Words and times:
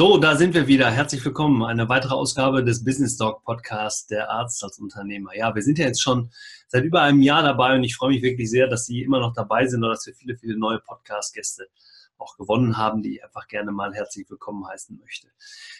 So, 0.00 0.16
da 0.16 0.34
sind 0.34 0.54
wir 0.54 0.66
wieder. 0.66 0.90
Herzlich 0.90 1.22
willkommen. 1.26 1.62
Eine 1.62 1.90
weitere 1.90 2.14
Ausgabe 2.14 2.64
des 2.64 2.82
Business 2.82 3.18
Dog 3.18 3.44
Podcasts, 3.44 4.06
der 4.06 4.30
Arzt 4.30 4.64
als 4.64 4.78
Unternehmer. 4.78 5.36
Ja, 5.36 5.54
wir 5.54 5.60
sind 5.60 5.78
ja 5.78 5.84
jetzt 5.84 6.00
schon 6.00 6.30
seit 6.68 6.84
über 6.84 7.02
einem 7.02 7.20
Jahr 7.20 7.42
dabei 7.42 7.74
und 7.74 7.84
ich 7.84 7.96
freue 7.96 8.12
mich 8.12 8.22
wirklich 8.22 8.48
sehr, 8.48 8.66
dass 8.66 8.86
Sie 8.86 9.02
immer 9.02 9.20
noch 9.20 9.34
dabei 9.34 9.66
sind 9.66 9.84
und 9.84 9.90
dass 9.90 10.06
wir 10.06 10.14
viele, 10.14 10.38
viele 10.38 10.56
neue 10.56 10.78
Podcast-Gäste 10.78 11.68
auch 12.16 12.38
gewonnen 12.38 12.78
haben, 12.78 13.02
die 13.02 13.16
ich 13.16 13.24
einfach 13.24 13.46
gerne 13.46 13.72
mal 13.72 13.92
herzlich 13.92 14.24
willkommen 14.30 14.66
heißen 14.66 14.98
möchte. 14.98 15.28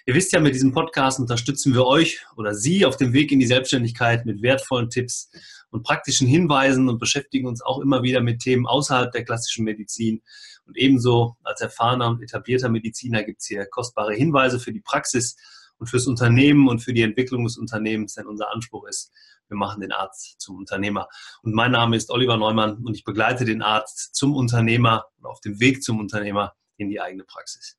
Ihr 0.05 0.15
wisst 0.15 0.33
ja, 0.33 0.41
mit 0.41 0.55
diesem 0.55 0.73
Podcast 0.73 1.19
unterstützen 1.19 1.73
wir 1.73 1.87
euch 1.87 2.23
oder 2.37 2.55
Sie 2.55 2.85
auf 2.85 2.99
dem 2.99 3.15
Weg 3.15 3.33
in 3.33 3.41
die 3.41 3.47
Selbstständigkeit 3.47 4.27
mit 4.27 4.43
wertvollen 4.43 4.91
Tipps 4.91 5.31
und 5.71 5.83
praktischen 5.83 6.27
Hinweisen 6.27 6.89
und 6.89 6.99
beschäftigen 6.99 7.47
uns 7.47 7.63
auch 7.63 7.81
immer 7.81 8.03
wieder 8.03 8.21
mit 8.21 8.41
Themen 8.41 8.67
außerhalb 8.67 9.13
der 9.13 9.25
klassischen 9.25 9.65
Medizin 9.65 10.23
und 10.67 10.77
ebenso 10.77 11.37
als 11.43 11.61
erfahrener 11.61 12.09
und 12.09 12.23
etablierter 12.23 12.69
Mediziner 12.69 13.25
gibt 13.25 13.41
es 13.41 13.47
hier 13.47 13.67
kostbare 13.67 14.15
Hinweise 14.15 14.61
für 14.61 14.73
die 14.73 14.81
Praxis 14.81 15.37
und 15.79 15.89
fürs 15.89 16.07
Unternehmen 16.07 16.69
und 16.69 16.81
für 16.81 16.93
die 16.93 17.03
Entwicklung 17.03 17.45
des 17.45 17.57
Unternehmens, 17.57 18.15
denn 18.15 18.27
unser 18.27 18.53
Anspruch 18.53 18.87
ist, 18.87 19.11
wir 19.49 19.57
machen 19.57 19.81
den 19.81 19.91
Arzt 19.91 20.41
zum 20.41 20.59
Unternehmer. 20.59 21.09
Und 21.43 21.55
mein 21.55 21.73
Name 21.73 21.97
ist 21.97 22.11
Oliver 22.11 22.37
Neumann 22.37 22.85
und 22.85 22.95
ich 22.95 23.03
begleite 23.03 23.45
den 23.45 23.63
Arzt 23.63 24.15
zum 24.15 24.37
Unternehmer 24.37 25.07
und 25.19 25.27
auf 25.27 25.41
dem 25.41 25.59
Weg 25.59 25.83
zum 25.83 25.99
Unternehmer 25.99 26.55
in 26.77 26.89
die 26.89 27.01
eigene 27.01 27.25
Praxis. 27.25 27.77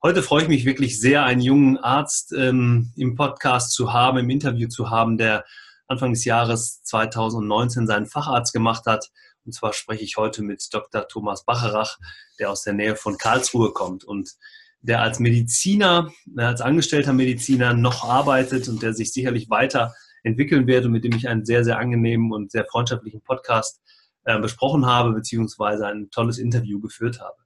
Heute 0.00 0.22
freue 0.22 0.42
ich 0.42 0.48
mich 0.48 0.64
wirklich 0.64 1.00
sehr, 1.00 1.24
einen 1.24 1.40
jungen 1.40 1.76
Arzt 1.76 2.32
ähm, 2.32 2.92
im 2.96 3.16
Podcast 3.16 3.72
zu 3.72 3.92
haben, 3.92 4.18
im 4.18 4.30
Interview 4.30 4.68
zu 4.68 4.90
haben, 4.90 5.18
der 5.18 5.44
Anfang 5.88 6.12
des 6.12 6.24
Jahres 6.24 6.82
2019 6.84 7.86
seinen 7.86 8.06
Facharzt 8.06 8.52
gemacht 8.52 8.86
hat 8.86 9.10
und 9.48 9.52
zwar 9.52 9.72
spreche 9.72 10.04
ich 10.04 10.18
heute 10.18 10.42
mit 10.42 10.68
Dr. 10.74 11.08
Thomas 11.08 11.46
Bacherach, 11.46 11.96
der 12.38 12.50
aus 12.50 12.64
der 12.64 12.74
Nähe 12.74 12.96
von 12.96 13.16
Karlsruhe 13.16 13.72
kommt 13.72 14.04
und 14.04 14.34
der 14.82 15.00
als 15.00 15.20
Mediziner, 15.20 16.12
als 16.36 16.60
angestellter 16.60 17.14
Mediziner 17.14 17.72
noch 17.72 18.04
arbeitet 18.04 18.68
und 18.68 18.82
der 18.82 18.92
sich 18.92 19.10
sicherlich 19.10 19.48
weiter 19.48 19.94
entwickeln 20.22 20.66
wird 20.66 20.84
und 20.84 20.92
mit 20.92 21.04
dem 21.04 21.14
ich 21.14 21.28
einen 21.28 21.46
sehr, 21.46 21.64
sehr 21.64 21.78
angenehmen 21.78 22.30
und 22.30 22.52
sehr 22.52 22.66
freundschaftlichen 22.66 23.22
Podcast 23.22 23.80
äh, 24.24 24.38
besprochen 24.38 24.84
habe, 24.84 25.12
beziehungsweise 25.12 25.86
ein 25.86 26.10
tolles 26.10 26.36
Interview 26.36 26.78
geführt 26.78 27.18
habe. 27.18 27.38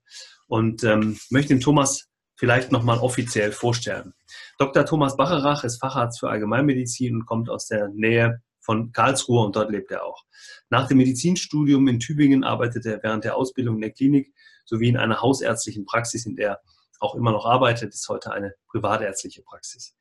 Und 0.48 0.83
ähm, 0.83 1.20
möchte 1.31 1.55
den 1.55 1.61
Thomas 1.61 2.09
vielleicht 2.42 2.72
nochmal 2.72 2.98
offiziell 2.98 3.52
vorstellen. 3.52 4.14
Dr. 4.58 4.84
Thomas 4.84 5.16
Bacherach 5.16 5.62
ist 5.62 5.78
Facharzt 5.78 6.18
für 6.18 6.28
Allgemeinmedizin 6.28 7.14
und 7.14 7.24
kommt 7.24 7.48
aus 7.48 7.68
der 7.68 7.90
Nähe 7.90 8.42
von 8.58 8.90
Karlsruhe 8.90 9.46
und 9.46 9.54
dort 9.54 9.70
lebt 9.70 9.92
er 9.92 10.04
auch. 10.04 10.24
Nach 10.68 10.88
dem 10.88 10.98
Medizinstudium 10.98 11.86
in 11.86 12.00
Tübingen 12.00 12.42
arbeitete 12.42 12.94
er 12.94 13.02
während 13.04 13.22
der 13.22 13.36
Ausbildung 13.36 13.76
in 13.76 13.82
der 13.82 13.92
Klinik 13.92 14.34
sowie 14.64 14.88
in 14.88 14.96
einer 14.96 15.22
hausärztlichen 15.22 15.84
Praxis, 15.84 16.26
in 16.26 16.34
der 16.34 16.48
er 16.48 16.60
auch 16.98 17.14
immer 17.14 17.30
noch 17.30 17.46
arbeitet, 17.46 17.94
ist 17.94 18.08
heute 18.08 18.32
eine 18.32 18.54
privatärztliche 18.66 19.42
Praxis. 19.42 19.94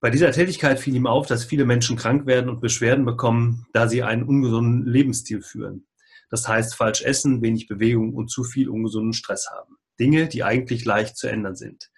Bei 0.00 0.08
dieser 0.08 0.32
Tätigkeit 0.32 0.80
fiel 0.80 0.96
ihm 0.96 1.06
auf, 1.06 1.26
dass 1.26 1.44
viele 1.44 1.66
Menschen 1.66 1.98
krank 1.98 2.24
werden 2.24 2.48
und 2.48 2.62
Beschwerden 2.62 3.04
bekommen, 3.04 3.66
da 3.74 3.86
sie 3.86 4.02
einen 4.02 4.22
ungesunden 4.22 4.86
Lebensstil 4.86 5.42
führen. 5.42 5.86
Das 6.30 6.48
heißt, 6.48 6.74
falsch 6.74 7.02
essen, 7.02 7.42
wenig 7.42 7.68
Bewegung 7.68 8.14
und 8.14 8.30
zu 8.30 8.44
viel 8.44 8.70
ungesunden 8.70 9.12
Stress 9.12 9.50
haben. 9.50 9.76
Dinge, 10.00 10.28
die 10.28 10.42
eigentlich 10.42 10.84
leicht 10.84 11.16
zu 11.16 11.28
ändern 11.28 11.54
sind. 11.54 11.90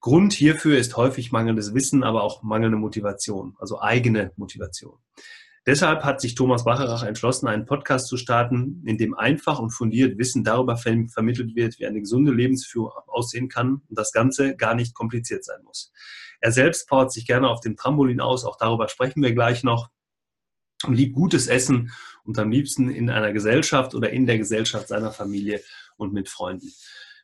Grund 0.00 0.32
hierfür 0.32 0.76
ist 0.76 0.96
häufig 0.96 1.30
mangelndes 1.30 1.74
Wissen, 1.74 2.02
aber 2.02 2.24
auch 2.24 2.42
mangelnde 2.42 2.76
Motivation, 2.76 3.54
also 3.58 3.80
eigene 3.80 4.32
Motivation. 4.36 4.98
Deshalb 5.64 6.02
hat 6.02 6.20
sich 6.20 6.34
Thomas 6.34 6.64
Bacherach 6.64 7.04
entschlossen, 7.04 7.46
einen 7.46 7.66
Podcast 7.66 8.08
zu 8.08 8.16
starten, 8.16 8.82
in 8.84 8.98
dem 8.98 9.14
einfach 9.14 9.60
und 9.60 9.70
fundiert 9.70 10.18
Wissen 10.18 10.42
darüber 10.42 10.76
vermittelt 10.76 11.54
wird, 11.54 11.78
wie 11.78 11.86
eine 11.86 12.00
gesunde 12.00 12.32
Lebensführung 12.32 12.90
aussehen 13.06 13.48
kann 13.48 13.82
und 13.88 13.96
das 13.96 14.10
Ganze 14.10 14.56
gar 14.56 14.74
nicht 14.74 14.92
kompliziert 14.92 15.44
sein 15.44 15.62
muss. 15.62 15.92
Er 16.40 16.50
selbst 16.50 16.88
powert 16.88 17.12
sich 17.12 17.24
gerne 17.24 17.48
auf 17.48 17.60
dem 17.60 17.76
Trampolin 17.76 18.20
aus, 18.20 18.44
auch 18.44 18.56
darüber 18.56 18.88
sprechen 18.88 19.22
wir 19.22 19.32
gleich 19.32 19.62
noch, 19.62 19.88
und 20.84 20.94
liebt 20.94 21.14
gutes 21.14 21.46
Essen 21.46 21.92
und 22.24 22.38
am 22.40 22.50
liebsten 22.50 22.90
in 22.90 23.08
einer 23.08 23.32
Gesellschaft 23.32 23.94
oder 23.94 24.10
in 24.10 24.26
der 24.26 24.38
Gesellschaft 24.38 24.88
seiner 24.88 25.12
Familie 25.12 25.60
und 25.96 26.12
mit 26.12 26.28
Freunden. 26.28 26.72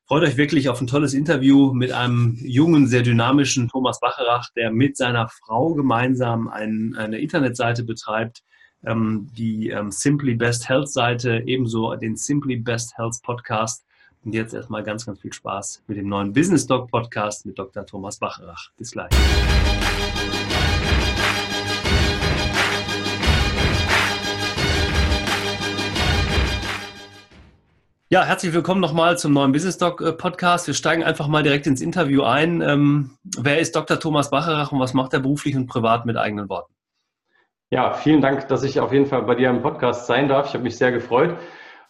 Freut 0.08 0.22
euch 0.22 0.38
wirklich 0.38 0.70
auf 0.70 0.80
ein 0.80 0.86
tolles 0.86 1.12
Interview 1.12 1.74
mit 1.74 1.92
einem 1.92 2.38
jungen, 2.40 2.86
sehr 2.86 3.02
dynamischen 3.02 3.68
Thomas 3.68 4.00
Bacherach, 4.00 4.48
der 4.56 4.72
mit 4.72 4.96
seiner 4.96 5.28
Frau 5.28 5.74
gemeinsam 5.74 6.48
ein, 6.48 6.94
eine 6.96 7.18
Internetseite 7.18 7.84
betreibt, 7.84 8.42
ähm, 8.86 9.28
die 9.36 9.68
ähm, 9.68 9.90
Simply 9.90 10.34
Best 10.34 10.66
Health 10.66 10.90
Seite, 10.90 11.42
ebenso 11.44 11.94
den 11.94 12.16
Simply 12.16 12.56
Best 12.56 12.96
Health 12.96 13.20
Podcast. 13.22 13.84
Und 14.24 14.32
jetzt 14.32 14.54
erstmal 14.54 14.82
ganz, 14.82 15.04
ganz 15.04 15.20
viel 15.20 15.34
Spaß 15.34 15.82
mit 15.88 15.98
dem 15.98 16.08
neuen 16.08 16.32
Business 16.32 16.66
Doc 16.66 16.90
Podcast 16.90 17.44
mit 17.44 17.58
Dr. 17.58 17.84
Thomas 17.84 18.18
Bacherach. 18.18 18.70
Bis 18.78 18.92
gleich. 18.92 19.10
Ja, 28.10 28.24
herzlich 28.24 28.54
willkommen 28.54 28.80
nochmal 28.80 29.18
zum 29.18 29.34
neuen 29.34 29.52
Business 29.52 29.76
Doc 29.76 30.00
äh, 30.00 30.14
Podcast. 30.14 30.66
Wir 30.66 30.72
steigen 30.72 31.04
einfach 31.04 31.28
mal 31.28 31.42
direkt 31.42 31.66
ins 31.66 31.82
Interview 31.82 32.22
ein. 32.22 32.62
Ähm, 32.62 33.18
wer 33.38 33.58
ist 33.58 33.76
Dr. 33.76 34.00
Thomas 34.00 34.30
Bacherach 34.30 34.72
und 34.72 34.80
was 34.80 34.94
macht 34.94 35.12
er 35.12 35.20
beruflich 35.20 35.54
und 35.56 35.66
privat 35.66 36.06
mit 36.06 36.16
eigenen 36.16 36.48
Worten? 36.48 36.72
Ja, 37.68 37.92
vielen 37.92 38.22
Dank, 38.22 38.48
dass 38.48 38.62
ich 38.62 38.80
auf 38.80 38.94
jeden 38.94 39.04
Fall 39.04 39.24
bei 39.24 39.34
dir 39.34 39.50
im 39.50 39.60
Podcast 39.60 40.06
sein 40.06 40.26
darf. 40.26 40.46
Ich 40.46 40.54
habe 40.54 40.64
mich 40.64 40.78
sehr 40.78 40.90
gefreut. 40.90 41.36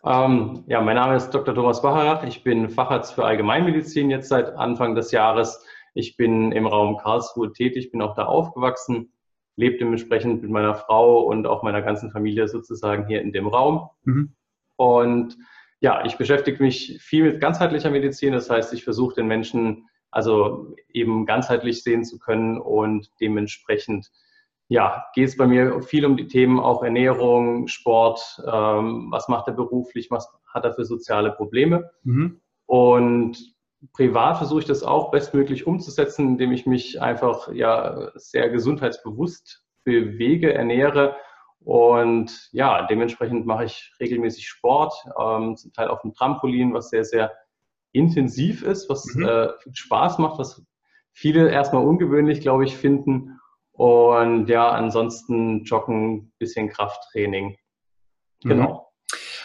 Ähm, 0.05 0.65
ja, 0.67 0.81
mein 0.81 0.97
Name 0.97 1.15
ist 1.15 1.31
Dr. 1.31 1.55
Thomas 1.55 1.83
Bacherach. 1.83 2.25
Ich 2.25 2.43
bin 2.43 2.69
Facharzt 2.69 3.15
für 3.15 3.25
Allgemeinmedizin 3.25 4.11
jetzt 4.11 4.29
seit 4.29 4.57
Anfang 4.57 4.97
des 4.97 5.13
Jahres. 5.13 5.65
Ich 5.95 6.17
bin 6.17 6.51
im 6.51 6.67
Raum 6.67 6.97
Karlsruhe 6.97 7.53
tätig, 7.53 7.93
bin 7.93 8.03
auch 8.03 8.17
da 8.17 8.25
aufgewachsen, 8.25 9.13
lebe 9.55 9.79
dementsprechend 9.79 10.43
mit 10.43 10.51
meiner 10.51 10.75
Frau 10.75 11.21
und 11.21 11.47
auch 11.47 11.63
meiner 11.63 11.81
ganzen 11.81 12.11
Familie 12.11 12.49
sozusagen 12.49 13.07
hier 13.07 13.23
in 13.23 13.31
dem 13.31 13.47
Raum. 13.47 13.89
Mhm. 14.03 14.35
Und 14.75 15.37
ja, 15.81 16.05
ich 16.05 16.17
beschäftige 16.17 16.63
mich 16.63 16.99
viel 17.01 17.25
mit 17.25 17.41
ganzheitlicher 17.41 17.91
Medizin. 17.91 18.33
Das 18.33 18.51
heißt, 18.51 18.73
ich 18.73 18.85
versuche 18.85 19.15
den 19.15 19.27
Menschen 19.27 19.89
also 20.11 20.75
eben 20.93 21.27
ganzheitlich 21.27 21.83
sehen 21.83 22.05
zu 22.05 22.19
können 22.19 22.59
und 22.59 23.11
dementsprechend 23.21 24.11
ja, 24.69 25.07
geht 25.15 25.29
es 25.29 25.37
bei 25.37 25.47
mir 25.47 25.81
viel 25.83 26.05
um 26.05 26.17
die 26.17 26.27
Themen 26.27 26.61
auch 26.61 26.83
Ernährung, 26.83 27.69
Sport, 27.69 28.21
ähm, 28.47 29.09
was 29.11 29.29
macht 29.29 29.49
er 29.49 29.55
beruflich, 29.55 30.11
was 30.11 30.31
hat 30.53 30.65
er 30.65 30.75
für 30.75 30.85
soziale 30.85 31.33
Probleme. 31.33 31.91
Mhm. 32.03 32.41
Und 32.67 33.55
privat 33.95 34.37
versuche 34.37 34.61
ich 34.61 34.67
das 34.67 34.83
auch 34.83 35.11
bestmöglich 35.11 35.67
umzusetzen, 35.67 36.29
indem 36.29 36.53
ich 36.53 36.67
mich 36.67 37.01
einfach 37.01 37.51
ja 37.53 38.11
sehr 38.15 38.51
gesundheitsbewusst 38.51 39.65
bewege, 39.85 40.53
ernähre 40.53 41.17
und 41.65 42.49
ja, 42.53 42.87
dementsprechend 42.87 43.47
mache 43.47 43.65
ich 43.65 43.93
regelmäßig 44.01 44.49
Sport, 44.49 44.95
ähm, 45.21 45.57
zum 45.57 45.73
Teil 45.73 45.89
auf 45.89 46.03
dem 46.03 46.13
Trampolin, 46.15 46.73
was 46.73 46.91
sehr, 46.91 47.05
sehr 47.05 47.33
intensiv 47.93 48.63
ist, 48.63 48.89
was 48.89 49.05
mhm. 49.15 49.27
äh, 49.27 49.49
Spaß 49.73 50.19
macht, 50.19 50.39
was 50.39 50.65
viele 51.13 51.51
erstmal 51.51 51.85
ungewöhnlich, 51.85 52.41
glaube 52.41 52.65
ich, 52.65 52.77
finden. 52.77 53.41
Und 53.73 54.49
ja, 54.49 54.71
ansonsten 54.71 55.65
Joggen, 55.65 56.33
bisschen 56.39 56.69
Krafttraining. 56.69 57.57
Genau. 58.43 58.73
Mhm. 58.73 58.88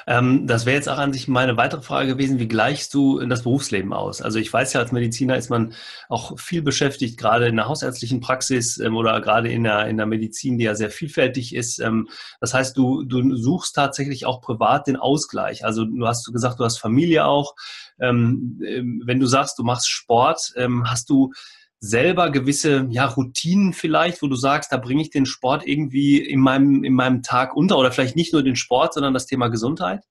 Ähm, 0.08 0.48
das 0.48 0.66
wäre 0.66 0.76
jetzt 0.76 0.90
auch 0.90 0.98
an 0.98 1.14
sich 1.14 1.28
meine 1.28 1.58
weitere 1.58 1.82
Frage 1.82 2.10
gewesen, 2.10 2.40
wie 2.40 2.48
gleichst 2.48 2.94
du 2.94 3.20
das 3.26 3.44
Berufsleben 3.44 3.94
aus? 3.94 4.22
Also 4.22 4.40
ich 4.40 4.52
weiß 4.52 4.74
ja, 4.74 4.82
als 4.82 4.92
Mediziner 4.92 5.38
ist 5.38 5.50
man 5.50 5.74
auch 6.10 6.38
viel 6.40 6.62
beschäftigt, 6.62 7.18
gerade 7.18 7.48
in 7.48 7.56
der 7.56 7.68
hausärztlichen 7.68 8.20
Praxis 8.20 8.78
ähm, 8.80 8.96
oder 8.96 9.20
gerade 9.22 9.52
in 9.52 9.64
der, 9.64 9.88
in 9.88 9.98
der 9.98 10.06
Medizin, 10.06 10.58
die 10.58 10.66
ja 10.66 10.76
sehr 10.76 10.90
vielfältig 10.90 11.56
ist. 11.56 11.80
Ähm, 11.80 12.10
das 12.40 12.54
heißt, 12.54 12.78
du, 12.78 13.04
du 13.04 13.36
suchst 13.36 13.76
tatsächlich 13.76 14.26
auch 14.26 14.42
privat 14.42 14.88
den 14.88 14.98
Ausgleich. 14.98 15.66
Also 15.66 15.86
du 15.86 16.08
hast 16.08 16.32
gesagt, 16.32 16.60
du 16.60 16.66
hast 16.66 16.78
Familie 16.78 17.26
auch. 17.26 17.56
Ähm, 18.00 18.60
ähm, 18.66 19.04
wenn 19.06 19.20
du 19.20 19.28
sagst, 19.28 19.58
du 19.60 19.64
machst 19.64 19.90
Sport, 19.90 20.54
ähm, 20.58 20.90
hast 20.90 21.10
du 21.10 21.32
selber 21.84 22.30
gewisse 22.30 22.88
ja, 22.92 23.06
Routinen 23.06 23.74
vielleicht, 23.74 24.22
wo 24.22 24.28
du 24.28 24.36
sagst, 24.36 24.72
da 24.72 24.78
bringe 24.78 25.02
ich 25.02 25.10
den 25.10 25.26
Sport 25.26 25.68
irgendwie 25.68 26.18
in 26.18 26.40
meinem, 26.40 26.86
in 26.86 26.94
meinem 26.94 27.24
Tag 27.24 27.58
unter 27.58 27.78
oder 27.78 27.92
vielleicht 27.92 28.16
nicht 28.16 28.32
nur 28.32 28.42
den 28.42 28.56
Sport, 28.56 28.94
sondern 28.94 29.14
das 29.14 29.26
Thema 29.26 29.50
Gesundheit? 29.50 30.06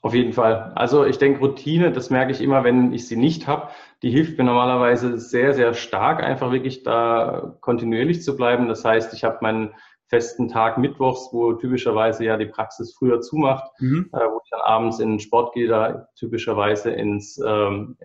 Auf 0.00 0.14
jeden 0.14 0.32
Fall. 0.32 0.72
Also 0.74 1.04
ich 1.04 1.18
denke, 1.18 1.40
Routine, 1.40 1.92
das 1.92 2.08
merke 2.08 2.32
ich 2.32 2.40
immer, 2.40 2.64
wenn 2.64 2.94
ich 2.94 3.06
sie 3.06 3.16
nicht 3.16 3.46
habe, 3.46 3.68
die 4.02 4.10
hilft 4.10 4.38
mir 4.38 4.44
normalerweise 4.44 5.18
sehr, 5.18 5.52
sehr 5.52 5.74
stark, 5.74 6.22
einfach 6.22 6.50
wirklich 6.50 6.82
da 6.82 7.58
kontinuierlich 7.60 8.22
zu 8.22 8.34
bleiben. 8.34 8.68
Das 8.68 8.86
heißt, 8.86 9.12
ich 9.12 9.24
habe 9.24 9.38
meinen 9.42 9.74
festen 10.06 10.48
Tag 10.48 10.78
mittwochs, 10.78 11.28
wo 11.30 11.52
typischerweise 11.52 12.24
ja 12.24 12.38
die 12.38 12.46
Praxis 12.46 12.94
früher 12.98 13.20
zumacht, 13.20 13.70
mhm. 13.80 14.08
äh, 14.14 14.16
wo 14.16 14.40
ich 14.42 14.50
dann 14.50 14.62
abends 14.62 14.98
in 14.98 15.10
den 15.10 15.20
Sport 15.20 15.52
gehe, 15.52 15.68
da 15.68 16.08
typischerweise 16.18 16.90
ins 16.90 17.38
ähm, 17.46 17.98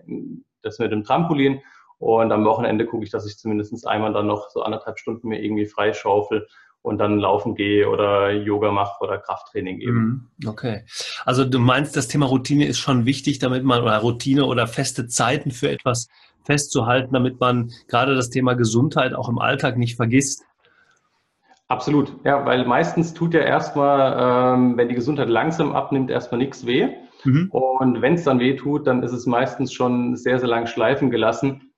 das 0.60 0.78
mit 0.78 0.92
dem 0.92 1.04
Trampolin 1.04 1.62
und 2.04 2.32
am 2.32 2.44
Wochenende 2.44 2.84
gucke 2.84 3.02
ich, 3.02 3.10
dass 3.10 3.26
ich 3.26 3.38
zumindest 3.38 3.86
einmal 3.88 4.12
dann 4.12 4.26
noch 4.26 4.50
so 4.50 4.62
anderthalb 4.62 4.98
Stunden 4.98 5.28
mir 5.28 5.42
irgendwie 5.42 5.64
freischaufel 5.64 6.46
und 6.82 6.98
dann 6.98 7.18
laufen 7.18 7.54
gehe 7.54 7.88
oder 7.88 8.30
Yoga 8.30 8.72
mache 8.72 9.02
oder 9.02 9.16
Krafttraining 9.16 9.80
eben. 9.80 10.28
Mhm. 10.38 10.48
Okay. 10.48 10.84
Also 11.24 11.46
du 11.46 11.58
meinst, 11.58 11.96
das 11.96 12.06
Thema 12.06 12.26
Routine 12.26 12.66
ist 12.66 12.78
schon 12.78 13.06
wichtig, 13.06 13.38
damit 13.38 13.64
man 13.64 13.80
oder 13.80 13.96
Routine 13.96 14.44
oder 14.44 14.66
feste 14.66 15.06
Zeiten 15.06 15.50
für 15.50 15.70
etwas 15.70 16.08
festzuhalten, 16.42 17.14
damit 17.14 17.40
man 17.40 17.70
gerade 17.88 18.14
das 18.14 18.28
Thema 18.28 18.52
Gesundheit 18.52 19.14
auch 19.14 19.30
im 19.30 19.38
Alltag 19.38 19.78
nicht 19.78 19.96
vergisst? 19.96 20.44
Absolut, 21.68 22.12
ja, 22.22 22.44
weil 22.44 22.66
meistens 22.66 23.14
tut 23.14 23.32
ja 23.32 23.40
erstmal, 23.40 24.58
ähm, 24.58 24.76
wenn 24.76 24.90
die 24.90 24.94
Gesundheit 24.94 25.30
langsam 25.30 25.72
abnimmt, 25.72 26.10
erstmal 26.10 26.38
nichts 26.38 26.66
weh. 26.66 26.90
Mhm. 27.24 27.48
Und 27.50 28.02
wenn 28.02 28.12
es 28.12 28.24
dann 28.24 28.40
weh 28.40 28.56
tut, 28.56 28.86
dann 28.86 29.02
ist 29.02 29.12
es 29.12 29.24
meistens 29.24 29.72
schon 29.72 30.16
sehr, 30.16 30.38
sehr 30.38 30.50
lang 30.50 30.66
schleifen 30.66 31.10
gelassen. 31.10 31.70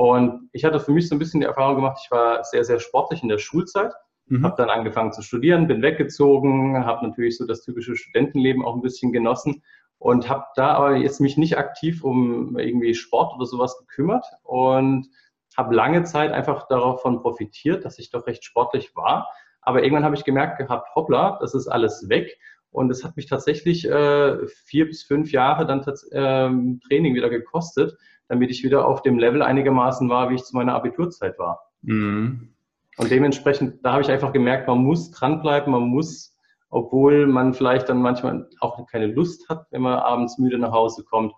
Und 0.00 0.48
ich 0.52 0.64
hatte 0.64 0.80
für 0.80 0.92
mich 0.92 1.10
so 1.10 1.14
ein 1.14 1.18
bisschen 1.18 1.40
die 1.40 1.46
Erfahrung 1.46 1.76
gemacht, 1.76 2.00
ich 2.02 2.10
war 2.10 2.42
sehr, 2.42 2.64
sehr 2.64 2.80
sportlich 2.80 3.22
in 3.22 3.28
der 3.28 3.36
Schulzeit, 3.36 3.92
mhm. 4.28 4.42
habe 4.42 4.54
dann 4.56 4.70
angefangen 4.70 5.12
zu 5.12 5.20
studieren, 5.20 5.66
bin 5.66 5.82
weggezogen, 5.82 6.86
habe 6.86 7.06
natürlich 7.06 7.36
so 7.36 7.46
das 7.46 7.60
typische 7.60 7.94
Studentenleben 7.94 8.64
auch 8.64 8.74
ein 8.74 8.80
bisschen 8.80 9.12
genossen 9.12 9.62
und 9.98 10.30
habe 10.30 10.46
da 10.56 10.68
aber 10.68 10.96
jetzt 10.96 11.20
mich 11.20 11.36
nicht 11.36 11.58
aktiv 11.58 12.02
um 12.02 12.58
irgendwie 12.58 12.94
Sport 12.94 13.34
oder 13.34 13.44
sowas 13.44 13.76
gekümmert 13.76 14.24
und 14.42 15.06
habe 15.54 15.74
lange 15.74 16.02
Zeit 16.04 16.32
einfach 16.32 16.66
davon 16.68 17.20
profitiert, 17.20 17.84
dass 17.84 17.98
ich 17.98 18.08
doch 18.08 18.26
recht 18.26 18.42
sportlich 18.42 18.96
war. 18.96 19.28
Aber 19.60 19.82
irgendwann 19.82 20.04
habe 20.04 20.14
ich 20.14 20.24
gemerkt 20.24 20.56
gehabt, 20.56 20.94
hoppla, 20.94 21.36
das 21.42 21.52
ist 21.52 21.68
alles 21.68 22.08
weg. 22.08 22.38
Und 22.70 22.90
es 22.90 23.04
hat 23.04 23.16
mich 23.16 23.26
tatsächlich 23.26 23.86
äh, 23.86 24.46
vier 24.46 24.86
bis 24.86 25.02
fünf 25.02 25.30
Jahre 25.30 25.66
dann 25.66 25.80
äh, 25.80 26.78
Training 26.88 27.14
wieder 27.14 27.28
gekostet, 27.28 27.98
damit 28.30 28.52
ich 28.52 28.62
wieder 28.62 28.86
auf 28.86 29.02
dem 29.02 29.18
Level 29.18 29.42
einigermaßen 29.42 30.08
war, 30.08 30.30
wie 30.30 30.36
ich 30.36 30.44
zu 30.44 30.56
meiner 30.56 30.74
Abiturzeit 30.74 31.36
war. 31.38 31.68
Mhm. 31.82 32.54
Und 32.96 33.10
dementsprechend, 33.10 33.84
da 33.84 33.92
habe 33.92 34.02
ich 34.02 34.10
einfach 34.10 34.32
gemerkt, 34.32 34.68
man 34.68 34.78
muss 34.78 35.10
dranbleiben, 35.10 35.72
man 35.72 35.82
muss, 35.82 36.36
obwohl 36.68 37.26
man 37.26 37.54
vielleicht 37.54 37.88
dann 37.88 38.00
manchmal 38.00 38.48
auch 38.60 38.86
keine 38.86 39.06
Lust 39.06 39.48
hat, 39.48 39.66
wenn 39.72 39.82
man 39.82 39.94
abends 39.98 40.38
müde 40.38 40.58
nach 40.58 40.70
Hause 40.70 41.02
kommt, 41.02 41.32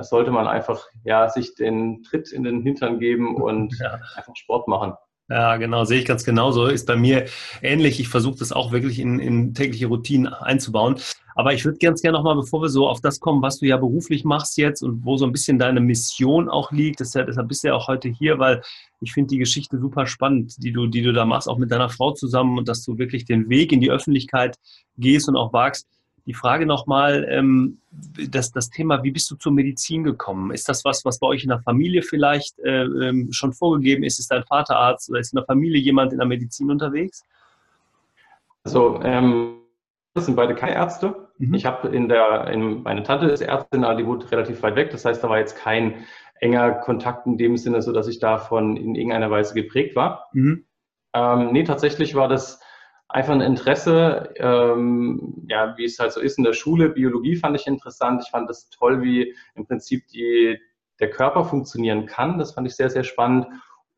sollte 0.00 0.30
man 0.30 0.46
einfach 0.46 0.86
ja, 1.04 1.28
sich 1.28 1.54
den 1.54 2.02
Tritt 2.02 2.32
in 2.32 2.44
den 2.44 2.62
Hintern 2.62 2.98
geben 2.98 3.36
und 3.36 3.78
ja. 3.80 3.98
einfach 4.16 4.34
Sport 4.34 4.68
machen. 4.68 4.94
Ja, 5.32 5.56
genau, 5.56 5.84
sehe 5.84 6.00
ich 6.00 6.04
ganz 6.04 6.24
genauso. 6.24 6.66
Ist 6.66 6.86
bei 6.86 6.94
mir 6.94 7.24
ähnlich. 7.62 7.98
Ich 7.98 8.08
versuche 8.08 8.38
das 8.38 8.52
auch 8.52 8.70
wirklich 8.70 8.98
in, 8.98 9.18
in 9.18 9.54
tägliche 9.54 9.86
Routinen 9.86 10.26
einzubauen. 10.26 10.96
Aber 11.34 11.54
ich 11.54 11.64
würde 11.64 11.78
ganz 11.78 12.02
gerne 12.02 12.18
nochmal, 12.18 12.36
bevor 12.36 12.60
wir 12.60 12.68
so 12.68 12.86
auf 12.86 13.00
das 13.00 13.18
kommen, 13.18 13.40
was 13.40 13.58
du 13.58 13.64
ja 13.64 13.78
beruflich 13.78 14.24
machst 14.24 14.58
jetzt 14.58 14.82
und 14.82 15.06
wo 15.06 15.16
so 15.16 15.24
ein 15.24 15.32
bisschen 15.32 15.58
deine 15.58 15.80
Mission 15.80 16.50
auch 16.50 16.70
liegt, 16.70 17.00
deshalb, 17.00 17.28
deshalb 17.28 17.48
bist 17.48 17.64
du 17.64 17.68
ja 17.68 17.74
auch 17.74 17.88
heute 17.88 18.10
hier, 18.10 18.38
weil 18.38 18.60
ich 19.00 19.14
finde 19.14 19.28
die 19.28 19.38
Geschichte 19.38 19.78
super 19.78 20.06
spannend, 20.06 20.62
die 20.62 20.70
du, 20.70 20.86
die 20.86 21.00
du 21.00 21.14
da 21.14 21.24
machst, 21.24 21.48
auch 21.48 21.56
mit 21.56 21.70
deiner 21.70 21.88
Frau 21.88 22.12
zusammen 22.12 22.58
und 22.58 22.68
dass 22.68 22.84
du 22.84 22.98
wirklich 22.98 23.24
den 23.24 23.48
Weg 23.48 23.72
in 23.72 23.80
die 23.80 23.90
Öffentlichkeit 23.90 24.56
gehst 24.98 25.30
und 25.30 25.36
auch 25.36 25.54
wagst. 25.54 25.86
Die 26.26 26.34
Frage 26.34 26.66
nochmal, 26.66 27.26
ähm, 27.28 27.78
das, 27.90 28.52
das 28.52 28.70
Thema, 28.70 29.02
wie 29.02 29.10
bist 29.10 29.30
du 29.30 29.36
zur 29.36 29.52
Medizin 29.52 30.04
gekommen? 30.04 30.52
Ist 30.52 30.68
das 30.68 30.84
was, 30.84 31.04
was 31.04 31.18
bei 31.18 31.26
euch 31.26 31.42
in 31.42 31.48
der 31.48 31.60
Familie 31.60 32.02
vielleicht 32.02 32.58
äh, 32.60 32.84
ähm, 32.84 33.32
schon 33.32 33.52
vorgegeben 33.52 34.04
ist? 34.04 34.20
Ist 34.20 34.30
dein 34.30 34.44
Vater 34.44 34.76
Arzt 34.76 35.10
oder 35.10 35.18
ist 35.18 35.32
in 35.32 35.38
der 35.38 35.46
Familie 35.46 35.80
jemand 35.80 36.12
in 36.12 36.18
der 36.18 36.28
Medizin 36.28 36.70
unterwegs? 36.70 37.24
Also, 38.64 39.00
ähm, 39.02 39.58
das 40.14 40.26
sind 40.26 40.36
beide 40.36 40.54
keine 40.54 40.74
Ärzte. 40.74 41.28
Mhm. 41.38 41.54
Ich 41.54 41.66
habe 41.66 41.88
in 41.88 42.08
der, 42.08 42.48
in, 42.48 42.82
meine 42.82 43.02
Tante 43.02 43.26
ist 43.26 43.40
Ärztin, 43.40 43.84
aber 43.84 43.96
die 43.96 44.06
wohnt 44.06 44.30
relativ 44.30 44.62
weit 44.62 44.76
weg. 44.76 44.90
Das 44.90 45.04
heißt, 45.04 45.24
da 45.24 45.28
war 45.28 45.38
jetzt 45.38 45.56
kein 45.56 46.04
enger 46.40 46.72
Kontakt 46.72 47.26
in 47.26 47.38
dem 47.38 47.56
Sinne, 47.56 47.82
so 47.82 47.92
dass 47.92 48.08
ich 48.08 48.18
davon 48.18 48.76
in 48.76 48.94
irgendeiner 48.94 49.30
Weise 49.30 49.54
geprägt 49.54 49.96
war. 49.96 50.28
Mhm. 50.32 50.66
Ähm, 51.14 51.52
nee, 51.52 51.64
tatsächlich 51.64 52.14
war 52.14 52.28
das 52.28 52.60
einfach 53.12 53.34
ein 53.34 53.40
Interesse, 53.42 54.32
ähm, 54.36 55.44
ja, 55.48 55.76
wie 55.76 55.84
es 55.84 55.98
halt 55.98 56.12
so 56.12 56.20
ist 56.20 56.38
in 56.38 56.44
der 56.44 56.54
Schule. 56.54 56.88
Biologie 56.88 57.36
fand 57.36 57.54
ich 57.56 57.66
interessant. 57.66 58.22
Ich 58.24 58.30
fand 58.30 58.48
es 58.48 58.70
toll, 58.70 59.02
wie 59.02 59.36
im 59.54 59.66
Prinzip 59.66 60.08
die, 60.08 60.58
der 60.98 61.10
Körper 61.10 61.44
funktionieren 61.44 62.06
kann. 62.06 62.38
Das 62.38 62.52
fand 62.54 62.66
ich 62.66 62.74
sehr, 62.74 62.90
sehr 62.90 63.04
spannend. 63.04 63.46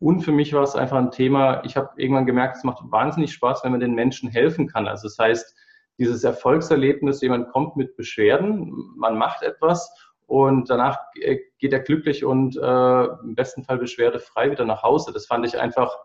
Und 0.01 0.21
für 0.23 0.33
mich 0.33 0.53
war 0.53 0.63
es 0.63 0.75
einfach 0.75 0.99
ein 0.99 1.13
Thema, 1.13 1.63
ich 1.65 1.77
habe 1.77 1.91
irgendwann 1.97 2.27
gemerkt, 2.27 2.57
es 2.57 2.65
macht 2.65 2.83
wahnsinnig 2.91 3.33
Spaß, 3.33 3.63
wenn 3.65 3.71
man 3.71 3.81
den 3.81 3.95
Menschen 3.95 4.29
helfen 4.29 4.67
kann. 4.67 4.89
Also 4.89 5.09
das 5.09 5.19
heißt, 5.19 5.57
dieses 5.99 6.25
Erfolgserlebnis, 6.25 7.21
jemand 7.23 7.51
kommt 7.51 7.77
mit 7.77 7.97
Beschwerden, 7.97 8.73
man 8.97 9.17
macht 9.17 9.43
etwas 9.43 9.91
und 10.27 10.69
danach 10.69 10.99
geht 11.15 11.73
er 11.73 11.81
glücklich 11.81 12.25
und 12.25 12.57
äh, 12.57 13.05
im 13.05 13.35
besten 13.37 13.63
Fall 13.63 13.79
beschwerdefrei 13.79 14.51
wieder 14.51 14.65
nach 14.65 14.83
Hause. 14.83 15.13
Das 15.13 15.27
fand 15.27 15.47
ich 15.47 15.59
einfach, 15.59 15.97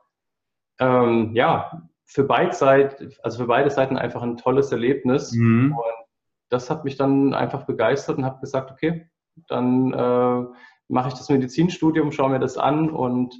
ähm, 0.79 1.31
ja, 1.33 1.88
für 2.09 2.23
beide 2.23 2.53
Seiten, 2.53 3.13
also 3.21 3.37
für 3.37 3.47
beide 3.47 3.69
Seiten 3.69 3.95
einfach 3.95 4.23
ein 4.23 4.35
tolles 4.35 4.71
Erlebnis. 4.71 5.31
Mhm. 5.31 5.73
Und 5.73 6.05
das 6.49 6.71
hat 6.71 6.83
mich 6.83 6.97
dann 6.97 7.35
einfach 7.35 7.65
begeistert 7.65 8.17
und 8.17 8.25
habe 8.25 8.39
gesagt, 8.41 8.71
okay, 8.71 9.07
dann 9.47 9.93
äh, 9.93 10.43
mache 10.87 11.09
ich 11.09 11.13
das 11.13 11.29
Medizinstudium, 11.29 12.11
schaue 12.11 12.31
mir 12.31 12.39
das 12.39 12.57
an 12.57 12.89
und 12.89 13.35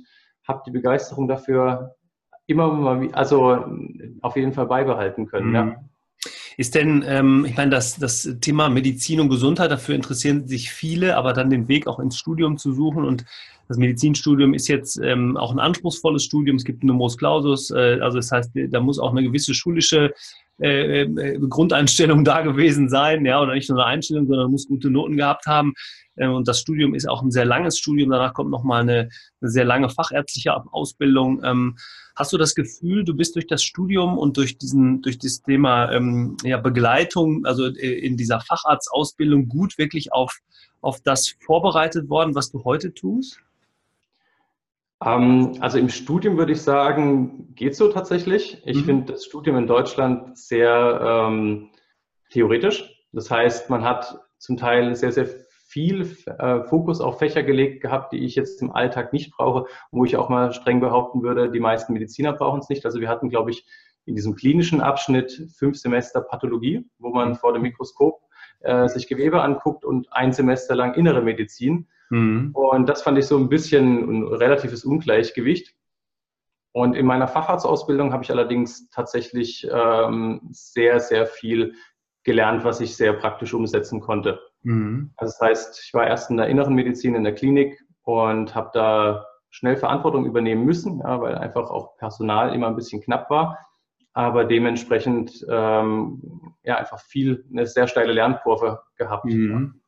habe 0.48 0.62
die 0.68 0.72
Begeisterung 0.72 1.28
dafür 1.28 1.96
immer 2.46 2.72
mal, 2.72 3.10
also 3.14 3.66
auf 4.22 4.36
jeden 4.36 4.54
Fall 4.54 4.68
beibehalten 4.68 5.26
können. 5.26 5.50
Mhm. 5.50 5.56
Ja. 5.56 5.76
Ist 6.60 6.76
denn, 6.76 7.06
ähm, 7.08 7.46
ich 7.48 7.56
meine, 7.56 7.72
das, 7.72 7.96
das 7.96 8.36
Thema 8.42 8.68
Medizin 8.68 9.22
und 9.22 9.30
Gesundheit, 9.30 9.72
dafür 9.72 9.96
interessieren 9.96 10.46
sich 10.46 10.72
viele, 10.72 11.16
aber 11.16 11.32
dann 11.32 11.50
den 11.50 11.70
Weg 11.70 11.88
auch 11.88 12.00
ins 12.00 12.20
Studium 12.20 12.58
zu 12.58 12.74
suchen 12.74 13.06
und 13.06 13.24
das 13.70 13.78
Medizinstudium 13.78 14.54
ist 14.54 14.68
jetzt 14.68 15.00
ähm, 15.02 15.38
auch 15.38 15.54
ein 15.54 15.60
anspruchsvolles 15.60 16.26
Studium. 16.26 16.58
Es 16.58 16.66
gibt 16.66 16.82
einen 16.82 16.88
Numerus 16.88 17.18
Clausus, 17.18 17.72
äh, 17.72 18.00
also 18.02 18.18
das 18.18 18.30
heißt, 18.34 18.52
da 18.72 18.82
muss 18.82 19.00
auch 19.00 19.12
eine 19.12 19.24
gewisse 19.24 19.54
schulische 19.54 20.14
äh, 20.62 21.04
äh, 21.04 21.40
Grundeinstellung 21.48 22.24
da 22.26 22.42
gewesen 22.42 22.90
sein, 22.90 23.26
ja, 23.26 23.42
oder 23.42 23.54
nicht 23.54 23.70
nur 23.70 23.80
eine 23.80 23.94
Einstellung, 23.94 24.28
sondern 24.28 24.52
muss 24.52 24.68
gute 24.68 24.90
Noten 24.90 25.16
gehabt 25.16 25.46
haben. 25.46 25.74
Äh, 26.20 26.28
und 26.28 26.48
das 26.48 26.60
Studium 26.60 26.94
ist 26.94 27.10
auch 27.10 27.24
ein 27.24 27.32
sehr 27.32 27.46
langes 27.46 27.80
Studium. 27.80 28.12
Danach 28.12 28.34
kommt 28.34 28.52
nochmal 28.52 28.82
eine, 28.82 29.10
eine 29.42 29.50
sehr 29.50 29.66
lange 29.66 29.90
fachärztliche 29.90 30.56
Ausbildung. 30.72 31.42
Ähm, 31.44 31.78
hast 32.16 32.34
du 32.34 32.38
das 32.38 32.54
Gefühl, 32.54 33.06
du 33.06 33.16
bist 33.16 33.36
durch 33.36 33.48
das 33.48 33.64
Studium 33.64 34.18
und 34.18 34.38
durch 34.38 34.58
diesen, 34.58 35.02
durch 35.02 35.18
das 35.18 35.42
Thema 35.42 35.92
ähm, 35.92 36.38
ja, 36.44 36.58
Begleitung, 36.58 37.46
also 37.46 37.68
äh, 37.68 38.00
in 38.00 38.18
dieser 38.18 38.42
Facharztausbildung 38.42 39.48
gut 39.48 39.78
wirklich 39.78 40.12
auf, 40.12 40.38
auf 40.82 41.00
das 41.02 41.36
vorbereitet 41.40 42.10
worden, 42.10 42.36
was 42.36 42.52
du 42.52 42.64
heute 42.64 42.94
tust? 42.94 43.40
Ähm, 45.04 45.56
also 45.62 45.78
im 45.78 45.90
Studium 45.90 46.38
würde 46.38 46.52
ich 46.52 46.62
sagen, 46.62 47.54
geht 47.56 47.76
so 47.76 47.88
tatsächlich. 47.88 48.62
Ich 48.66 48.78
mhm. 48.78 48.86
finde 48.86 49.14
das 49.14 49.26
Studium 49.26 49.56
in 49.56 49.68
Deutschland 49.68 50.38
sehr 50.38 51.28
ähm, 51.30 51.70
theoretisch. 52.32 52.96
Das 53.12 53.32
heißt, 53.32 53.70
man 53.70 53.84
hat 53.84 54.20
zum 54.38 54.58
Teil 54.58 54.96
sehr, 54.96 55.12
sehr 55.12 55.28
viel 55.70 56.18
äh, 56.26 56.64
Fokus 56.64 57.00
auf 57.00 57.20
Fächer 57.20 57.44
gelegt 57.44 57.82
gehabt, 57.82 58.12
die 58.12 58.26
ich 58.26 58.34
jetzt 58.34 58.60
im 58.62 58.72
Alltag 58.72 59.14
nicht 59.14 59.32
brauche, 59.32 59.68
wo 59.92 60.04
ich 60.04 60.18
auch 60.18 60.28
mal 60.28 60.52
streng 60.52 60.80
behaupten 60.80 61.22
würde, 61.22 61.52
die 61.52 61.60
meisten 61.60 61.94
Mediziner 61.94 62.34
brauchen 62.34 62.60
es 62.60 62.70
nicht. 62.70 62.86
Also 62.86 63.00
wir 63.00 63.08
hatten, 63.08 63.30
glaube 63.30 63.52
ich, 63.52 63.68
in 64.06 64.16
diesem 64.16 64.36
klinischen 64.36 64.82
Abschnitt 64.82 65.48
fünf 65.56 65.78
Semester 65.78 66.22
Pathologie, 66.22 66.90
wo 66.98 67.10
man 67.10 67.36
vor 67.36 67.54
dem 67.54 67.62
Mikroskop 67.62 68.20
äh, 68.62 68.88
sich 68.88 69.08
Gewebe 69.08 69.44
anguckt 69.44 69.86
und 69.86 70.12
ein 70.12 70.34
Semester 70.34 70.74
lang 70.74 70.96
innere 70.96 71.22
Medizin. 71.22 71.88
Mhm. 72.10 72.50
Und 72.54 72.90
das 72.90 73.04
fand 73.04 73.20
ich 73.20 73.28
so 73.28 73.38
ein 73.38 73.48
bisschen 73.48 74.10
ein 74.10 74.28
relatives 74.28 74.84
Ungleichgewicht. 74.84 75.76
Und 76.72 76.96
in 76.96 77.06
meiner 77.06 77.28
Facharztausbildung 77.28 78.12
habe 78.12 78.24
ich 78.24 78.32
allerdings 78.32 78.90
tatsächlich 78.90 79.68
ähm, 79.72 80.42
sehr, 80.52 81.00
sehr 81.00 81.28
viel 81.28 81.76
gelernt, 82.24 82.64
was 82.64 82.82
ich 82.82 82.96
sehr 82.96 83.14
praktisch 83.14 83.54
umsetzen 83.54 84.00
konnte. 84.02 84.40
Mhm. 84.64 85.12
Also 85.18 85.34
das 85.40 85.42
heißt, 85.42 85.84
ich 85.86 85.94
war 85.94 86.08
erst 86.08 86.30
in 86.30 86.38
der 86.38 86.48
inneren 86.48 86.74
Medizin 86.74 87.16
in 87.16 87.24
der 87.24 87.36
Klinik 87.36 87.80
und 88.04 88.56
habe 88.56 88.72
da 88.74 89.26
schnell 89.50 89.78
Verantwortung 89.78 90.26
übernehmen 90.26 90.66
müssen, 90.66 91.00
ja, 91.00 91.22
weil 91.22 91.36
einfach 91.36 91.70
auch 91.70 91.98
Personal 91.98 92.54
immer 92.54 92.68
ein 92.68 92.76
bisschen 92.76 93.02
knapp 93.02 93.30
war. 93.30 93.58
Aber 94.14 94.46
dementsprechend 94.46 95.46
ähm, 95.50 96.54
ja 96.64 96.78
einfach 96.78 97.00
viel 97.00 97.46
eine 97.52 97.68
sehr 97.68 97.88
steile 97.88 98.14
Lernkurve 98.14 98.82
gehabt. 98.96 99.26
Mhm. 99.26 99.82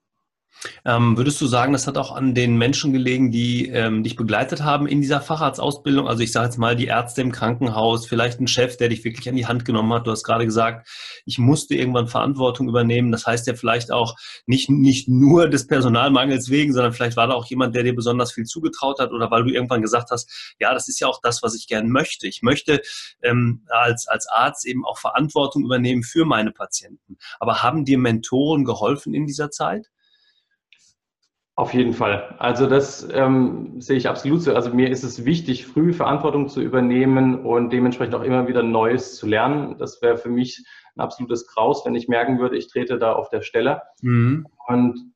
Ähm, 0.86 1.18
würdest 1.18 1.42
du 1.42 1.48
sagen, 1.48 1.74
das 1.74 1.88
hat 1.88 1.98
auch 1.98 2.12
an 2.16 2.36
den 2.36 2.58
Menschen 2.58 2.94
gelegen, 2.94 3.32
die 3.32 3.68
ähm, 3.68 4.04
dich 4.04 4.16
begleitet 4.16 4.64
haben 4.64 4.88
in 4.88 5.02
dieser 5.02 5.22
Facharztausbildung? 5.22 6.08
Also 6.08 6.22
ich 6.22 6.32
sage 6.32 6.46
jetzt 6.46 6.58
mal 6.58 6.76
die 6.76 6.86
Ärzte 6.86 7.22
im 7.22 7.32
Krankenhaus, 7.32 8.08
vielleicht 8.08 8.40
ein 8.40 8.48
Chef, 8.48 8.78
der 8.78 8.90
dich 8.90 9.04
wirklich 9.04 9.28
an 9.28 9.36
die 9.36 9.48
Hand 9.48 9.66
genommen 9.66 9.92
hat. 9.94 10.06
Du 10.06 10.12
hast 10.12 10.24
gerade 10.24 10.46
gesagt, 10.46 10.88
ich 11.26 11.40
musste 11.40 11.76
irgendwann 11.76 12.08
Verantwortung 12.08 12.70
übernehmen. 12.70 13.12
Das 13.12 13.26
heißt 13.26 13.48
ja 13.48 13.56
vielleicht 13.56 13.92
auch 13.92 14.16
nicht, 14.46 14.70
nicht 14.70 15.08
nur 15.08 15.50
des 15.50 15.68
Personalmangels 15.68 16.50
wegen, 16.50 16.74
sondern 16.74 16.94
vielleicht 16.94 17.18
war 17.18 17.28
da 17.28 17.34
auch 17.34 17.46
jemand, 17.48 17.76
der 17.76 17.84
dir 17.84 17.96
besonders 17.96 18.32
viel 18.32 18.46
zugetraut 18.46 19.00
hat 19.00 19.12
oder 19.12 19.32
weil 19.32 19.44
du 19.44 19.52
irgendwann 19.52 19.82
gesagt 19.82 20.12
hast, 20.12 20.56
ja, 20.60 20.74
das 20.74 20.88
ist 20.88 21.00
ja 21.00 21.08
auch 21.08 21.20
das, 21.22 21.42
was 21.42 21.56
ich 21.56 21.68
gern 21.68 21.90
möchte. 21.90 22.28
Ich 22.28 22.42
möchte 22.44 22.82
ähm, 23.24 23.66
als, 23.70 24.08
als 24.08 24.28
Arzt 24.28 24.68
eben 24.68 24.86
auch 24.86 25.00
Verantwortung 25.00 25.66
übernehmen 25.66 26.04
für 26.04 26.26
meine 26.26 26.52
Patienten. 26.52 27.18
Aber 27.40 27.64
haben 27.64 27.86
dir 27.86 27.98
Mentoren 27.98 28.64
geholfen 28.64 29.14
in 29.14 29.26
dieser 29.26 29.50
Zeit? 29.50 29.88
Auf 31.56 31.74
jeden 31.74 31.94
Fall. 31.94 32.36
Also 32.40 32.66
das 32.66 33.08
ähm, 33.12 33.82
sehe 33.82 33.98
ich 33.98 34.08
absolut 34.08 34.42
so. 34.42 34.56
Also 34.56 34.74
mir 34.74 34.90
ist 34.90 35.04
es 35.04 35.26
wichtig, 35.26 35.68
früh 35.68 35.94
Verantwortung 35.94 36.48
zu 36.48 36.62
übernehmen 36.62 37.46
und 37.46 37.72
dementsprechend 37.72 38.16
auch 38.16 38.24
immer 38.24 38.48
wieder 38.48 38.64
Neues 38.64 39.16
zu 39.16 39.28
lernen. 39.28 39.78
Das 39.78 40.02
wäre 40.02 40.18
für 40.18 40.30
mich 40.30 40.66
ein 40.96 41.02
absolutes 41.02 41.48
Graus, 41.48 41.86
wenn 41.86 41.96
ich 41.96 42.08
merken 42.08 42.40
würde, 42.40 42.58
ich 42.58 42.68
trete 42.68 42.98
da 42.98 43.14
auf 43.14 43.30
der 43.30 43.42
Stelle. 43.42 43.82
Mhm. 44.02 44.48
Und 44.68 45.14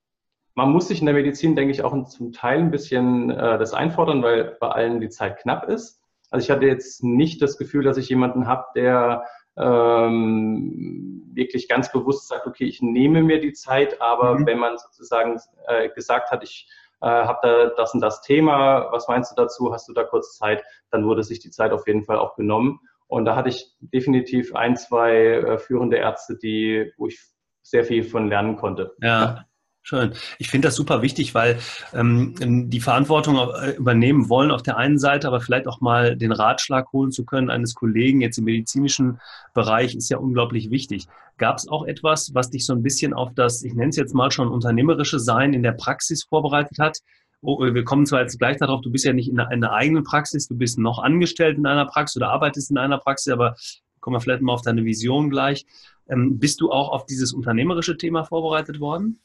man 0.55 0.71
muss 0.71 0.87
sich 0.89 0.99
in 0.99 1.05
der 1.05 1.15
Medizin, 1.15 1.55
denke 1.55 1.71
ich, 1.71 1.83
auch 1.83 2.07
zum 2.07 2.31
Teil 2.31 2.59
ein 2.59 2.71
bisschen 2.71 3.29
äh, 3.29 3.57
das 3.57 3.73
einfordern, 3.73 4.21
weil 4.21 4.57
bei 4.59 4.69
allen 4.69 4.99
die 4.99 5.09
Zeit 5.09 5.37
knapp 5.39 5.69
ist. 5.69 6.01
Also 6.31 6.43
ich 6.43 6.51
hatte 6.51 6.65
jetzt 6.65 7.03
nicht 7.03 7.41
das 7.41 7.57
Gefühl, 7.57 7.83
dass 7.83 7.97
ich 7.97 8.09
jemanden 8.09 8.47
habe, 8.47 8.65
der 8.75 9.25
ähm, 9.57 11.31
wirklich 11.33 11.67
ganz 11.67 11.91
bewusst 11.91 12.27
sagt, 12.27 12.47
okay, 12.47 12.65
ich 12.65 12.81
nehme 12.81 13.23
mir 13.23 13.39
die 13.39 13.53
Zeit, 13.53 14.01
aber 14.01 14.39
mhm. 14.39 14.45
wenn 14.45 14.59
man 14.59 14.77
sozusagen 14.77 15.39
äh, 15.67 15.89
gesagt 15.89 16.31
hat, 16.31 16.43
ich 16.43 16.67
äh, 17.01 17.07
habe 17.07 17.39
da 17.41 17.65
das 17.75 17.93
und 17.93 18.01
das 18.01 18.21
Thema, 18.21 18.91
was 18.91 19.07
meinst 19.07 19.31
du 19.31 19.35
dazu, 19.35 19.73
hast 19.73 19.87
du 19.87 19.93
da 19.93 20.03
kurz 20.03 20.37
Zeit, 20.37 20.63
dann 20.91 21.05
wurde 21.05 21.23
sich 21.23 21.39
die 21.39 21.51
Zeit 21.51 21.71
auf 21.71 21.87
jeden 21.87 22.03
Fall 22.03 22.17
auch 22.17 22.35
genommen. 22.35 22.79
Und 23.07 23.25
da 23.25 23.35
hatte 23.35 23.49
ich 23.49 23.75
definitiv 23.79 24.55
ein, 24.55 24.75
zwei 24.75 25.15
äh, 25.15 25.57
führende 25.57 25.97
Ärzte, 25.97 26.37
die, 26.37 26.91
wo 26.97 27.07
ich 27.07 27.19
sehr 27.61 27.83
viel 27.83 28.03
von 28.03 28.27
lernen 28.27 28.55
konnte. 28.55 28.95
Ja. 29.01 29.45
Schön. 29.87 30.13
Ich 30.39 30.49
finde 30.49 30.67
das 30.67 30.75
super 30.75 31.03
wichtig, 31.03 31.35
weil 31.35 31.59
ähm, 31.93 32.33
die 32.71 32.79
Verantwortung 32.79 33.37
äh, 33.37 33.73
übernehmen 33.73 34.29
wollen 34.29 34.49
auf 34.49 34.63
der 34.63 34.77
einen 34.77 34.97
Seite, 34.97 35.27
aber 35.27 35.41
vielleicht 35.41 35.67
auch 35.67 35.79
mal 35.79 36.17
den 36.17 36.31
Ratschlag 36.31 36.91
holen 36.91 37.11
zu 37.11 37.23
können 37.23 37.51
eines 37.51 37.75
Kollegen 37.75 38.19
jetzt 38.19 38.39
im 38.39 38.45
medizinischen 38.45 39.19
Bereich 39.53 39.93
ist 39.93 40.09
ja 40.09 40.17
unglaublich 40.17 40.71
wichtig. 40.71 41.05
Gab 41.37 41.57
es 41.57 41.67
auch 41.67 41.85
etwas, 41.85 42.33
was 42.33 42.49
dich 42.49 42.65
so 42.65 42.73
ein 42.73 42.81
bisschen 42.81 43.13
auf 43.13 43.35
das, 43.35 43.61
ich 43.61 43.75
nenne 43.75 43.89
es 43.89 43.95
jetzt 43.95 44.15
mal 44.15 44.31
schon 44.31 44.47
unternehmerische 44.47 45.19
Sein 45.19 45.53
in 45.53 45.61
der 45.61 45.73
Praxis 45.73 46.23
vorbereitet 46.23 46.79
hat? 46.79 46.97
Oh, 47.41 47.59
wir 47.61 47.83
kommen 47.83 48.07
zwar 48.07 48.21
jetzt 48.21 48.39
gleich 48.39 48.57
darauf, 48.57 48.81
du 48.81 48.89
bist 48.89 49.05
ja 49.05 49.13
nicht 49.13 49.29
in 49.29 49.39
einer 49.39 49.71
eigenen 49.71 50.03
Praxis, 50.03 50.47
du 50.47 50.57
bist 50.57 50.79
noch 50.79 50.97
angestellt 50.97 51.59
in 51.59 51.67
einer 51.67 51.85
Praxis 51.85 52.17
oder 52.17 52.31
arbeitest 52.31 52.71
in 52.71 52.79
einer 52.79 52.97
Praxis, 52.97 53.31
aber 53.31 53.55
kommen 53.99 54.15
wir 54.15 54.21
vielleicht 54.21 54.41
mal 54.41 54.53
auf 54.53 54.63
deine 54.63 54.83
Vision 54.83 55.29
gleich. 55.29 55.67
Ähm, 56.09 56.39
bist 56.39 56.59
du 56.59 56.71
auch 56.71 56.89
auf 56.89 57.05
dieses 57.05 57.33
unternehmerische 57.33 57.97
Thema 57.97 58.23
vorbereitet 58.23 58.79
worden? 58.79 59.19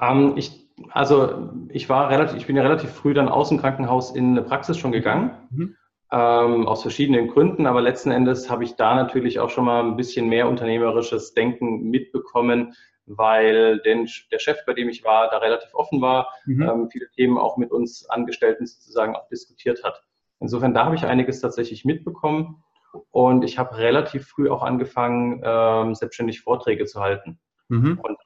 Ähm, 0.00 0.34
ich, 0.36 0.68
also 0.90 1.50
ich 1.68 1.88
war 1.88 2.10
relativ, 2.10 2.36
ich 2.36 2.46
bin 2.46 2.56
ja 2.56 2.62
relativ 2.62 2.90
früh 2.90 3.14
dann 3.14 3.28
aus 3.28 3.48
dem 3.48 3.58
Krankenhaus 3.58 4.14
in 4.14 4.30
eine 4.30 4.42
Praxis 4.42 4.78
schon 4.78 4.92
gegangen. 4.92 5.32
Mhm. 5.50 5.76
Ähm, 6.12 6.66
aus 6.66 6.82
verschiedenen 6.82 7.28
Gründen, 7.28 7.66
aber 7.66 7.80
letzten 7.80 8.10
Endes 8.10 8.50
habe 8.50 8.64
ich 8.64 8.74
da 8.74 8.96
natürlich 8.96 9.38
auch 9.38 9.50
schon 9.50 9.64
mal 9.64 9.84
ein 9.84 9.96
bisschen 9.96 10.28
mehr 10.28 10.48
unternehmerisches 10.48 11.34
Denken 11.34 11.88
mitbekommen, 11.88 12.74
weil 13.06 13.78
den, 13.80 14.08
der 14.32 14.40
Chef, 14.40 14.58
bei 14.66 14.74
dem 14.74 14.88
ich 14.88 15.04
war, 15.04 15.30
da 15.30 15.38
relativ 15.38 15.72
offen 15.72 16.00
war, 16.00 16.28
mhm. 16.46 16.62
ähm, 16.62 16.90
viele 16.90 17.08
Themen 17.10 17.38
auch 17.38 17.56
mit 17.56 17.70
uns 17.70 18.10
Angestellten 18.10 18.66
sozusagen 18.66 19.14
auch 19.14 19.28
diskutiert 19.28 19.84
hat. 19.84 20.02
Insofern, 20.40 20.74
da 20.74 20.86
habe 20.86 20.96
ich 20.96 21.04
einiges 21.04 21.40
tatsächlich 21.40 21.84
mitbekommen 21.84 22.64
und 23.10 23.44
ich 23.44 23.58
habe 23.58 23.76
relativ 23.78 24.26
früh 24.26 24.50
auch 24.50 24.62
angefangen, 24.62 25.42
ähm, 25.44 25.94
selbstständig 25.94 26.40
Vorträge 26.40 26.86
zu 26.86 27.00
halten. 27.00 27.38
Mhm. 27.68 28.00
Und 28.02 28.18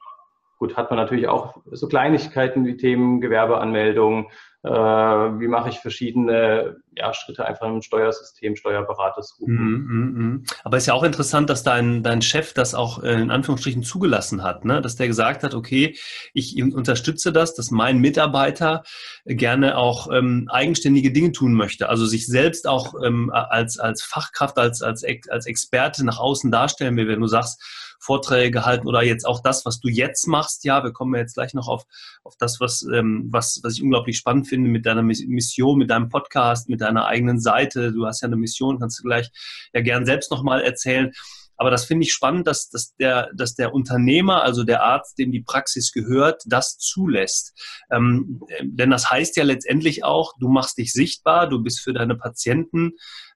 Gut, 0.57 0.77
hat 0.77 0.89
man 0.89 0.97
natürlich 0.97 1.27
auch 1.27 1.57
so 1.71 1.87
Kleinigkeiten 1.87 2.65
wie 2.65 2.77
Themen 2.77 3.19
Gewerbeanmeldung, 3.19 4.29
äh, 4.63 4.69
wie 4.69 5.47
mache 5.47 5.69
ich 5.69 5.79
verschiedene 5.79 6.77
ja, 6.95 7.13
Schritte 7.13 7.45
einfach 7.45 7.67
im 7.67 7.83
Steuersystem, 7.83 8.55
Steuerberater 8.55 9.21
suchen. 9.21 9.53
Mm, 9.53 9.85
mm, 9.87 10.23
mm. 10.23 10.43
Aber 10.63 10.77
ist 10.77 10.87
ja 10.87 10.95
auch 10.95 11.03
interessant, 11.03 11.51
dass 11.51 11.61
dein, 11.61 12.01
dein 12.01 12.23
Chef 12.23 12.53
das 12.53 12.73
auch 12.73 13.03
äh, 13.03 13.21
in 13.21 13.29
Anführungsstrichen 13.29 13.83
zugelassen 13.83 14.43
hat, 14.43 14.65
ne? 14.65 14.81
dass 14.81 14.95
der 14.95 15.07
gesagt 15.07 15.43
hat, 15.43 15.53
okay, 15.53 15.95
ich 16.33 16.59
unterstütze 16.63 17.31
das, 17.31 17.53
dass 17.53 17.69
mein 17.69 17.99
Mitarbeiter 17.99 18.83
gerne 19.25 19.77
auch 19.77 20.09
ähm, 20.11 20.47
eigenständige 20.49 21.11
Dinge 21.11 21.31
tun 21.31 21.53
möchte, 21.53 21.89
also 21.89 22.05
sich 22.05 22.25
selbst 22.25 22.67
auch 22.67 22.95
ähm, 23.03 23.29
als, 23.31 23.77
als 23.77 24.03
Fachkraft, 24.03 24.57
als, 24.57 24.81
als, 24.81 25.05
als 25.29 25.45
Experte 25.45 26.03
nach 26.05 26.17
außen 26.17 26.49
darstellen 26.49 26.95
will, 26.97 27.07
wenn 27.07 27.21
du 27.21 27.27
sagst, 27.27 27.61
Vorträge 27.99 28.51
gehalten 28.51 28.87
oder 28.87 29.03
jetzt 29.03 29.25
auch 29.25 29.41
das, 29.41 29.65
was 29.65 29.79
du 29.79 29.89
jetzt 29.89 30.27
machst. 30.27 30.63
Ja, 30.63 30.83
wir 30.83 30.91
kommen 30.91 31.13
ja 31.13 31.21
jetzt 31.21 31.35
gleich 31.35 31.53
noch 31.53 31.67
auf, 31.67 31.83
auf 32.23 32.35
das, 32.37 32.59
was, 32.59 32.85
ähm, 32.93 33.27
was, 33.31 33.59
was 33.63 33.73
ich 33.73 33.83
unglaublich 33.83 34.17
spannend 34.17 34.47
finde 34.47 34.69
mit 34.69 34.85
deiner 34.85 35.03
Mission, 35.03 35.77
mit 35.77 35.89
deinem 35.89 36.09
Podcast, 36.09 36.69
mit 36.69 36.81
deiner 36.81 37.05
eigenen 37.05 37.39
Seite. 37.39 37.91
Du 37.91 38.05
hast 38.05 38.21
ja 38.21 38.27
eine 38.27 38.37
Mission, 38.37 38.79
kannst 38.79 38.99
du 38.99 39.03
gleich 39.03 39.29
ja 39.73 39.81
gern 39.81 40.05
selbst 40.05 40.31
nochmal 40.31 40.61
erzählen. 40.61 41.11
Aber 41.57 41.71
das 41.71 41.85
finde 41.85 42.05
ich 42.05 42.13
spannend, 42.13 42.47
dass, 42.47 42.69
dass, 42.69 42.95
der, 42.95 43.29
dass 43.33 43.55
der 43.55 43.73
Unternehmer, 43.73 44.43
also 44.43 44.63
der 44.63 44.83
Arzt, 44.83 45.17
dem 45.17 45.31
die 45.31 45.41
Praxis 45.41 45.91
gehört, 45.91 46.43
das 46.45 46.77
zulässt. 46.77 47.53
Ähm, 47.89 48.41
denn 48.61 48.89
das 48.89 49.09
heißt 49.09 49.37
ja 49.37 49.43
letztendlich 49.43 50.03
auch, 50.03 50.33
du 50.39 50.49
machst 50.49 50.77
dich 50.77 50.91
sichtbar, 50.91 51.47
du 51.47 51.63
bist 51.63 51.79
für 51.79 51.93
deine 51.93 52.15
Patienten 52.15 52.91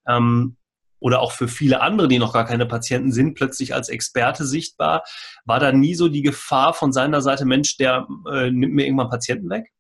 ähm, 0.08 0.58
oder 1.00 1.22
auch 1.22 1.32
für 1.32 1.48
viele 1.48 1.82
andere, 1.82 2.08
die 2.08 2.20
noch 2.20 2.34
gar 2.34 2.46
keine 2.46 2.66
Patienten 2.66 3.12
sind, 3.12 3.36
plötzlich 3.36 3.74
als 3.74 3.90
Experte 3.90 4.46
sichtbar. 4.46 5.04
War 5.46 5.60
da 5.60 5.72
nie 5.72 5.96
so 5.96 6.10
die 6.10 6.22
Gefahr 6.22 6.74
von 6.74 6.92
seiner 6.92 7.22
Seite, 7.22 7.46
Mensch, 7.46 7.78
der 7.78 8.08
äh, 8.32 8.52
nimmt 8.52 8.74
mir 8.74 8.86
irgendwann 8.86 9.10
Patienten 9.10 9.50
weg? 9.50 9.72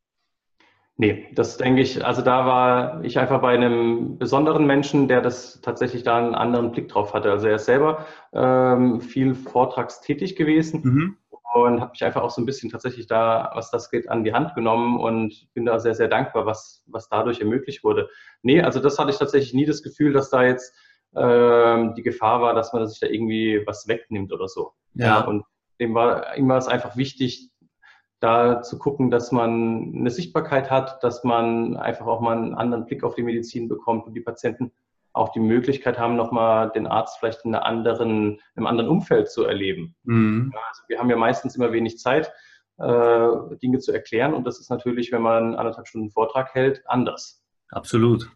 Nee, 1.02 1.28
das 1.34 1.56
denke 1.56 1.82
ich, 1.82 2.06
also 2.06 2.22
da 2.22 2.46
war 2.46 3.06
ich 3.06 3.18
einfach 3.18 3.40
bei 3.40 3.54
einem 3.54 4.18
besonderen 4.18 4.66
Menschen, 4.68 5.08
der 5.08 5.22
das 5.22 5.62
tatsächlich 5.62 6.04
da 6.04 6.18
einen 6.18 6.36
anderen 6.36 6.74
Blick 6.74 6.90
drauf 6.90 7.14
hatte. 7.14 7.32
Also 7.32 7.48
er 7.48 7.56
ist 7.56 7.64
selber 7.64 8.06
ähm, 8.34 9.00
viel 9.00 9.34
vortragstätig 9.34 10.36
gewesen 10.36 10.82
mhm. 10.84 11.18
und 11.54 11.80
habe 11.80 11.92
mich 11.92 12.04
einfach 12.04 12.22
auch 12.22 12.32
so 12.32 12.42
ein 12.42 12.46
bisschen 12.46 12.70
tatsächlich 12.70 13.08
da, 13.08 13.50
was 13.54 13.72
das 13.72 13.90
geht, 13.90 14.10
an 14.10 14.26
die 14.26 14.34
Hand 14.34 14.56
genommen 14.56 15.00
und 15.00 15.48
bin 15.54 15.64
da 15.64 15.80
sehr, 15.80 15.96
sehr 15.96 16.10
dankbar, 16.10 16.46
was, 16.46 16.84
was 16.86 17.08
dadurch 17.08 17.40
ermöglicht 17.40 17.86
wurde. 17.86 18.10
Nee, 18.42 18.62
also 18.62 18.82
das 18.82 19.00
hatte 19.00 19.12
ich 19.12 19.18
tatsächlich 19.18 19.54
nie 19.54 19.66
das 19.66 19.82
Gefühl, 19.82 20.12
dass 20.12 20.30
da 20.30 20.44
jetzt 20.44 20.76
ähm, 21.16 21.96
die 21.96 22.04
Gefahr 22.04 22.42
war, 22.42 22.54
dass 22.54 22.74
man 22.74 22.88
sich 22.88 23.00
da 23.00 23.08
irgendwie 23.08 23.64
was 23.66 23.88
wegnimmt 23.88 24.32
oder 24.32 24.48
so. 24.48 24.74
Ja. 24.94 25.06
ja 25.06 25.22
und 25.22 25.46
dem 25.80 25.94
war, 25.94 26.36
ihm 26.36 26.50
war 26.50 26.58
es 26.58 26.68
einfach 26.68 26.98
wichtig, 26.98 27.50
da 28.20 28.62
zu 28.62 28.78
gucken, 28.78 29.12
dass 29.12 29.32
man 29.32 29.94
eine 29.96 30.10
Sichtbarkeit 30.10 30.70
hat, 30.70 31.04
dass 31.04 31.24
man 31.24 31.78
einfach 31.78 32.06
auch 32.06 32.20
mal 32.20 32.38
einen 32.38 32.54
anderen 32.54 32.86
Blick 32.86 33.04
auf 33.04 33.16
die 33.16 33.24
Medizin 33.24 33.70
bekommt 33.70 34.08
und 34.08 34.14
die 34.14 34.22
Patienten 34.22 34.72
auch 35.14 35.30
die 35.30 35.40
Möglichkeit 35.40 35.98
haben, 35.98 36.16
nochmal 36.16 36.70
den 36.72 36.86
Arzt 36.86 37.18
vielleicht 37.18 37.46
in 37.46 37.56
einer 37.56 37.66
anderen, 37.66 38.40
einem 38.56 38.68
anderen 38.68 38.90
Umfeld 38.90 39.32
zu 39.32 39.44
erleben. 39.44 39.96
Mhm. 40.04 40.54
Also 40.68 40.84
wir 40.88 41.00
haben 41.00 41.10
ja 41.10 41.16
meistens 41.16 41.56
immer 41.56 41.72
wenig 41.72 41.98
Zeit, 41.98 42.32
äh, 42.78 43.30
Dinge 43.62 43.80
zu 43.80 43.92
erklären 43.92 44.34
und 44.34 44.46
das 44.46 44.60
ist 44.60 44.70
natürlich, 44.70 45.12
wenn 45.12 45.22
man 45.22 45.56
anderthalb 45.56 45.88
Stunden 45.88 46.12
Vortrag 46.12 46.54
hält, 46.54 46.84
anders. 46.88 47.42
Absolut. 47.70 48.30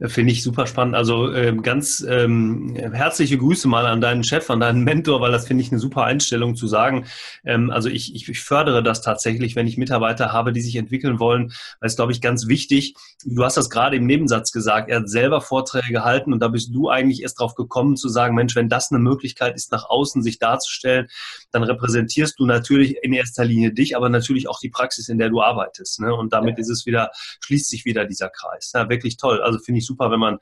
Finde 0.00 0.32
ich 0.32 0.42
super 0.42 0.66
spannend. 0.66 0.96
Also 0.96 1.32
ähm, 1.32 1.62
ganz 1.62 2.04
ähm, 2.08 2.74
herzliche 2.76 3.38
Grüße 3.38 3.68
mal 3.68 3.86
an 3.86 4.00
deinen 4.00 4.24
Chef, 4.24 4.50
an 4.50 4.60
deinen 4.60 4.82
Mentor, 4.82 5.20
weil 5.20 5.30
das 5.30 5.46
finde 5.46 5.62
ich 5.62 5.70
eine 5.70 5.78
super 5.78 6.04
Einstellung 6.04 6.56
zu 6.56 6.66
sagen. 6.66 7.06
Ähm, 7.44 7.70
also 7.70 7.88
ich, 7.88 8.14
ich, 8.14 8.40
fördere 8.40 8.82
das 8.82 9.00
tatsächlich, 9.00 9.54
wenn 9.54 9.66
ich 9.66 9.76
Mitarbeiter 9.76 10.32
habe, 10.32 10.52
die 10.52 10.60
sich 10.60 10.76
entwickeln 10.76 11.20
wollen, 11.20 11.52
weil 11.80 11.86
es, 11.86 11.96
glaube 11.96 12.12
ich, 12.12 12.20
ganz 12.20 12.48
wichtig. 12.48 12.94
Du 13.24 13.44
hast 13.44 13.56
das 13.56 13.70
gerade 13.70 13.96
im 13.96 14.06
Nebensatz 14.06 14.50
gesagt. 14.50 14.90
Er 14.90 15.00
hat 15.00 15.08
selber 15.08 15.40
Vorträge 15.40 15.92
gehalten 15.92 16.32
und 16.32 16.40
da 16.40 16.48
bist 16.48 16.74
du 16.74 16.88
eigentlich 16.88 17.22
erst 17.22 17.38
drauf 17.38 17.54
gekommen 17.54 17.96
zu 17.96 18.08
sagen, 18.08 18.34
Mensch, 18.34 18.56
wenn 18.56 18.68
das 18.68 18.90
eine 18.90 18.98
Möglichkeit 18.98 19.54
ist, 19.54 19.70
nach 19.70 19.88
außen 19.88 20.22
sich 20.22 20.38
darzustellen, 20.38 21.08
dann 21.52 21.62
repräsentierst 21.62 22.38
du 22.38 22.46
natürlich 22.46 22.96
in 23.02 23.12
erster 23.12 23.44
Linie 23.44 23.72
dich, 23.72 23.96
aber 23.96 24.08
natürlich 24.08 24.48
auch 24.48 24.58
die 24.58 24.70
Praxis, 24.70 25.08
in 25.08 25.18
der 25.18 25.28
du 25.28 25.42
arbeitest. 25.42 26.00
Ne? 26.00 26.12
Und 26.14 26.32
damit 26.32 26.58
ist 26.58 26.70
es 26.70 26.86
wieder, 26.86 27.10
schließt 27.40 27.68
sich 27.68 27.84
wieder 27.84 28.04
dieser 28.04 28.30
Kreis. 28.30 28.72
Ja, 28.74 28.88
wirklich 28.88 29.16
toll. 29.16 29.40
Also 29.40 29.58
finde 29.64 29.78
ich 29.78 29.86
super, 29.86 30.10
wenn 30.10 30.20
man 30.20 30.38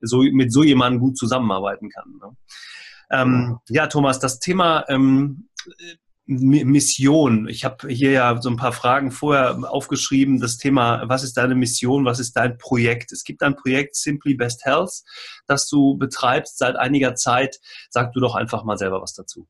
so 0.00 0.22
mit 0.22 0.52
so 0.52 0.62
jemandem 0.62 1.00
gut 1.00 1.16
zusammenarbeiten 1.16 1.88
kann. 1.90 2.18
Ne? 2.20 2.36
Ähm, 3.10 3.58
ja, 3.68 3.86
Thomas, 3.86 4.18
das 4.18 4.38
Thema 4.38 4.84
ähm, 4.88 5.48
Mission. 6.26 7.48
Ich 7.48 7.64
habe 7.64 7.88
hier 7.88 8.10
ja 8.10 8.40
so 8.40 8.48
ein 8.48 8.56
paar 8.56 8.72
Fragen 8.72 9.10
vorher 9.10 9.58
aufgeschrieben. 9.70 10.40
Das 10.40 10.56
Thema, 10.56 11.02
was 11.06 11.22
ist 11.22 11.36
deine 11.36 11.54
Mission, 11.54 12.06
was 12.06 12.18
ist 12.18 12.32
dein 12.34 12.56
Projekt? 12.56 13.12
Es 13.12 13.24
gibt 13.24 13.42
ein 13.42 13.56
Projekt 13.56 13.94
Simply 13.96 14.34
Best 14.34 14.64
Health, 14.64 15.02
das 15.46 15.68
du 15.68 15.98
betreibst 15.98 16.56
seit 16.56 16.76
einiger 16.76 17.14
Zeit. 17.14 17.58
Sag 17.90 18.12
du 18.12 18.20
doch 18.20 18.34
einfach 18.34 18.64
mal 18.64 18.78
selber 18.78 19.02
was 19.02 19.12
dazu. 19.12 19.46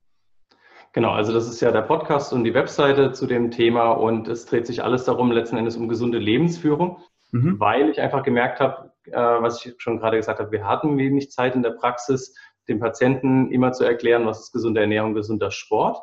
Genau, 0.93 1.11
also 1.11 1.33
das 1.33 1.49
ist 1.49 1.61
ja 1.61 1.73
der 1.73 1.83
Podcast 1.83 2.33
und 2.33 2.45
die 2.45 2.55
Webseite 2.55 3.13
zu 3.13 3.27
dem 3.27 3.51
Thema 3.51 3.91
und 3.91 4.29
es 4.29 4.47
dreht 4.47 4.67
sich 4.67 4.83
alles 4.83 5.05
darum, 5.05 5.33
letzten 5.33 5.57
Endes 5.57 5.77
um 5.77 5.89
gesunde 5.89 6.19
Lebensführung, 6.19 7.03
mhm. 7.33 7.59
weil 7.59 7.91
ich 7.91 8.01
einfach 8.01 8.23
gemerkt 8.23 8.61
habe, 8.61 8.94
äh, 9.07 9.13
was 9.13 9.65
ich 9.65 9.75
schon 9.79 9.99
gerade 9.99 10.17
gesagt 10.17 10.41
habe, 10.41 10.53
wir 10.53 10.67
hatten 10.67 10.97
wenig 10.99 11.31
Zeit 11.31 11.55
in 11.55 11.63
der 11.63 11.71
Praxis, 11.71 12.35
dem 12.69 12.81
Patienten 12.81 13.51
immer 13.51 13.73
zu 13.73 13.85
erklären, 13.85 14.27
was 14.27 14.41
ist 14.41 14.53
gesunde 14.53 14.81
Ernährung, 14.81 15.15
gesunder 15.15 15.51
Sport. 15.51 15.99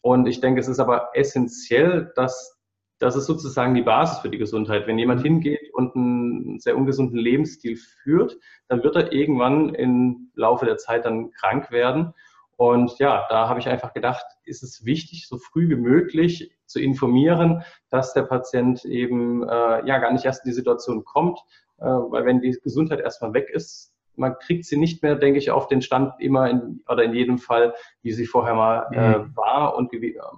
Und 0.00 0.26
ich 0.26 0.40
denke, 0.40 0.60
es 0.60 0.68
ist 0.68 0.80
aber 0.80 1.10
essentiell, 1.14 2.12
dass 2.14 2.58
das 2.98 3.14
ist 3.14 3.26
sozusagen 3.26 3.74
die 3.74 3.82
Basis 3.82 4.18
für 4.18 4.28
die 4.28 4.38
Gesundheit. 4.38 4.86
Wenn 4.86 4.98
jemand 4.98 5.20
mhm. 5.20 5.24
hingeht 5.24 5.72
und 5.72 5.94
einen 5.94 6.58
sehr 6.58 6.76
ungesunden 6.76 7.18
Lebensstil 7.18 7.76
führt, 7.76 8.36
dann 8.68 8.82
wird 8.82 8.96
er 8.96 9.12
irgendwann 9.12 9.74
im 9.74 10.30
Laufe 10.34 10.66
der 10.66 10.78
Zeit 10.78 11.04
dann 11.04 11.30
krank 11.30 11.70
werden. 11.70 12.12
Und 12.56 12.98
ja, 12.98 13.24
da 13.28 13.48
habe 13.48 13.60
ich 13.60 13.68
einfach 13.68 13.92
gedacht, 13.92 14.24
ist 14.44 14.64
es 14.64 14.84
wichtig, 14.84 15.28
so 15.28 15.38
früh 15.38 15.68
wie 15.68 15.76
möglich 15.76 16.52
zu 16.66 16.80
informieren, 16.80 17.62
dass 17.88 18.14
der 18.14 18.22
Patient 18.22 18.84
eben 18.84 19.44
äh, 19.44 19.86
ja 19.86 19.98
gar 19.98 20.12
nicht 20.12 20.24
erst 20.24 20.44
in 20.44 20.50
die 20.50 20.56
Situation 20.56 21.04
kommt, 21.04 21.38
äh, 21.78 21.84
weil 21.84 22.24
wenn 22.24 22.40
die 22.40 22.56
Gesundheit 22.62 23.00
erstmal 23.00 23.34
weg 23.34 23.50
ist, 23.52 23.92
man 24.18 24.34
kriegt 24.38 24.64
sie 24.64 24.76
nicht 24.76 25.02
mehr, 25.02 25.14
denke 25.14 25.38
ich, 25.38 25.50
auf 25.50 25.68
den 25.68 25.80
Stand 25.80 26.12
immer 26.18 26.50
in, 26.50 26.80
oder 26.88 27.04
in 27.04 27.14
jedem 27.14 27.38
Fall, 27.38 27.74
wie 28.02 28.12
sie 28.12 28.26
vorher 28.26 28.54
mal 28.54 28.88
äh, 28.92 29.18
mhm. 29.18 29.36
war 29.36 29.76
und 29.76 29.92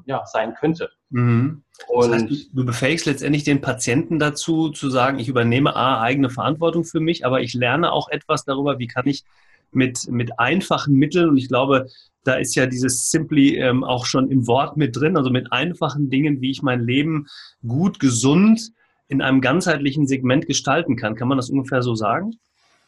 ja, 0.04 0.24
sein 0.26 0.54
könnte. 0.54 0.90
Mhm. 1.08 1.62
Das 1.88 2.10
heißt, 2.10 2.50
du 2.52 2.64
befähigst 2.64 3.06
letztendlich 3.06 3.44
den 3.44 3.62
Patienten 3.62 4.18
dazu, 4.18 4.68
zu 4.68 4.90
sagen, 4.90 5.18
ich 5.18 5.28
übernehme 5.28 5.74
A, 5.74 6.00
eigene 6.02 6.30
Verantwortung 6.30 6.84
für 6.84 7.00
mich, 7.00 7.24
aber 7.24 7.40
ich 7.40 7.54
lerne 7.54 7.92
auch 7.92 8.08
etwas 8.10 8.44
darüber, 8.44 8.78
wie 8.78 8.86
kann 8.86 9.06
ich 9.06 9.24
mit, 9.72 10.08
mit 10.10 10.38
einfachen 10.38 10.94
Mitteln, 10.94 11.30
und 11.30 11.36
ich 11.36 11.48
glaube, 11.48 11.86
da 12.24 12.34
ist 12.34 12.54
ja 12.54 12.66
dieses 12.66 13.10
Simply 13.10 13.56
ähm, 13.56 13.82
auch 13.82 14.04
schon 14.04 14.30
im 14.30 14.46
Wort 14.46 14.76
mit 14.76 14.96
drin, 14.96 15.16
also 15.16 15.30
mit 15.30 15.52
einfachen 15.52 16.10
Dingen, 16.10 16.40
wie 16.42 16.50
ich 16.50 16.62
mein 16.62 16.80
Leben 16.80 17.26
gut, 17.66 17.98
gesund 17.98 18.72
in 19.10 19.20
einem 19.22 19.40
ganzheitlichen 19.40 20.06
Segment 20.06 20.46
gestalten 20.46 20.96
kann. 20.96 21.16
Kann 21.16 21.28
man 21.28 21.36
das 21.36 21.50
ungefähr 21.50 21.82
so 21.82 21.94
sagen? 21.94 22.38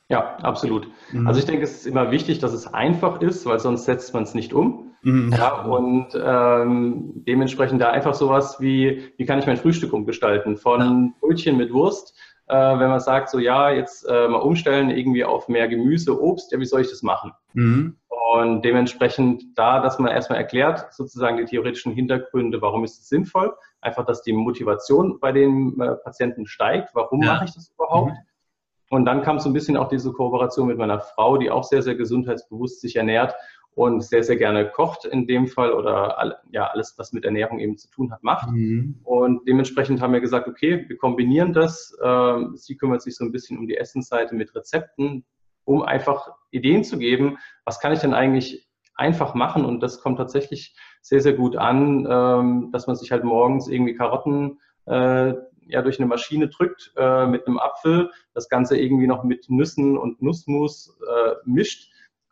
Ja, 0.08 0.36
absolut. 0.42 0.88
Mhm. 1.10 1.26
Also 1.26 1.40
ich 1.40 1.46
denke, 1.46 1.64
es 1.64 1.72
ist 1.72 1.86
immer 1.86 2.10
wichtig, 2.10 2.38
dass 2.38 2.52
es 2.52 2.72
einfach 2.72 3.20
ist, 3.20 3.44
weil 3.46 3.58
sonst 3.58 3.84
setzt 3.84 4.14
man 4.14 4.22
es 4.22 4.34
nicht 4.34 4.52
um. 4.52 4.92
Mhm. 5.02 5.32
Ja, 5.36 5.62
und 5.62 6.08
ähm, 6.14 7.24
dementsprechend 7.26 7.80
da 7.80 7.90
einfach 7.90 8.14
sowas 8.14 8.60
wie, 8.60 9.12
wie 9.16 9.26
kann 9.26 9.40
ich 9.40 9.46
mein 9.46 9.56
Frühstück 9.56 9.92
umgestalten? 9.92 10.56
Von 10.56 11.14
Brötchen 11.20 11.56
mit 11.56 11.72
Wurst, 11.72 12.16
äh, 12.46 12.54
wenn 12.54 12.88
man 12.88 13.00
sagt, 13.00 13.30
so 13.30 13.38
ja, 13.40 13.70
jetzt 13.70 14.04
äh, 14.08 14.28
mal 14.28 14.38
umstellen 14.38 14.90
irgendwie 14.90 15.24
auf 15.24 15.48
mehr 15.48 15.66
Gemüse, 15.66 16.20
Obst, 16.20 16.52
ja, 16.52 16.60
wie 16.60 16.66
soll 16.66 16.82
ich 16.82 16.90
das 16.90 17.02
machen? 17.02 17.32
Mhm. 17.54 17.96
Und 18.34 18.64
dementsprechend 18.64 19.42
da, 19.56 19.80
dass 19.80 19.98
man 19.98 20.12
erstmal 20.12 20.38
erklärt, 20.38 20.92
sozusagen 20.94 21.36
die 21.36 21.44
theoretischen 21.46 21.92
Hintergründe, 21.92 22.62
warum 22.62 22.84
ist 22.84 23.00
es 23.00 23.08
sinnvoll, 23.08 23.54
einfach, 23.82 24.06
dass 24.06 24.22
die 24.22 24.32
Motivation 24.32 25.18
bei 25.20 25.32
den 25.32 25.78
äh, 25.80 25.96
Patienten 25.96 26.46
steigt, 26.46 26.94
warum 26.94 27.22
ja. 27.22 27.34
mache 27.34 27.44
ich 27.44 27.54
das 27.54 27.70
überhaupt? 27.70 28.12
Mhm. 28.12 28.16
Und 28.90 29.04
dann 29.06 29.22
kam 29.22 29.38
so 29.38 29.48
ein 29.48 29.52
bisschen 29.52 29.76
auch 29.76 29.88
diese 29.88 30.12
Kooperation 30.12 30.68
mit 30.68 30.78
meiner 30.78 31.00
Frau, 31.00 31.38
die 31.38 31.50
auch 31.50 31.64
sehr, 31.64 31.82
sehr 31.82 31.94
gesundheitsbewusst 31.94 32.80
sich 32.80 32.96
ernährt 32.96 33.34
und 33.74 34.02
sehr, 34.02 34.22
sehr 34.22 34.36
gerne 34.36 34.68
kocht 34.68 35.06
in 35.06 35.26
dem 35.26 35.46
Fall 35.46 35.72
oder 35.72 36.36
ja, 36.50 36.66
alles, 36.66 36.94
was 36.98 37.12
mit 37.12 37.24
Ernährung 37.24 37.58
eben 37.58 37.78
zu 37.78 37.88
tun 37.90 38.12
hat, 38.12 38.22
macht. 38.22 38.50
Mhm. 38.50 39.00
Und 39.02 39.48
dementsprechend 39.48 40.02
haben 40.02 40.12
wir 40.12 40.20
gesagt, 40.20 40.46
okay, 40.46 40.84
wir 40.88 40.98
kombinieren 40.98 41.54
das. 41.54 41.96
Ähm, 42.02 42.54
sie 42.54 42.76
kümmert 42.76 43.00
sich 43.00 43.16
so 43.16 43.24
ein 43.24 43.32
bisschen 43.32 43.58
um 43.58 43.66
die 43.66 43.78
Essensseite 43.78 44.34
mit 44.34 44.54
Rezepten, 44.54 45.24
um 45.64 45.82
einfach 45.82 46.28
Ideen 46.50 46.84
zu 46.84 46.98
geben, 46.98 47.38
was 47.64 47.80
kann 47.80 47.92
ich 47.92 48.00
denn 48.00 48.12
eigentlich 48.12 48.68
einfach 49.02 49.34
machen 49.34 49.64
und 49.64 49.80
das 49.80 50.00
kommt 50.00 50.18
tatsächlich 50.18 50.74
sehr, 51.00 51.20
sehr 51.20 51.34
gut 51.34 51.56
an, 51.56 52.06
ähm, 52.08 52.70
dass 52.72 52.86
man 52.86 52.96
sich 52.96 53.10
halt 53.10 53.24
morgens 53.24 53.68
irgendwie 53.68 53.94
Karotten 53.94 54.60
äh, 54.86 55.34
ja 55.66 55.82
durch 55.82 55.98
eine 55.98 56.06
Maschine 56.06 56.48
drückt 56.48 56.92
äh, 56.96 57.26
mit 57.26 57.46
einem 57.46 57.58
Apfel, 57.58 58.10
das 58.34 58.48
Ganze 58.48 58.78
irgendwie 58.78 59.06
noch 59.06 59.24
mit 59.24 59.50
Nüssen 59.50 59.98
und 59.98 60.22
Nussmus 60.22 60.96
äh, 61.06 61.34
mischt 61.44 61.90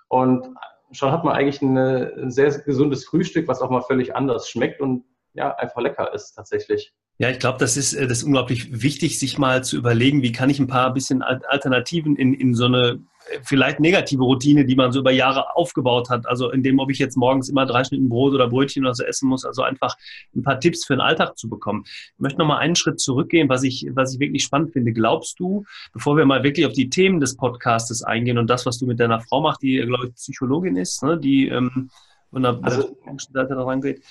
und 0.09 0.49
schon 0.93 1.13
hat 1.13 1.25
man 1.25 1.35
eigentlich 1.35 1.63
ein 1.63 2.31
sehr 2.31 2.51
gesundes 2.61 3.05
Frühstück, 3.05 3.47
was 3.47 3.61
auch 3.61 3.71
mal 3.71 3.83
völlig 3.83 4.15
anders 4.17 4.49
schmeckt 4.49 4.81
und 4.81 5.05
ja, 5.35 5.55
einfach 5.55 5.81
lecker 5.81 6.13
ist 6.13 6.33
tatsächlich. 6.33 6.93
Ja, 7.19 7.29
ich 7.29 7.39
glaube, 7.39 7.59
das 7.59 7.77
ist, 7.77 7.93
äh, 7.93 8.07
das 8.07 8.19
ist 8.19 8.25
unglaublich 8.25 8.83
wichtig, 8.83 9.19
sich 9.19 9.39
mal 9.39 9.63
zu 9.63 9.77
überlegen, 9.77 10.23
wie 10.23 10.33
kann 10.33 10.51
ich 10.51 10.59
ein 10.59 10.67
paar 10.67 10.93
bisschen 10.93 11.23
Alternativen 11.23 12.17
in, 12.17 12.33
in 12.35 12.55
so 12.55 12.65
eine 12.65 12.89
äh, 12.89 12.99
vielleicht 13.43 13.81
negative 13.81 14.23
Routine, 14.23 14.65
die 14.65 14.75
man 14.75 14.93
so 14.93 15.01
über 15.01 15.13
Jahre 15.13 15.57
aufgebaut 15.57 16.11
hat. 16.11 16.27
Also 16.27 16.51
in 16.51 16.63
dem, 16.63 16.79
ob 16.79 16.91
ich 16.91 16.99
jetzt 16.99 17.17
morgens 17.17 17.49
immer 17.49 17.67
drei 17.67 17.85
Schnitten 17.85 18.09
Brot 18.09 18.35
oder 18.35 18.49
Brötchen 18.49 18.85
oder 18.85 18.95
so 18.95 19.05
essen 19.05 19.29
muss, 19.29 19.45
also 19.45 19.63
einfach 19.63 19.97
ein 20.35 20.43
paar 20.43 20.61
Tipps 20.61 20.85
für 20.85 20.95
den 20.95 21.01
Alltag 21.01 21.39
zu 21.39 21.49
bekommen. 21.49 21.85
Ich 21.87 22.21
möchte 22.21 22.39
noch 22.39 22.47
mal 22.47 22.59
einen 22.59 22.77
Schritt 22.77 23.01
zurückgehen, 23.01 23.49
was 23.49 23.63
ich, 23.63 23.87
was 23.93 24.15
ich 24.15 24.21
wirklich 24.21 24.43
spannend 24.43 24.73
finde. 24.73 24.93
Glaubst 24.93 25.39
du, 25.39 25.65
bevor 25.93 26.17
wir 26.17 26.25
mal 26.25 26.43
wirklich 26.43 26.67
auf 26.67 26.73
die 26.73 26.91
Themen 26.91 27.21
des 27.21 27.37
Podcastes 27.37 28.03
eingehen 28.03 28.39
und 28.39 28.49
das, 28.49 28.67
was 28.67 28.79
du 28.79 28.87
mit 28.87 29.01
deiner 29.01 29.21
Frau 29.21 29.41
machst, 29.41 29.63
die, 29.63 29.77
glaube 29.77 30.09
ich, 30.09 30.15
Psychologin 30.15 30.77
ist, 30.77 31.03
ne, 31.03 31.19
die 31.19 31.49
ähm, 31.49 31.91
von 32.31 32.43
der 32.43 32.59
also, 32.63 32.97
da 33.33 33.45
rangeht, 33.45 34.03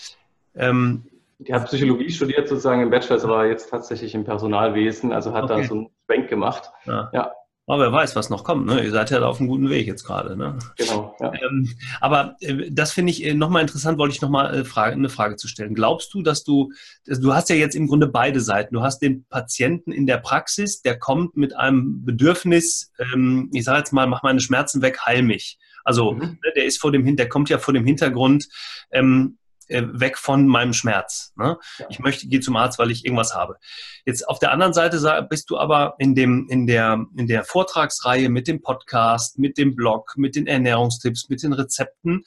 ähm, 0.56 1.04
die 1.40 1.54
hat 1.54 1.66
Psychologie 1.68 2.10
studiert, 2.10 2.50
sozusagen 2.50 2.82
im 2.82 2.90
Bachelor, 2.90 3.24
aber 3.24 3.48
jetzt 3.48 3.70
tatsächlich 3.70 4.14
im 4.14 4.26
Personalwesen, 4.26 5.14
also 5.14 5.34
hat 5.34 5.46
okay. 5.46 5.62
da 5.62 5.68
so 5.68 5.74
einen 5.74 5.90
Schwenk 6.06 6.30
gemacht. 6.30 6.70
Ja. 6.86 7.10
ja. 7.14 7.32
Aber 7.70 7.84
wer 7.84 7.92
weiß, 7.92 8.16
was 8.16 8.32
noch 8.32 8.44
kommt. 8.44 8.66
Ne? 8.66 8.84
Ihr 8.84 8.90
seid 8.90 9.12
ja 9.12 9.22
auf 9.22 9.40
einem 9.40 9.48
guten 9.48 9.70
Weg 9.70 9.86
jetzt 9.86 10.04
gerade. 10.04 10.36
Ne? 10.36 10.58
Genau. 10.76 11.16
Ja. 11.20 11.32
Ähm, 11.34 11.70
aber 12.02 12.36
äh, 12.42 12.72
das 12.72 12.92
finde 12.92 13.12
ich 13.12 13.24
äh, 13.24 13.36
nochmal 13.36 13.62
interessant, 13.62 14.00
wollte 14.00 14.16
ich 14.16 14.22
nochmal 14.22 14.56
äh, 14.56 14.66
Frage, 14.66 14.96
eine 14.96 15.08
Frage 15.08 15.36
zu 15.36 15.48
stellen. 15.48 15.76
Glaubst 15.76 16.12
du, 16.16 16.24
dass 16.24 16.44
du, 16.44 16.72
dass 17.06 17.20
du 17.20 17.32
hast 17.32 17.48
ja 17.50 17.56
jetzt 17.56 17.76
im 17.76 17.86
Grunde 17.86 18.08
beide 18.08 18.42
Seiten. 18.42 18.74
Du 18.74 18.82
hast 18.82 19.04
den 19.04 19.26
Patienten 19.26 19.92
in 19.92 20.08
der 20.08 20.18
Praxis, 20.18 20.82
der 20.82 20.98
kommt 20.98 21.38
mit 21.38 21.56
einem 21.56 22.04
Bedürfnis, 22.04 22.92
ähm, 22.98 23.52
ich 23.54 23.66
sage 23.66 23.78
jetzt 23.78 23.94
mal, 23.94 24.08
mach 24.08 24.24
meine 24.24 24.40
Schmerzen 24.40 24.82
weg, 24.82 25.02
heil 25.06 25.22
mich. 25.22 25.60
Also 25.84 26.14
mhm. 26.14 26.20
ne, 26.20 26.52
der 26.56 26.66
ist 26.66 26.82
vor 26.82 26.92
dem 26.92 27.16
der 27.16 27.30
kommt 27.30 27.50
ja 27.50 27.60
vor 27.60 27.74
dem 27.74 27.86
Hintergrund, 27.86 28.48
ähm, 28.92 29.39
äh, 29.70 29.84
weg 29.92 30.18
von 30.18 30.48
meinem 30.48 30.74
Schmerz. 30.74 31.34
Ne? 31.38 31.58
Ja. 31.78 31.86
Ich 31.90 32.00
möchte, 32.00 32.28
gehe 32.28 32.40
zum 32.40 32.56
Arzt, 32.56 32.80
weil 32.80 32.92
ich 32.92 33.06
irgendwas 33.06 33.34
habe. 33.34 33.58
Jetzt 34.06 34.28
auf 34.28 34.40
der 34.40 34.52
anderen 34.52 34.74
Seite 34.74 35.28
bist 35.30 35.50
du 35.50 35.58
aber 35.58 35.96
in 36.00 36.16
dem, 36.16 36.48
in 36.50 36.68
der, 36.68 37.06
in 37.16 37.28
der 37.28 37.44
Vortragsreihe 37.44 38.30
mit 38.30 38.48
dem 38.48 38.62
Podcast, 38.62 39.40
mit 39.40 39.58
dem 39.58 39.76
Blog, 39.76 40.14
mit 40.18 40.36
den 40.36 40.48
Ernährungstipps, 40.48 41.30
mit 41.30 41.44
den 41.44 41.54
Rezepten 41.54 42.24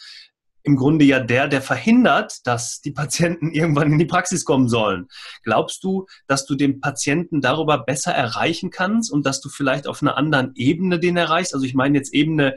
im 0.65 0.77
Grunde 0.77 1.05
ja 1.05 1.21
der, 1.21 1.49
der 1.49 1.61
verhindert, 1.61 2.47
dass 2.47 2.81
die 2.81 2.93
Patienten 2.93 3.51
irgendwann 3.53 3.93
in 3.93 3.99
die 3.99 4.07
Praxis 4.07 4.45
kommen 4.45 4.69
sollen. 4.69 5.09
Glaubst 5.43 5.83
du, 5.85 6.07
dass 6.27 6.47
du 6.47 6.55
den 6.55 6.81
Patienten 6.81 7.41
darüber 7.41 7.79
besser 7.79 8.13
erreichen 8.13 8.71
kannst 8.71 9.11
und 9.11 9.27
dass 9.27 9.41
du 9.41 9.49
vielleicht 9.49 9.87
auf 9.87 10.03
einer 10.03 10.17
anderen 10.17 10.53
Ebene 10.55 10.99
den 10.99 11.17
erreichst? 11.17 11.55
Also 11.55 11.67
ich 11.67 11.75
meine 11.75 11.99
jetzt 11.99 12.15
Ebene 12.15 12.55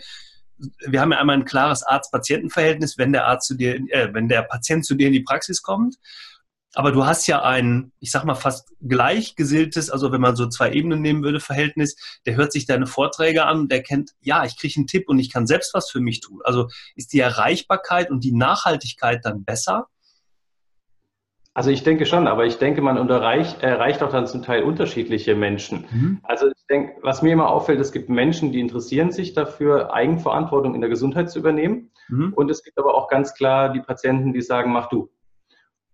wir 0.58 1.02
haben 1.02 1.12
ja 1.12 1.20
einmal 1.20 1.38
ein 1.38 1.46
klares 1.46 1.84
Arzt-Patienten-Verhältnis, 1.84 2.98
wenn 2.98 3.12
der 3.12 3.26
Arzt 3.26 3.48
zu 3.48 3.56
dir, 3.56 3.76
äh, 3.76 4.14
wenn 4.14 4.28
der 4.28 4.44
Patient 4.44 4.86
zu 4.86 4.96
dir 4.96 5.08
in 5.08 5.14
die 5.14 5.24
Praxis 5.24 5.62
kommt. 5.62 5.96
Aber 6.76 6.92
du 6.92 7.06
hast 7.06 7.26
ja 7.28 7.42
ein, 7.42 7.94
ich 8.02 8.12
sag 8.12 8.26
mal, 8.26 8.36
fast 8.36 8.74
gleichgesinntes, 8.82 9.90
also 9.90 10.12
wenn 10.12 10.20
man 10.20 10.36
so 10.36 10.48
zwei 10.48 10.74
Ebenen 10.74 11.02
nehmen 11.02 11.24
würde, 11.24 11.40
Verhältnis, 11.40 11.96
der 12.26 12.36
hört 12.36 12.52
sich 12.52 12.66
deine 12.66 12.86
Vorträge 12.86 13.46
an, 13.46 13.70
der 13.70 13.82
kennt, 13.82 14.12
ja, 14.20 14.44
ich 14.44 14.58
kriege 14.58 14.74
einen 14.78 14.88
Tipp 14.88 15.08
und 15.08 15.18
ich 15.18 15.32
kann 15.32 15.48
selbst 15.48 15.74
was 15.74 15.90
für 15.90 16.02
mich 16.02 16.20
tun. 16.20 16.42
Also 16.44 16.68
ist 16.96 17.14
die 17.14 17.22
Erreichbarkeit 17.22 18.12
und 18.12 18.26
die 18.26 18.34
Nachhaltigkeit 18.34 19.24
dann 19.24 19.46
besser? 19.46 19.88
Also 21.54 21.70
ich 21.70 21.84
denke 21.84 22.06
schon, 22.06 22.28
aber 22.28 22.46
ich 22.46 22.58
denke, 22.58 22.82
man 22.82 22.98
erreicht, 22.98 23.64
erreicht 23.64 24.04
auch 24.04 24.12
dann 24.12 24.28
zum 24.28 24.44
Teil 24.44 24.64
unterschiedliche 24.64 25.36
Menschen. 25.36 25.86
Mhm. 25.90 26.20
Also 26.24 26.52
ich 26.66 26.68
denke, 26.68 26.96
was 27.04 27.22
mir 27.22 27.32
immer 27.32 27.52
auffällt, 27.52 27.80
es 27.80 27.92
gibt 27.92 28.10
Menschen, 28.10 28.52
die 28.52 28.60
interessieren 28.60 29.12
sich 29.12 29.34
dafür, 29.34 29.94
Eigenverantwortung 29.94 30.74
in 30.74 30.82
der 30.82 30.90
Gesundheit 30.90 31.30
zu 31.30 31.38
übernehmen. 31.38 31.92
Mhm. 32.08 32.34
Und 32.34 32.50
es 32.50 32.64
gibt 32.64 32.80
aber 32.80 32.96
auch 32.96 33.08
ganz 33.08 33.36
klar 33.36 33.70
die 33.70 33.82
Patienten, 33.82 34.34
die 34.34 34.42
sagen, 34.42 34.72
mach 34.72 34.90
du. 34.90 35.12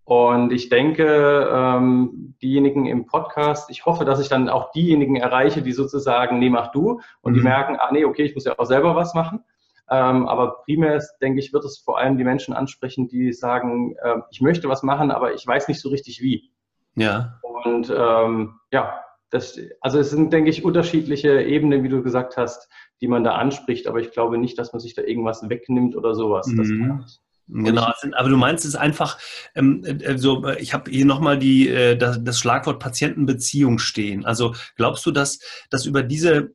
Und 0.04 0.50
ich 0.50 0.70
denke, 0.70 1.46
ähm, 1.52 2.36
diejenigen 2.40 2.86
im 2.86 3.04
Podcast, 3.04 3.68
ich 3.68 3.84
hoffe, 3.84 4.06
dass 4.06 4.18
ich 4.18 4.30
dann 4.30 4.48
auch 4.48 4.72
diejenigen 4.72 5.16
erreiche, 5.16 5.60
die 5.60 5.72
sozusagen, 5.72 6.38
nee, 6.38 6.48
mach 6.48 6.72
du. 6.72 7.02
Und 7.20 7.32
mhm. 7.32 7.36
die 7.36 7.42
merken, 7.42 7.76
ah 7.78 7.92
nee, 7.92 8.06
okay, 8.06 8.22
ich 8.22 8.34
muss 8.34 8.46
ja 8.46 8.58
auch 8.58 8.64
selber 8.64 8.96
was 8.96 9.12
machen. 9.12 9.44
Ähm, 9.90 10.26
aber 10.26 10.62
primär, 10.64 11.02
denke 11.20 11.38
ich, 11.38 11.52
wird 11.52 11.66
es 11.66 11.76
vor 11.76 11.98
allem 11.98 12.16
die 12.16 12.24
Menschen 12.24 12.54
ansprechen, 12.54 13.08
die 13.08 13.34
sagen, 13.34 13.94
äh, 14.02 14.20
ich 14.30 14.40
möchte 14.40 14.70
was 14.70 14.82
machen, 14.82 15.10
aber 15.10 15.34
ich 15.34 15.46
weiß 15.46 15.68
nicht 15.68 15.82
so 15.82 15.90
richtig 15.90 16.22
wie. 16.22 16.50
Ja. 16.94 17.40
Und 17.42 17.92
ähm, 17.94 18.58
ja, 18.70 19.02
das, 19.32 19.58
also 19.80 19.98
es 19.98 20.10
sind, 20.10 20.32
denke 20.32 20.50
ich, 20.50 20.62
unterschiedliche 20.62 21.40
Ebenen, 21.40 21.82
wie 21.82 21.88
du 21.88 22.02
gesagt 22.02 22.36
hast, 22.36 22.68
die 23.00 23.08
man 23.08 23.24
da 23.24 23.34
anspricht, 23.34 23.86
aber 23.86 23.98
ich 23.98 24.12
glaube 24.12 24.36
nicht, 24.36 24.58
dass 24.58 24.72
man 24.72 24.80
sich 24.80 24.94
da 24.94 25.02
irgendwas 25.02 25.48
wegnimmt 25.48 25.96
oder 25.96 26.14
sowas. 26.14 26.46
Mhm. 26.46 27.02
Genau, 27.48 27.90
aber 28.12 28.28
du 28.28 28.36
meinst 28.36 28.64
es 28.64 28.76
einfach, 28.76 29.18
ähm, 29.54 29.84
also 30.06 30.46
ich 30.58 30.74
habe 30.74 30.90
hier 30.90 31.06
nochmal 31.06 31.38
die, 31.38 31.68
äh, 31.68 31.96
das, 31.96 32.22
das 32.22 32.38
Schlagwort 32.38 32.78
Patientenbeziehung 32.78 33.78
stehen. 33.78 34.24
Also 34.24 34.54
glaubst 34.76 35.04
du, 35.06 35.10
dass, 35.10 35.40
dass 35.70 35.86
über 35.86 36.02
diese 36.02 36.54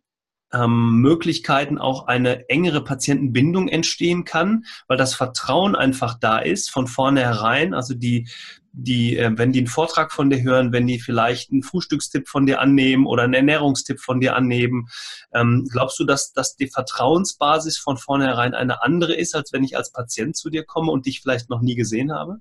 ähm, 0.53 1.01
Möglichkeiten 1.01 1.77
auch 1.77 2.07
eine 2.07 2.49
engere 2.49 2.83
Patientenbindung 2.83 3.67
entstehen 3.67 4.23
kann, 4.23 4.65
weil 4.88 4.97
das 4.97 5.13
Vertrauen 5.13 5.75
einfach 5.75 6.17
da 6.19 6.39
ist 6.39 6.71
von 6.71 6.88
vornherein. 6.88 7.73
Also 7.73 7.93
die, 7.93 8.29
die, 8.71 9.17
äh, 9.17 9.31
wenn 9.36 9.51
die 9.51 9.60
einen 9.60 9.67
Vortrag 9.67 10.12
von 10.12 10.29
dir 10.29 10.41
hören, 10.41 10.71
wenn 10.71 10.88
die 10.88 10.99
vielleicht 10.99 11.51
einen 11.51 11.63
Frühstückstipp 11.63 12.27
von 12.27 12.45
dir 12.45 12.62
annehmen 12.62 13.05
oder 13.05 13.23
einen 13.23 13.33
Ernährungstipp 13.33 13.99
von 13.99 14.19
dir 14.19 14.36
annehmen, 14.36 14.88
ähm, 15.33 15.67
glaubst 15.69 15.99
du, 15.99 16.05
dass, 16.05 16.31
dass 16.31 16.55
die 16.55 16.67
Vertrauensbasis 16.67 17.77
von 17.77 17.97
vornherein 17.97 18.53
eine 18.53 18.83
andere 18.83 19.15
ist, 19.15 19.36
als 19.36 19.51
wenn 19.51 19.63
ich 19.63 19.75
als 19.75 19.91
Patient 19.91 20.38
zu 20.38 20.49
dir 20.49 20.63
komme 20.63 20.91
und 20.91 21.05
dich 21.05 21.21
vielleicht 21.21 21.49
noch 21.49 21.62
nie 21.62 21.75
gesehen 21.75 22.13
habe? 22.13 22.38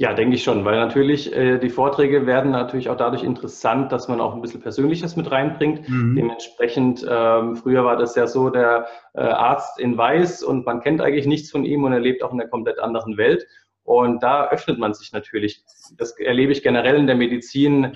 Ja, 0.00 0.14
denke 0.14 0.36
ich 0.36 0.42
schon, 0.42 0.64
weil 0.64 0.78
natürlich 0.78 1.30
äh, 1.36 1.58
die 1.58 1.68
Vorträge 1.68 2.24
werden 2.24 2.52
natürlich 2.52 2.88
auch 2.88 2.96
dadurch 2.96 3.22
interessant, 3.22 3.92
dass 3.92 4.08
man 4.08 4.18
auch 4.18 4.34
ein 4.34 4.40
bisschen 4.40 4.62
Persönliches 4.62 5.14
mit 5.14 5.30
reinbringt. 5.30 5.86
Mhm. 5.90 6.16
Dementsprechend, 6.16 7.06
ähm, 7.06 7.54
früher 7.56 7.84
war 7.84 7.98
das 7.98 8.14
ja 8.14 8.26
so, 8.26 8.48
der 8.48 8.86
äh, 9.12 9.20
Arzt 9.20 9.78
in 9.78 9.98
Weiß 9.98 10.42
und 10.42 10.64
man 10.64 10.80
kennt 10.80 11.02
eigentlich 11.02 11.26
nichts 11.26 11.50
von 11.50 11.66
ihm 11.66 11.84
und 11.84 11.92
er 11.92 12.00
lebt 12.00 12.22
auch 12.22 12.32
in 12.32 12.40
einer 12.40 12.48
komplett 12.48 12.78
anderen 12.78 13.18
Welt. 13.18 13.46
Und 13.82 14.22
da 14.22 14.48
öffnet 14.48 14.78
man 14.78 14.94
sich 14.94 15.12
natürlich. 15.12 15.64
Das 15.98 16.18
erlebe 16.18 16.52
ich 16.52 16.62
generell 16.62 16.96
in 16.96 17.06
der 17.06 17.16
Medizin 17.16 17.92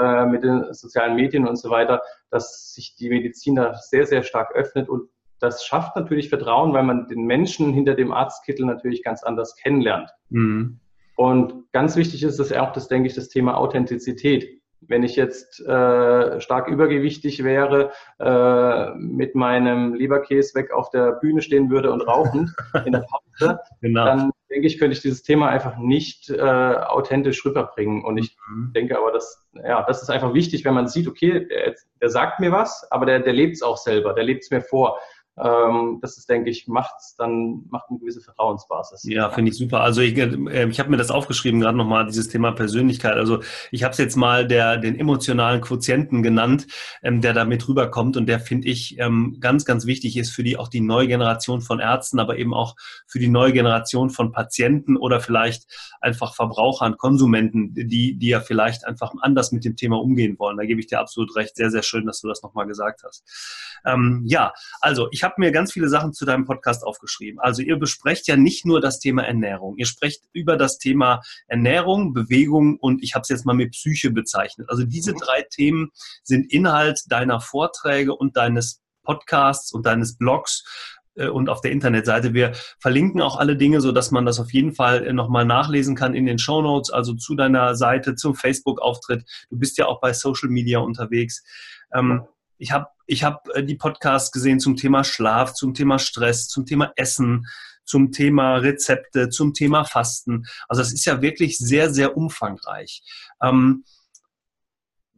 ja. 0.00 0.22
äh, 0.22 0.26
mit 0.26 0.42
den 0.42 0.72
sozialen 0.72 1.14
Medien 1.14 1.46
und 1.46 1.54
so 1.54 1.70
weiter, 1.70 2.02
dass 2.28 2.74
sich 2.74 2.96
die 2.96 3.08
Medizin 3.08 3.54
da 3.54 3.74
sehr, 3.74 4.04
sehr 4.04 4.24
stark 4.24 4.50
öffnet 4.56 4.88
und 4.88 5.10
das 5.38 5.64
schafft 5.64 5.94
natürlich 5.94 6.28
Vertrauen, 6.28 6.72
weil 6.72 6.82
man 6.82 7.06
den 7.06 7.22
Menschen 7.22 7.72
hinter 7.72 7.94
dem 7.94 8.10
Arztkittel 8.10 8.66
natürlich 8.66 9.04
ganz 9.04 9.22
anders 9.22 9.54
kennenlernt. 9.54 10.10
Mhm. 10.30 10.80
Und 11.16 11.72
ganz 11.72 11.96
wichtig 11.96 12.22
ist 12.22 12.38
es 12.38 12.52
auch, 12.52 12.72
das 12.72 12.88
denke 12.88 13.08
ich, 13.08 13.14
das 13.14 13.28
Thema 13.28 13.56
Authentizität. 13.56 14.60
Wenn 14.82 15.02
ich 15.02 15.16
jetzt 15.16 15.58
äh, 15.60 16.40
stark 16.40 16.68
übergewichtig 16.68 17.42
wäre, 17.42 17.90
äh, 18.20 18.94
mit 18.94 19.34
meinem 19.34 19.94
Leberkäse 19.94 20.54
weg 20.54 20.70
auf 20.70 20.90
der 20.90 21.12
Bühne 21.12 21.40
stehen 21.40 21.70
würde 21.70 21.90
und 21.90 22.02
rauchen 22.02 22.54
in 22.84 22.92
der 22.92 23.04
Pause, 23.10 23.58
genau. 23.80 24.04
dann 24.04 24.30
denke 24.50 24.66
ich, 24.66 24.78
könnte 24.78 24.94
ich 24.94 25.02
dieses 25.02 25.22
Thema 25.22 25.48
einfach 25.48 25.78
nicht 25.78 26.28
äh, 26.28 26.38
authentisch 26.38 27.44
rüberbringen. 27.44 28.04
Und 28.04 28.18
ich 28.18 28.36
mhm. 28.48 28.72
denke 28.74 28.98
aber, 28.98 29.10
dass, 29.10 29.48
ja, 29.54 29.82
das 29.82 30.02
ist 30.02 30.10
einfach 30.10 30.34
wichtig, 30.34 30.64
wenn 30.66 30.74
man 30.74 30.86
sieht, 30.86 31.08
okay, 31.08 31.46
der, 31.48 31.74
der 32.00 32.08
sagt 32.10 32.38
mir 32.38 32.52
was, 32.52 32.86
aber 32.90 33.06
der, 33.06 33.20
der 33.20 33.32
lebt 33.32 33.56
es 33.56 33.62
auch 33.62 33.78
selber, 33.78 34.12
der 34.12 34.24
lebt 34.24 34.44
es 34.44 34.50
mir 34.50 34.60
vor 34.60 34.98
ähm, 35.38 35.98
das 36.00 36.16
ist, 36.16 36.28
denke 36.30 36.48
ich, 36.48 36.66
macht 36.66 36.94
dann 37.18 37.64
macht 37.68 37.90
eine 37.90 37.98
gewisse 37.98 38.22
Vertrauensbasis. 38.22 39.04
Ja, 39.04 39.28
finde 39.30 39.50
ich 39.50 39.58
super. 39.58 39.80
Also 39.80 40.00
ich, 40.00 40.16
äh, 40.16 40.68
ich 40.68 40.80
habe 40.80 40.90
mir 40.90 40.96
das 40.96 41.10
aufgeschrieben, 41.10 41.60
gerade 41.60 41.76
nochmal, 41.76 42.06
dieses 42.06 42.28
Thema 42.28 42.52
Persönlichkeit. 42.52 43.14
Also 43.14 43.40
ich 43.70 43.84
habe 43.84 43.92
es 43.92 43.98
jetzt 43.98 44.16
mal 44.16 44.46
der, 44.46 44.78
den 44.78 44.98
emotionalen 44.98 45.60
Quotienten 45.60 46.22
genannt, 46.22 46.66
ähm, 47.02 47.20
der 47.20 47.34
da 47.34 47.44
mit 47.44 47.68
rüberkommt 47.68 48.16
und 48.16 48.26
der, 48.26 48.40
finde 48.40 48.68
ich, 48.68 48.98
ähm, 48.98 49.36
ganz, 49.38 49.66
ganz 49.66 49.84
wichtig 49.84 50.16
ist 50.16 50.30
für 50.30 50.42
die 50.42 50.56
auch 50.56 50.68
die 50.68 50.80
neue 50.80 51.06
Generation 51.06 51.60
von 51.60 51.80
Ärzten, 51.80 52.18
aber 52.18 52.38
eben 52.38 52.54
auch 52.54 52.74
für 53.06 53.18
die 53.18 53.28
neue 53.28 53.52
Generation 53.52 54.08
von 54.08 54.32
Patienten 54.32 54.96
oder 54.96 55.20
vielleicht 55.20 55.66
einfach 56.00 56.34
Verbrauchern, 56.34 56.96
Konsumenten, 56.96 57.74
die, 57.74 58.16
die 58.16 58.28
ja 58.28 58.40
vielleicht 58.40 58.86
einfach 58.86 59.12
anders 59.20 59.52
mit 59.52 59.66
dem 59.66 59.76
Thema 59.76 60.00
umgehen 60.00 60.38
wollen. 60.38 60.56
Da 60.56 60.64
gebe 60.64 60.80
ich 60.80 60.86
dir 60.86 61.00
absolut 61.00 61.36
recht. 61.36 61.56
Sehr, 61.56 61.70
sehr 61.70 61.82
schön, 61.82 62.06
dass 62.06 62.22
du 62.22 62.28
das 62.28 62.42
nochmal 62.42 62.66
gesagt 62.66 63.02
hast. 63.04 63.22
Ähm, 63.84 64.22
ja, 64.24 64.54
also 64.80 65.08
ich 65.10 65.25
habe 65.26 65.34
mir 65.38 65.52
ganz 65.52 65.72
viele 65.72 65.88
Sachen 65.88 66.12
zu 66.12 66.24
deinem 66.24 66.44
Podcast 66.44 66.84
aufgeschrieben. 66.84 67.40
Also 67.40 67.60
ihr 67.60 67.76
besprecht 67.76 68.26
ja 68.28 68.36
nicht 68.36 68.64
nur 68.64 68.80
das 68.80 68.98
Thema 69.00 69.22
Ernährung. 69.24 69.76
Ihr 69.76 69.86
sprecht 69.86 70.22
über 70.32 70.56
das 70.56 70.78
Thema 70.78 71.20
Ernährung, 71.48 72.14
Bewegung 72.14 72.78
und 72.78 73.02
ich 73.02 73.14
habe 73.14 73.22
es 73.22 73.28
jetzt 73.28 73.44
mal 73.44 73.54
mit 73.54 73.72
Psyche 73.72 74.10
bezeichnet. 74.10 74.70
Also 74.70 74.84
diese 74.84 75.12
mhm. 75.12 75.18
drei 75.18 75.42
Themen 75.42 75.90
sind 76.22 76.50
Inhalt 76.52 77.02
deiner 77.08 77.40
Vorträge 77.40 78.14
und 78.14 78.36
deines 78.36 78.80
Podcasts 79.02 79.72
und 79.72 79.84
deines 79.84 80.16
Blogs 80.16 80.64
äh, 81.16 81.28
und 81.28 81.48
auf 81.48 81.60
der 81.60 81.72
Internetseite. 81.72 82.34
Wir 82.34 82.52
verlinken 82.78 83.20
auch 83.20 83.36
alle 83.36 83.56
Dinge, 83.56 83.80
so 83.80 83.92
dass 83.92 84.10
man 84.10 84.24
das 84.24 84.38
auf 84.38 84.52
jeden 84.52 84.72
Fall 84.72 85.06
äh, 85.06 85.12
nochmal 85.12 85.44
nachlesen 85.44 85.96
kann 85.96 86.14
in 86.14 86.26
den 86.26 86.38
Show 86.38 86.62
Notes, 86.62 86.90
also 86.90 87.14
zu 87.14 87.34
deiner 87.34 87.74
Seite, 87.74 88.14
zum 88.14 88.34
Facebook-Auftritt. 88.34 89.24
Du 89.50 89.58
bist 89.58 89.76
ja 89.78 89.86
auch 89.86 90.00
bei 90.00 90.12
Social 90.12 90.48
Media 90.48 90.78
unterwegs. 90.78 91.42
Ähm, 91.94 92.22
ich 92.58 92.72
habe 92.72 92.86
ich 93.06 93.24
hab 93.24 93.48
äh, 93.54 93.62
die 93.62 93.76
Podcasts 93.76 94.32
gesehen 94.32 94.60
zum 94.60 94.76
Thema 94.76 95.04
Schlaf, 95.04 95.54
zum 95.54 95.74
Thema 95.74 95.98
Stress, 95.98 96.48
zum 96.48 96.66
Thema 96.66 96.92
Essen, 96.96 97.46
zum 97.84 98.12
Thema 98.12 98.56
Rezepte, 98.56 99.28
zum 99.28 99.54
Thema 99.54 99.84
Fasten. 99.84 100.46
Also 100.68 100.82
das 100.82 100.92
ist 100.92 101.04
ja 101.04 101.22
wirklich 101.22 101.58
sehr, 101.58 101.92
sehr 101.92 102.16
umfangreich. 102.16 103.02
Ähm, 103.42 103.84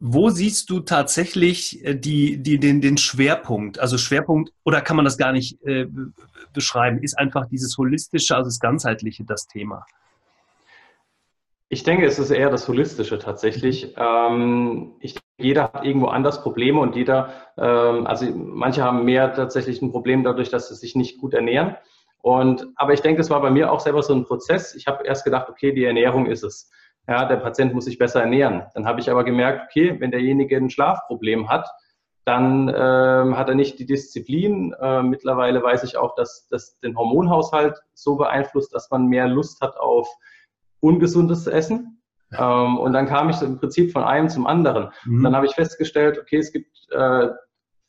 wo 0.01 0.29
siehst 0.29 0.69
du 0.69 0.79
tatsächlich 0.79 1.83
äh, 1.83 1.95
die, 1.95 2.41
die, 2.41 2.59
den, 2.59 2.79
den 2.79 2.97
Schwerpunkt? 2.97 3.79
Also 3.79 3.97
Schwerpunkt, 3.97 4.53
oder 4.63 4.81
kann 4.81 4.95
man 4.95 5.05
das 5.05 5.17
gar 5.17 5.33
nicht 5.33 5.61
äh, 5.63 5.87
beschreiben? 6.53 7.03
Ist 7.03 7.17
einfach 7.17 7.47
dieses 7.47 7.77
Holistische, 7.77 8.35
also 8.35 8.47
das 8.47 8.59
Ganzheitliche 8.59 9.25
das 9.25 9.47
Thema? 9.47 9.85
Ich 11.71 11.83
denke, 11.83 12.07
es 12.07 12.17
ist 12.17 12.31
eher 12.31 12.49
das 12.49 12.67
Holistische 12.67 13.19
tatsächlich. 13.19 13.93
Ähm, 13.95 14.95
ich, 14.99 15.19
jeder 15.37 15.65
hat 15.71 15.85
irgendwo 15.85 16.07
anders 16.07 16.41
Probleme 16.41 16.79
und 16.79 16.95
jeder, 16.95 17.29
ähm, 17.57 18.07
also 18.07 18.25
manche 18.33 18.83
haben 18.83 19.05
mehr 19.05 19.33
tatsächlich 19.35 19.79
ein 19.83 19.91
Problem 19.91 20.23
dadurch, 20.23 20.49
dass 20.49 20.69
sie 20.69 20.75
sich 20.75 20.95
nicht 20.95 21.19
gut 21.19 21.35
ernähren. 21.35 21.75
Und, 22.21 22.67
aber 22.75 22.93
ich 22.93 23.01
denke, 23.01 23.21
es 23.21 23.29
war 23.29 23.39
bei 23.39 23.51
mir 23.51 23.71
auch 23.71 23.81
selber 23.81 24.01
so 24.01 24.15
ein 24.15 24.25
Prozess. 24.25 24.73
Ich 24.73 24.87
habe 24.87 25.05
erst 25.05 25.23
gedacht, 25.23 25.47
okay, 25.47 25.71
die 25.71 25.85
Ernährung 25.85 26.25
ist 26.25 26.43
es. 26.43 26.71
Ja, 27.07 27.25
der 27.25 27.37
Patient 27.37 27.73
muss 27.73 27.85
sich 27.85 27.99
besser 27.99 28.21
ernähren. 28.21 28.63
Dann 28.73 28.87
habe 28.87 28.99
ich 28.99 29.11
aber 29.11 29.23
gemerkt, 29.23 29.67
okay, 29.69 29.95
wenn 29.99 30.09
derjenige 30.09 30.57
ein 30.57 30.71
Schlafproblem 30.71 31.49
hat, 31.49 31.69
dann 32.25 32.67
ähm, 32.67 33.37
hat 33.37 33.47
er 33.47 33.55
nicht 33.55 33.77
die 33.77 33.85
Disziplin. 33.85 34.73
Äh, 34.81 35.03
mittlerweile 35.03 35.61
weiß 35.61 35.83
ich 35.83 35.97
auch, 35.97 36.15
dass 36.15 36.47
das 36.49 36.79
den 36.79 36.97
Hormonhaushalt 36.97 37.79
so 37.93 38.15
beeinflusst, 38.15 38.73
dass 38.73 38.89
man 38.89 39.05
mehr 39.05 39.27
Lust 39.27 39.61
hat 39.61 39.77
auf 39.77 40.09
ungesundes 40.79 41.47
Essen. 41.47 42.01
Ähm, 42.37 42.77
und 42.77 42.93
dann 42.93 43.07
kam 43.07 43.29
ich 43.29 43.41
im 43.41 43.59
Prinzip 43.59 43.91
von 43.91 44.03
einem 44.03 44.29
zum 44.29 44.45
anderen. 44.45 44.89
Mhm. 45.05 45.23
Dann 45.23 45.35
habe 45.35 45.45
ich 45.45 45.55
festgestellt, 45.55 46.19
okay, 46.19 46.37
es 46.37 46.51
gibt 46.51 46.69
äh, 46.91 47.29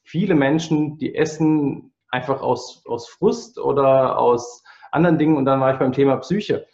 viele 0.02 0.34
Menschen, 0.34 0.98
die 0.98 1.14
essen 1.14 1.92
einfach 2.08 2.40
aus, 2.42 2.82
aus 2.86 3.08
Frust 3.08 3.58
oder 3.58 4.18
aus 4.18 4.62
anderen 4.92 5.18
Dingen. 5.18 5.36
Und 5.36 5.44
dann 5.44 5.60
war 5.60 5.72
ich 5.72 5.78
beim 5.78 5.92
Thema 5.92 6.16
Psyche. 6.16 6.66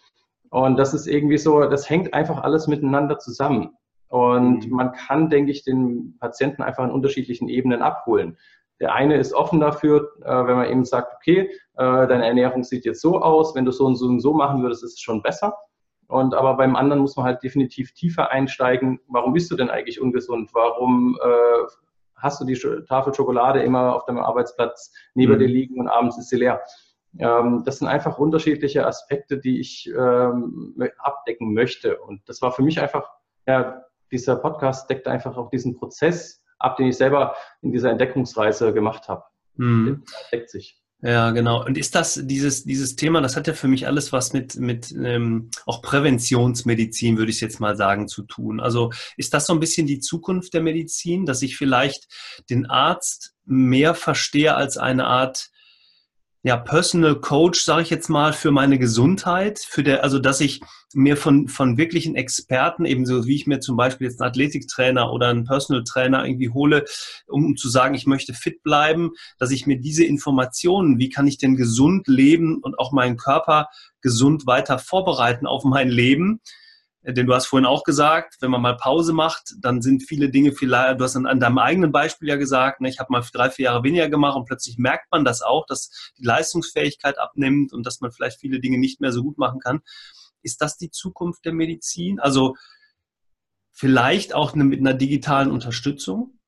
Und 0.51 0.77
das 0.77 0.95
ist 0.95 1.07
irgendwie 1.07 1.39
so, 1.39 1.63
das 1.63 1.91
hängt 1.91 2.15
einfach 2.15 2.43
alles 2.43 2.67
miteinander 2.67 3.19
zusammen. 3.19 3.71
Und 4.09 4.67
mhm. 4.67 4.77
man 4.77 4.93
kann, 4.93 5.29
denke 5.31 5.51
ich, 5.51 5.65
den 5.65 6.17
Patienten 6.19 6.63
einfach 6.63 6.85
an 6.85 6.93
unterschiedlichen 6.93 7.49
Ebenen 7.49 7.83
abholen. 7.83 8.39
Der 8.81 8.95
eine 8.95 9.17
ist 9.17 9.33
offen 9.33 9.59
dafür, 9.59 10.13
äh, 10.23 10.47
wenn 10.47 10.57
man 10.57 10.71
eben 10.71 10.85
sagt, 10.85 11.15
okay, 11.17 11.51
äh, 11.77 12.07
deine 12.07 12.27
Ernährung 12.27 12.63
sieht 12.63 12.85
jetzt 12.85 13.01
so 13.01 13.21
aus, 13.21 13.55
wenn 13.55 13.65
du 13.65 13.73
so 13.73 13.87
und 13.87 13.97
so 13.97 14.07
und 14.07 14.21
so 14.21 14.35
machen 14.35 14.63
würdest, 14.63 14.85
ist 14.85 14.95
es 14.95 15.01
schon 15.01 15.23
besser. 15.23 15.57
Und 16.09 16.35
aber 16.35 16.57
beim 16.57 16.77
anderen 16.77 17.01
muss 17.01 17.17
man 17.17 17.27
halt 17.27 17.43
definitiv 17.43 17.93
tiefer 17.93 18.31
einsteigen. 18.31 19.01
Warum 19.09 19.33
bist 19.33 19.51
du 19.51 19.57
denn 19.57 19.71
eigentlich 19.71 20.01
ungesund? 20.01 20.51
Warum 20.55 21.19
äh, 21.23 21.67
hast 22.15 22.41
du 22.41 22.45
die 22.45 22.59
Tafel 22.87 23.15
Schokolade 23.15 23.63
immer 23.63 23.95
auf 23.95 24.05
deinem 24.05 24.21
Arbeitsplatz 24.21 24.93
neben 25.15 25.35
mhm. 25.35 25.39
dir 25.39 25.49
liegen 25.49 25.81
und 25.81 25.89
abends 25.89 26.19
ist 26.19 26.29
sie 26.29 26.37
leer? 26.37 26.63
Ähm, 27.19 27.63
das 27.65 27.79
sind 27.79 27.89
einfach 27.89 28.19
unterschiedliche 28.19 28.87
Aspekte, 28.87 29.39
die 29.39 29.61
ich 29.61 29.91
ähm, 29.97 30.77
abdecken 30.99 31.55
möchte. 31.55 31.99
Und 31.99 32.29
das 32.29 32.43
war 32.43 32.53
für 32.53 32.63
mich 32.63 32.81
einfach, 32.81 33.09
ja, 33.47 33.83
dieser 34.13 34.37
Podcast 34.37 34.89
deckt 34.89 35.09
einfach 35.09 35.37
auch 35.37 35.51
diesen 35.51 35.77
Prozess 35.77 36.43
ab, 36.59 36.77
den 36.77 36.87
ich 36.87 36.97
selber 36.97 37.35
in 37.63 37.73
dieser 37.73 37.91
Entdeckungsreise 37.91 38.73
gemacht 38.73 39.09
habe. 39.09 39.25
Mhm. 39.57 40.05
Der 40.33 40.39
deckt 40.39 40.51
sich. 40.51 40.81
Ja, 41.03 41.31
genau. 41.31 41.65
Und 41.65 41.77
ist 41.77 41.95
das 41.95 42.21
dieses, 42.25 42.65
dieses 42.65 42.97
Thema, 42.97 43.21
das 43.21 43.37
hat 43.37 43.47
ja 43.47 43.53
für 43.53 43.69
mich 43.69 43.87
alles 43.87 44.13
was 44.13 44.33
mit, 44.33 44.57
mit 44.57 44.93
ähm, 44.93 45.51
auch 45.67 45.83
Präventionsmedizin, 45.83 47.19
würde 47.19 47.31
ich 47.31 47.41
jetzt 47.43 47.61
mal 47.61 47.77
sagen, 47.77 48.09
zu 48.09 48.23
tun. 48.23 48.61
Also 48.61 48.91
ist 49.19 49.35
das 49.35 49.47
so 49.47 49.53
ein 49.53 49.61
bisschen 49.61 49.87
die 49.87 50.01
Zukunft 50.01 50.55
der 50.55 50.63
Medizin, 50.63 51.27
dass 51.27 51.43
ich 51.43 51.57
vielleicht 51.57 52.09
den 52.49 52.67
Arzt 52.67 53.35
mehr 53.45 53.95
verstehe 53.95 54.55
als 54.55 54.79
eine 54.79 55.07
Art 55.07 55.51
ja, 56.47 56.57
Personal 56.57 57.17
Coach, 57.17 57.61
sage 57.65 57.83
ich 57.83 57.91
jetzt 57.91 58.09
mal, 58.09 58.33
für 58.33 58.53
meine 58.53 58.79
Gesundheit, 58.79 59.59
für 59.59 59.83
der, 59.83 60.05
also 60.05 60.21
dass 60.21 60.41
ich 60.41 60.61
mir 60.95 61.17
von, 61.17 61.49
von 61.49 61.77
wirklichen 61.77 62.15
Experten, 62.15 62.85
ebenso 62.85 63.27
wie 63.27 63.35
ich 63.35 63.49
mir 63.49 63.59
zum 63.59 63.77
Beispiel 63.77 64.07
jetzt 64.07 64.21
einen 64.21 64.31
Athletiktrainer 64.31 65.11
oder 65.11 65.27
einen 65.27 65.43
Personal 65.43 65.83
Trainer 65.83 66.25
irgendwie 66.25 66.51
hole, 66.51 66.85
um 67.27 67.57
zu 67.57 67.69
sagen, 67.69 67.97
ich 67.97 68.07
möchte 68.07 68.33
fit 68.33 68.63
bleiben, 68.63 69.11
dass 69.41 69.51
ich 69.51 69.67
mir 69.67 69.81
diese 69.81 70.05
Informationen, 70.05 71.01
wie 71.01 71.09
kann 71.09 71.27
ich 71.27 71.39
denn 71.39 71.57
gesund 71.57 72.07
leben 72.07 72.59
und 72.63 72.79
auch 72.79 72.93
meinen 72.93 73.17
Körper 73.17 73.67
gesund 74.01 74.47
weiter 74.47 74.79
vorbereiten 74.79 75.49
auf 75.49 75.65
mein 75.65 75.89
Leben, 75.89 76.41
denn 77.13 77.27
du 77.27 77.35
hast 77.35 77.47
vorhin 77.47 77.67
auch 77.67 77.85
gesagt, 77.85 78.37
wenn 78.41 78.51
man 78.51 78.61
mal 78.61 78.77
Pause 78.77 79.13
macht, 79.13 79.55
dann 79.61 79.81
sind 79.81 80.03
viele 80.03 80.29
Dinge 80.29 80.51
vielleicht, 80.51 80.99
du 80.99 81.05
hast 81.05 81.15
an, 81.15 81.39
deinem 81.39 81.59
eigenen 81.59 81.93
Beispiel 81.93 82.29
ja 82.29 82.37
gesagt, 82.37 82.81
ne, 82.81 82.89
ich 82.89 82.99
habe 82.99 83.13
mal 83.13 83.23
drei, 83.33 83.49
vier 83.49 83.67
Jahre 83.67 83.85
weniger 83.85 84.09
gemacht 84.09 84.37
und 84.37 84.45
plötzlich 84.45 84.77
merkt 84.77 85.13
man 85.13 85.25
das 85.25 85.41
auch, 85.41 85.67
dass 85.67 86.13
die 86.19 86.25
Leistungsfähigkeit 86.25 87.19
abnimmt 87.19 87.73
und 87.73 87.87
dass 87.87 88.01
man 88.01 88.11
vielleicht 88.11 88.41
viele 88.41 88.59
Dinge 88.59 88.79
nicht 88.79 89.01
mehr 89.01 89.13
so 89.13 89.23
gut 89.23 89.39
machen 89.39 89.61
kann. 89.61 89.83
Ist 90.43 90.61
das 90.61 90.79
die 90.79 90.91
Zukunft 90.91 91.45
der 91.45 91.53
Medizin? 91.53 92.19
Also 92.19 92.57
vielleicht 93.71 94.35
auch 94.35 94.55
eine, 94.55 94.65
mit 94.65 94.81
einer 94.81 94.95
digitalen 94.95 95.53
Unterstützung? 95.53 96.41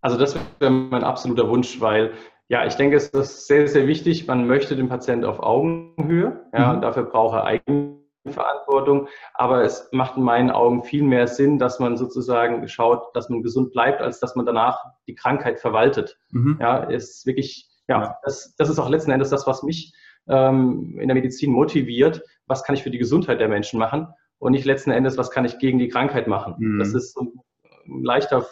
Also 0.00 0.16
das 0.16 0.36
wäre 0.58 0.70
mein 0.70 1.04
absoluter 1.04 1.48
Wunsch, 1.48 1.80
weil 1.80 2.14
ja, 2.48 2.66
ich 2.66 2.74
denke, 2.74 2.96
es 2.96 3.08
ist 3.10 3.46
sehr, 3.46 3.68
sehr 3.68 3.86
wichtig. 3.86 4.26
Man 4.26 4.46
möchte 4.46 4.74
den 4.74 4.88
Patienten 4.88 5.26
auf 5.26 5.38
Augenhöhe. 5.40 6.48
Ja, 6.52 6.72
mhm. 6.72 6.80
dafür 6.80 7.04
braucht 7.04 7.36
er 7.36 7.44
eigentlich 7.44 7.99
Verantwortung, 8.32 9.08
aber 9.34 9.62
es 9.62 9.88
macht 9.92 10.16
in 10.16 10.22
meinen 10.22 10.50
Augen 10.50 10.82
viel 10.82 11.02
mehr 11.02 11.26
Sinn, 11.26 11.58
dass 11.58 11.78
man 11.78 11.96
sozusagen 11.96 12.66
schaut, 12.68 13.14
dass 13.14 13.28
man 13.28 13.42
gesund 13.42 13.72
bleibt, 13.72 14.00
als 14.00 14.20
dass 14.20 14.36
man 14.36 14.46
danach 14.46 14.84
die 15.06 15.14
Krankheit 15.14 15.60
verwaltet. 15.60 16.18
Mhm. 16.30 16.58
Ja, 16.60 16.78
ist 16.78 17.26
wirklich, 17.26 17.68
ja, 17.88 18.16
das, 18.22 18.54
das 18.56 18.68
ist 18.68 18.78
auch 18.78 18.88
letzten 18.88 19.10
Endes 19.10 19.30
das, 19.30 19.46
was 19.46 19.62
mich 19.62 19.94
ähm, 20.28 20.98
in 21.00 21.08
der 21.08 21.14
Medizin 21.14 21.52
motiviert. 21.52 22.22
Was 22.46 22.64
kann 22.64 22.74
ich 22.74 22.82
für 22.82 22.90
die 22.90 22.98
Gesundheit 22.98 23.40
der 23.40 23.48
Menschen 23.48 23.78
machen? 23.78 24.08
Und 24.38 24.52
nicht 24.52 24.64
letzten 24.64 24.90
Endes, 24.90 25.18
was 25.18 25.30
kann 25.30 25.44
ich 25.44 25.58
gegen 25.58 25.78
die 25.78 25.88
Krankheit 25.88 26.26
machen? 26.26 26.54
Mhm. 26.58 26.78
Das 26.78 26.94
ist 26.94 27.14
so 27.14 27.20
ein 27.22 28.02
leichter 28.02 28.46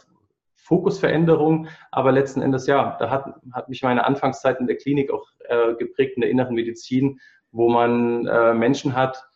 Fokusveränderung, 0.69 1.69
aber 1.91 2.13
letzten 2.13 2.43
Endes, 2.43 2.67
ja, 2.67 2.97
da 2.99 3.09
hat, 3.09 3.25
hat 3.53 3.71
mich 3.71 3.83
meine 3.83 4.05
Anfangszeit 4.05 4.61
in 4.61 4.67
der 4.67 4.77
Klinik 4.77 5.11
auch 5.11 5.27
äh, 5.49 5.75
geprägt 5.77 6.17
in 6.17 6.21
der 6.21 6.31
inneren 6.31 6.55
Medizin, 6.55 7.21
wo 7.51 7.71
man 7.71 8.27
äh, 8.27 8.53
Menschen 8.53 8.95
hat, 8.95 9.28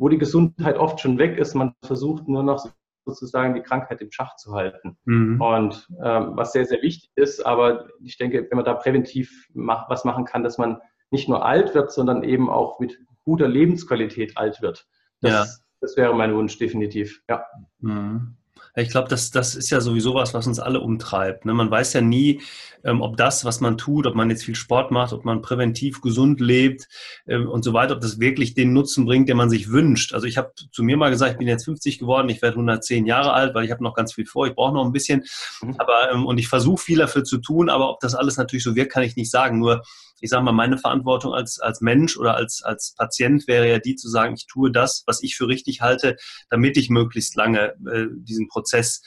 wo 0.00 0.08
die 0.08 0.18
Gesundheit 0.18 0.78
oft 0.78 0.98
schon 0.98 1.18
weg 1.18 1.36
ist. 1.38 1.54
Man 1.54 1.74
versucht 1.84 2.26
nur 2.26 2.42
noch 2.42 2.66
sozusagen 3.04 3.54
die 3.54 3.60
Krankheit 3.60 4.00
im 4.00 4.10
Schach 4.10 4.34
zu 4.36 4.54
halten. 4.54 4.96
Mhm. 5.04 5.40
Und 5.40 5.88
ähm, 6.02 6.32
was 6.36 6.52
sehr, 6.52 6.64
sehr 6.64 6.80
wichtig 6.80 7.10
ist, 7.16 7.44
aber 7.44 7.88
ich 8.02 8.16
denke, 8.16 8.46
wenn 8.48 8.56
man 8.56 8.64
da 8.64 8.74
präventiv 8.74 9.48
mach, 9.52 9.90
was 9.90 10.06
machen 10.06 10.24
kann, 10.24 10.42
dass 10.42 10.56
man 10.56 10.80
nicht 11.10 11.28
nur 11.28 11.44
alt 11.44 11.74
wird, 11.74 11.92
sondern 11.92 12.22
eben 12.22 12.48
auch 12.48 12.80
mit 12.80 12.98
guter 13.24 13.46
Lebensqualität 13.46 14.38
alt 14.38 14.62
wird. 14.62 14.86
Das, 15.20 15.32
ja. 15.32 15.46
das 15.82 15.96
wäre 15.98 16.14
mein 16.14 16.34
Wunsch, 16.34 16.56
definitiv, 16.56 17.22
ja. 17.28 17.44
Mhm. 17.80 18.38
Ich 18.76 18.90
glaube, 18.90 19.08
das, 19.08 19.30
das 19.30 19.54
ist 19.54 19.70
ja 19.70 19.80
sowieso 19.80 20.14
was, 20.14 20.34
was 20.34 20.46
uns 20.46 20.60
alle 20.60 20.80
umtreibt. 20.80 21.44
Ne? 21.44 21.54
Man 21.54 21.70
weiß 21.70 21.92
ja 21.92 22.00
nie, 22.00 22.40
ähm, 22.84 23.02
ob 23.02 23.16
das, 23.16 23.44
was 23.44 23.60
man 23.60 23.76
tut, 23.76 24.06
ob 24.06 24.14
man 24.14 24.30
jetzt 24.30 24.44
viel 24.44 24.54
Sport 24.54 24.90
macht, 24.90 25.12
ob 25.12 25.24
man 25.24 25.42
präventiv 25.42 26.00
gesund 26.00 26.40
lebt 26.40 26.88
ähm, 27.26 27.48
und 27.48 27.62
so 27.62 27.72
weiter, 27.72 27.94
ob 27.94 28.00
das 28.00 28.20
wirklich 28.20 28.54
den 28.54 28.72
Nutzen 28.72 29.04
bringt, 29.04 29.28
den 29.28 29.36
man 29.36 29.50
sich 29.50 29.70
wünscht. 29.70 30.14
Also 30.14 30.26
ich 30.26 30.38
habe 30.38 30.52
zu 30.72 30.82
mir 30.82 30.96
mal 30.96 31.10
gesagt, 31.10 31.32
ich 31.32 31.38
bin 31.38 31.48
jetzt 31.48 31.64
50 31.64 31.98
geworden, 31.98 32.28
ich 32.28 32.42
werde 32.42 32.54
110 32.54 33.06
Jahre 33.06 33.32
alt, 33.32 33.54
weil 33.54 33.64
ich 33.64 33.70
habe 33.70 33.82
noch 33.82 33.94
ganz 33.94 34.14
viel 34.14 34.26
vor, 34.26 34.46
ich 34.46 34.54
brauche 34.54 34.74
noch 34.74 34.84
ein 34.84 34.92
bisschen. 34.92 35.24
Mhm. 35.62 35.74
Aber, 35.78 36.12
ähm, 36.12 36.26
und 36.26 36.38
ich 36.38 36.48
versuche 36.48 36.82
viel 36.82 36.98
dafür 36.98 37.24
zu 37.24 37.38
tun, 37.38 37.68
aber 37.68 37.90
ob 37.90 38.00
das 38.00 38.14
alles 38.14 38.36
natürlich 38.36 38.64
so 38.64 38.76
wirkt, 38.76 38.92
kann 38.92 39.02
ich 39.02 39.16
nicht 39.16 39.30
sagen. 39.30 39.58
Nur 39.58 39.82
ich 40.20 40.30
sage 40.30 40.44
mal, 40.44 40.52
meine 40.52 40.78
Verantwortung 40.78 41.34
als, 41.34 41.58
als 41.58 41.80
Mensch 41.80 42.16
oder 42.16 42.34
als, 42.34 42.62
als 42.62 42.94
Patient 42.96 43.46
wäre 43.48 43.68
ja 43.68 43.78
die 43.78 43.96
zu 43.96 44.08
sagen, 44.08 44.34
ich 44.34 44.46
tue 44.46 44.70
das, 44.70 45.02
was 45.06 45.22
ich 45.22 45.36
für 45.36 45.48
richtig 45.48 45.80
halte, 45.80 46.16
damit 46.48 46.76
ich 46.76 46.90
möglichst 46.90 47.36
lange 47.36 47.74
äh, 47.90 48.06
diesen 48.10 48.48
Prozess 48.48 49.02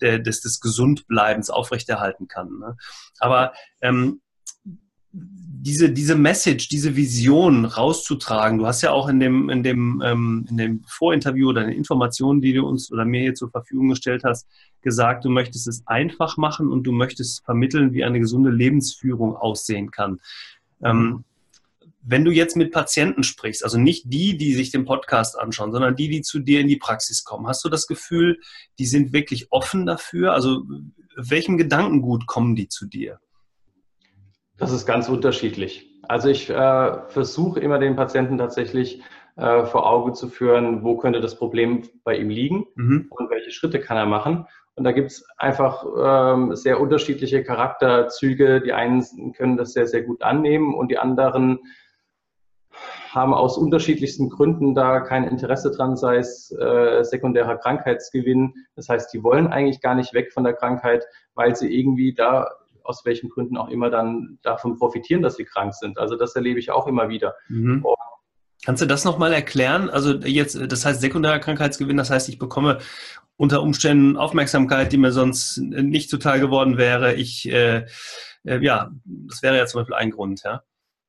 des, 0.00 0.40
des 0.40 0.60
Gesundbleibens 0.60 1.50
aufrechterhalten 1.50 2.26
kann. 2.26 2.58
Ne? 2.58 2.76
Aber 3.18 3.52
ähm, 3.82 4.22
diese, 5.12 5.90
diese 5.90 6.16
Message, 6.16 6.68
diese 6.68 6.96
Vision 6.96 7.66
rauszutragen. 7.66 8.58
Du 8.58 8.66
hast 8.66 8.80
ja 8.80 8.92
auch 8.92 9.08
in 9.08 9.20
dem, 9.20 9.50
in 9.50 9.62
dem, 9.62 10.02
ähm, 10.04 10.46
in 10.48 10.56
dem 10.56 10.84
Vorinterview 10.86 11.50
oder 11.50 11.64
den 11.64 11.72
Informationen, 11.72 12.40
die 12.40 12.54
du 12.54 12.66
uns 12.66 12.90
oder 12.90 13.04
mir 13.04 13.20
hier 13.20 13.34
zur 13.34 13.50
Verfügung 13.50 13.90
gestellt 13.90 14.22
hast, 14.24 14.46
gesagt, 14.80 15.24
du 15.24 15.28
möchtest 15.28 15.68
es 15.68 15.82
einfach 15.86 16.38
machen 16.38 16.70
und 16.70 16.84
du 16.84 16.92
möchtest 16.92 17.44
vermitteln, 17.44 17.92
wie 17.92 18.04
eine 18.04 18.20
gesunde 18.20 18.50
Lebensführung 18.50 19.36
aussehen 19.36 19.90
kann. 19.90 20.20
Ähm, 20.82 21.24
wenn 22.02 22.24
du 22.24 22.30
jetzt 22.30 22.56
mit 22.56 22.72
Patienten 22.72 23.22
sprichst, 23.22 23.62
also 23.62 23.76
nicht 23.76 24.04
die, 24.06 24.38
die 24.38 24.54
sich 24.54 24.70
den 24.70 24.86
Podcast 24.86 25.38
anschauen, 25.38 25.72
sondern 25.72 25.96
die, 25.96 26.08
die 26.08 26.22
zu 26.22 26.38
dir 26.38 26.60
in 26.60 26.68
die 26.68 26.78
Praxis 26.78 27.24
kommen, 27.24 27.46
hast 27.46 27.62
du 27.64 27.68
das 27.68 27.86
Gefühl, 27.86 28.40
die 28.78 28.86
sind 28.86 29.12
wirklich 29.12 29.48
offen 29.50 29.84
dafür? 29.84 30.32
Also 30.32 30.64
welchem 31.16 31.58
Gedankengut 31.58 32.26
kommen 32.26 32.56
die 32.56 32.68
zu 32.68 32.86
dir? 32.86 33.20
Das 34.60 34.72
ist 34.72 34.84
ganz 34.84 35.08
unterschiedlich. 35.08 35.90
Also 36.06 36.28
ich 36.28 36.50
äh, 36.50 37.08
versuche 37.08 37.60
immer 37.60 37.78
den 37.78 37.96
Patienten 37.96 38.36
tatsächlich 38.36 39.02
äh, 39.36 39.64
vor 39.64 39.90
Auge 39.90 40.12
zu 40.12 40.28
führen, 40.28 40.84
wo 40.84 40.98
könnte 40.98 41.20
das 41.20 41.36
Problem 41.36 41.82
bei 42.04 42.16
ihm 42.16 42.28
liegen 42.28 42.66
mhm. 42.74 43.06
und 43.08 43.30
welche 43.30 43.52
Schritte 43.52 43.80
kann 43.80 43.96
er 43.96 44.04
machen. 44.04 44.46
Und 44.74 44.84
da 44.84 44.92
gibt 44.92 45.12
es 45.12 45.26
einfach 45.38 45.84
ähm, 45.98 46.54
sehr 46.54 46.78
unterschiedliche 46.78 47.42
Charakterzüge. 47.42 48.60
Die 48.60 48.74
einen 48.74 49.32
können 49.32 49.56
das 49.56 49.72
sehr, 49.72 49.86
sehr 49.86 50.02
gut 50.02 50.22
annehmen 50.22 50.74
und 50.74 50.90
die 50.90 50.98
anderen 50.98 51.60
haben 53.10 53.32
aus 53.32 53.56
unterschiedlichsten 53.56 54.28
Gründen 54.28 54.74
da 54.74 55.00
kein 55.00 55.24
Interesse 55.24 55.70
dran, 55.70 55.96
sei 55.96 56.18
es 56.18 56.52
äh, 56.52 57.02
sekundärer 57.02 57.56
Krankheitsgewinn. 57.56 58.54
Das 58.76 58.90
heißt, 58.90 59.12
die 59.12 59.22
wollen 59.22 59.48
eigentlich 59.48 59.80
gar 59.80 59.94
nicht 59.94 60.12
weg 60.12 60.32
von 60.32 60.44
der 60.44 60.52
Krankheit, 60.52 61.04
weil 61.34 61.56
sie 61.56 61.74
irgendwie 61.74 62.14
da 62.14 62.48
aus 62.84 63.04
welchen 63.04 63.30
Gründen 63.30 63.56
auch 63.56 63.68
immer 63.68 63.90
dann 63.90 64.38
davon 64.42 64.76
profitieren, 64.76 65.22
dass 65.22 65.36
sie 65.36 65.44
krank 65.44 65.74
sind. 65.74 65.98
Also 65.98 66.16
das 66.16 66.34
erlebe 66.34 66.58
ich 66.58 66.70
auch 66.70 66.86
immer 66.86 67.08
wieder. 67.08 67.34
Mhm. 67.48 67.84
Kannst 68.64 68.82
du 68.82 68.86
das 68.86 69.04
nochmal 69.04 69.32
erklären? 69.32 69.88
Also 69.88 70.14
jetzt, 70.14 70.58
das 70.70 70.84
heißt 70.84 71.00
sekundärer 71.00 71.38
Krankheitsgewinn, 71.38 71.96
das 71.96 72.10
heißt, 72.10 72.28
ich 72.28 72.38
bekomme 72.38 72.78
unter 73.36 73.62
Umständen 73.62 74.18
Aufmerksamkeit, 74.18 74.92
die 74.92 74.98
mir 74.98 75.12
sonst 75.12 75.56
nicht 75.58 76.10
zuteil 76.10 76.40
geworden 76.40 76.76
wäre. 76.76 77.14
Ich, 77.14 77.48
äh, 77.48 77.86
äh, 78.44 78.58
ja, 78.62 78.90
das 79.04 79.42
wäre 79.42 79.56
ja 79.56 79.64
zum 79.64 79.80
Beispiel 79.80 79.96
ein 79.96 80.10
Grund, 80.10 80.42
ja. 80.44 80.62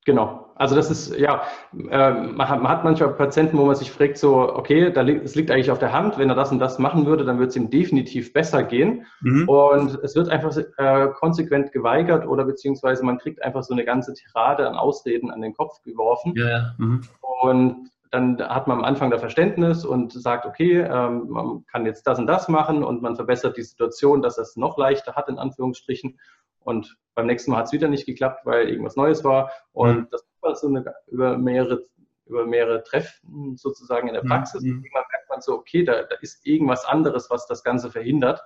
Genau. 0.04 0.52
Also 0.56 0.74
das 0.74 0.90
ist, 0.90 1.16
ja, 1.16 1.42
äh, 1.90 2.12
man, 2.12 2.48
hat, 2.48 2.62
man 2.62 2.70
hat 2.70 2.84
manchmal 2.84 3.14
Patienten, 3.14 3.56
wo 3.56 3.64
man 3.64 3.74
sich 3.74 3.90
fragt, 3.90 4.18
so, 4.18 4.52
okay, 4.54 4.92
da 4.92 5.00
li 5.00 5.16
es 5.16 5.34
liegt 5.34 5.50
eigentlich 5.50 5.70
auf 5.70 5.78
der 5.78 5.92
Hand, 5.92 6.18
wenn 6.18 6.28
er 6.28 6.34
das 6.34 6.52
und 6.52 6.58
das 6.58 6.78
machen 6.78 7.06
würde, 7.06 7.24
dann 7.24 7.38
würde 7.38 7.48
es 7.48 7.56
ihm 7.56 7.70
definitiv 7.70 8.32
besser 8.32 8.62
gehen. 8.62 9.06
Mhm. 9.20 9.48
Und 9.48 9.98
es 10.02 10.14
wird 10.14 10.28
einfach 10.28 10.56
äh, 10.76 11.08
konsequent 11.18 11.72
geweigert 11.72 12.26
oder 12.26 12.44
beziehungsweise 12.44 13.04
man 13.04 13.18
kriegt 13.18 13.42
einfach 13.42 13.62
so 13.62 13.74
eine 13.74 13.84
ganze 13.84 14.14
Tirade 14.14 14.68
an 14.68 14.76
Ausreden 14.76 15.30
an 15.30 15.40
den 15.40 15.54
Kopf 15.54 15.80
geworfen. 15.82 16.34
Ja, 16.36 16.48
ja. 16.48 16.74
Mhm. 16.78 17.02
Und 17.42 17.90
dann 18.12 18.40
hat 18.40 18.66
man 18.68 18.78
am 18.78 18.84
Anfang 18.84 19.10
da 19.10 19.18
Verständnis 19.18 19.84
und 19.84 20.12
sagt, 20.12 20.44
okay, 20.44 20.80
ähm, 20.80 21.28
man 21.28 21.64
kann 21.66 21.86
jetzt 21.86 22.06
das 22.06 22.18
und 22.18 22.26
das 22.26 22.46
machen 22.46 22.84
und 22.84 23.00
man 23.02 23.16
verbessert 23.16 23.56
die 23.56 23.62
Situation, 23.62 24.20
dass 24.20 24.36
es 24.36 24.56
noch 24.56 24.76
leichter 24.76 25.14
hat, 25.14 25.28
in 25.28 25.38
Anführungsstrichen. 25.38 26.18
Und 26.64 26.96
beim 27.14 27.26
nächsten 27.26 27.50
Mal 27.50 27.58
hat 27.58 27.66
es 27.66 27.72
wieder 27.72 27.88
nicht 27.88 28.06
geklappt, 28.06 28.44
weil 28.44 28.68
irgendwas 28.68 28.96
Neues 28.96 29.24
war. 29.24 29.52
Und 29.72 29.96
mhm. 29.96 30.08
das 30.10 30.26
war 30.40 30.54
so 30.54 30.68
eine, 30.68 30.84
über 31.08 31.36
mehrere 31.38 31.84
über 32.26 32.46
mehrere 32.46 32.82
Treffen 32.82 33.56
sozusagen 33.56 34.08
in 34.08 34.14
der 34.14 34.24
mhm. 34.24 34.28
Praxis. 34.28 34.62
Mhm. 34.62 34.84
Irgendwann 34.84 35.04
merkt 35.10 35.28
man 35.28 35.40
so, 35.40 35.54
okay, 35.54 35.84
da, 35.84 36.04
da 36.04 36.16
ist 36.20 36.46
irgendwas 36.46 36.84
anderes, 36.84 37.28
was 37.30 37.46
das 37.46 37.62
Ganze 37.62 37.90
verhindert. 37.90 38.42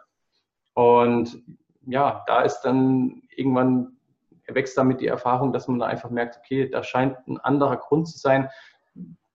Und 0.74 1.42
ja, 1.86 2.24
da 2.26 2.42
ist 2.42 2.62
dann 2.62 3.22
irgendwann 3.36 3.96
wächst 4.48 4.78
damit 4.78 5.00
die 5.00 5.06
Erfahrung, 5.06 5.52
dass 5.52 5.68
man 5.68 5.78
da 5.78 5.86
einfach 5.86 6.10
merkt, 6.10 6.38
okay, 6.38 6.68
da 6.68 6.82
scheint 6.82 7.16
ein 7.26 7.38
anderer 7.38 7.76
Grund 7.76 8.08
zu 8.08 8.18
sein, 8.18 8.48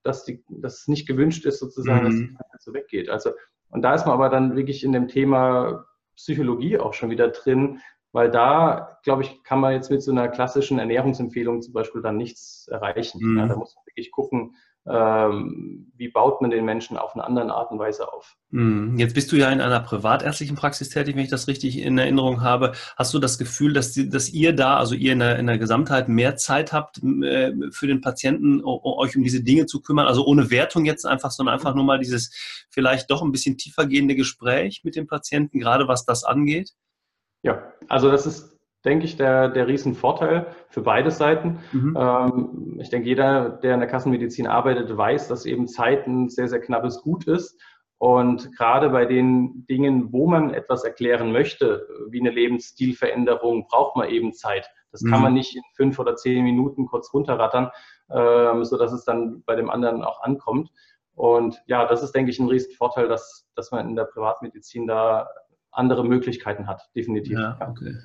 dass, 0.04 0.24
die, 0.24 0.44
dass 0.50 0.82
es 0.82 0.88
nicht 0.88 1.08
gewünscht 1.08 1.46
ist, 1.46 1.60
sozusagen, 1.60 2.00
mhm. 2.00 2.06
dass 2.06 2.16
die 2.16 2.28
Krankheit 2.28 2.62
so 2.62 2.74
weggeht. 2.74 3.10
Also, 3.10 3.32
und 3.70 3.82
da 3.82 3.94
ist 3.94 4.06
man 4.06 4.14
aber 4.14 4.30
dann 4.30 4.56
wirklich 4.56 4.84
in 4.84 4.92
dem 4.92 5.08
Thema 5.08 5.86
Psychologie 6.16 6.78
auch 6.78 6.94
schon 6.94 7.10
wieder 7.10 7.30
drin, 7.30 7.80
weil 8.12 8.30
da, 8.30 8.98
glaube 9.04 9.24
ich, 9.24 9.44
kann 9.44 9.60
man 9.60 9.74
jetzt 9.74 9.90
mit 9.90 10.04
so 10.04 10.12
einer 10.12 10.28
klassischen 10.28 10.80
Ernährungsempfehlung 10.80 11.62
zum 11.62 11.74
Beispiel 11.74 12.02
dann 12.02 12.18
nichts 12.18 12.68
erreichen. 12.68 13.20
Mhm. 13.22 13.38
Ja, 13.38 13.48
da 13.48 13.56
muss 13.56 13.76
man 13.76 13.86
wirklich 13.86 14.12
gucken, 14.12 14.56
ähm, 14.88 15.92
wie 15.96 16.08
baut 16.08 16.42
man 16.42 16.50
den 16.50 16.66
Menschen 16.66 16.98
auf 16.98 17.14
eine 17.14 17.24
andere 17.24 17.54
Art 17.54 17.72
und 17.72 17.78
Weise 17.78 18.12
auf. 18.12 18.36
Mhm. 18.50 18.98
Jetzt 18.98 19.14
bist 19.14 19.32
du 19.32 19.36
ja 19.36 19.50
in 19.52 19.62
einer 19.62 19.80
privatärztlichen 19.80 20.56
Praxis 20.56 20.90
tätig, 20.90 21.16
wenn 21.16 21.24
ich 21.24 21.30
das 21.30 21.48
richtig 21.48 21.78
in 21.78 22.00
Erinnerung 22.00 22.42
habe. 22.42 22.74
Hast 22.98 23.14
du 23.14 23.20
das 23.20 23.38
Gefühl, 23.38 23.74
dass, 23.74 23.94
die, 23.94 24.10
dass 24.10 24.30
ihr 24.30 24.54
da, 24.54 24.78
also 24.78 24.96
ihr 24.96 25.14
in 25.14 25.20
der, 25.20 25.38
in 25.38 25.46
der 25.46 25.60
Gesamtheit, 25.60 26.10
mehr 26.10 26.36
Zeit 26.36 26.74
habt 26.74 27.02
äh, 27.04 27.54
für 27.70 27.86
den 27.86 28.02
Patienten, 28.02 28.64
euch 28.64 29.16
um 29.16 29.24
diese 29.24 29.44
Dinge 29.44 29.68
zu 29.68 29.82
kümmern? 29.82 30.08
Also 30.08 30.26
ohne 30.26 30.50
Wertung 30.50 30.86
jetzt 30.86 31.06
einfach, 31.06 31.30
sondern 31.30 31.54
einfach 31.54 31.76
nur 31.76 31.84
mal 31.84 32.00
dieses 32.00 32.32
vielleicht 32.70 33.12
doch 33.12 33.22
ein 33.22 33.32
bisschen 33.32 33.58
tiefergehende 33.58 34.16
Gespräch 34.16 34.82
mit 34.84 34.96
dem 34.96 35.06
Patienten, 35.06 35.60
gerade 35.60 35.88
was 35.88 36.06
das 36.06 36.24
angeht? 36.24 36.74
Ja, 37.44 37.74
also 37.88 38.12
das 38.12 38.26
ist 38.26 38.52
denke 38.86 39.06
ich, 39.06 39.16
der, 39.16 39.50
der 39.50 39.68
Riesenvorteil 39.68 40.48
für 40.70 40.82
beide 40.82 41.12
Seiten. 41.12 41.60
Mhm. 41.72 41.98
Ähm, 42.00 42.78
ich 42.82 42.90
denke, 42.90 43.08
jeder, 43.08 43.50
der 43.50 43.76
in 43.76 43.80
der 43.80 43.90
Kassenmedizin 43.90 44.48
arbeitet, 44.48 44.96
weiß, 44.96 45.28
dass 45.28 45.46
eben 45.46 45.68
Zeit 45.68 46.08
ein 46.08 46.30
sehr, 46.30 46.48
sehr 46.48 46.62
knappes 46.62 47.02
Gut 47.02 47.28
ist. 47.28 47.60
Und 47.98 48.56
gerade 48.58 48.90
bei 48.90 49.06
den 49.06 49.66
Dingen, 49.68 50.12
wo 50.12 50.26
man 50.26 50.52
etwas 50.52 50.84
erklären 50.84 51.32
möchte, 51.32 51.88
wie 52.10 52.20
eine 52.20 52.32
Lebensstilveränderung, 52.32 53.68
braucht 53.68 53.96
man 53.96 54.10
eben 54.10 54.34
Zeit. 54.34 54.68
Das 54.92 55.04
mhm. 55.04 55.12
kann 55.12 55.22
man 55.22 55.34
nicht 55.34 55.56
in 55.56 55.62
fünf 55.76 56.00
oder 56.00 56.16
zehn 56.16 56.44
Minuten 56.44 56.88
kurz 56.88 57.14
runterrattern, 57.14 57.70
ähm, 58.10 58.64
so 58.66 58.78
dass 58.78 58.92
es 58.92 59.06
dann 59.06 59.44
bei 59.46 59.56
dem 59.56 59.70
anderen 59.70 60.04
auch 60.04 60.24
ankommt. 60.24 60.72
Und 61.14 61.62
ja, 61.68 61.86
das 61.86 62.02
ist, 62.02 62.14
denke 62.16 62.32
ich, 62.32 62.40
ein 62.40 62.48
Riesenvorteil, 62.48 63.08
dass, 63.08 63.48
dass 63.54 63.72
man 63.72 63.88
in 63.88 63.96
der 63.96 64.06
Privatmedizin 64.06 64.88
da 64.88 65.30
andere 65.72 66.04
Möglichkeiten 66.04 66.68
hat, 66.68 66.90
definitiv. 66.96 67.38
Ja, 67.38 67.58
okay. 67.68 67.96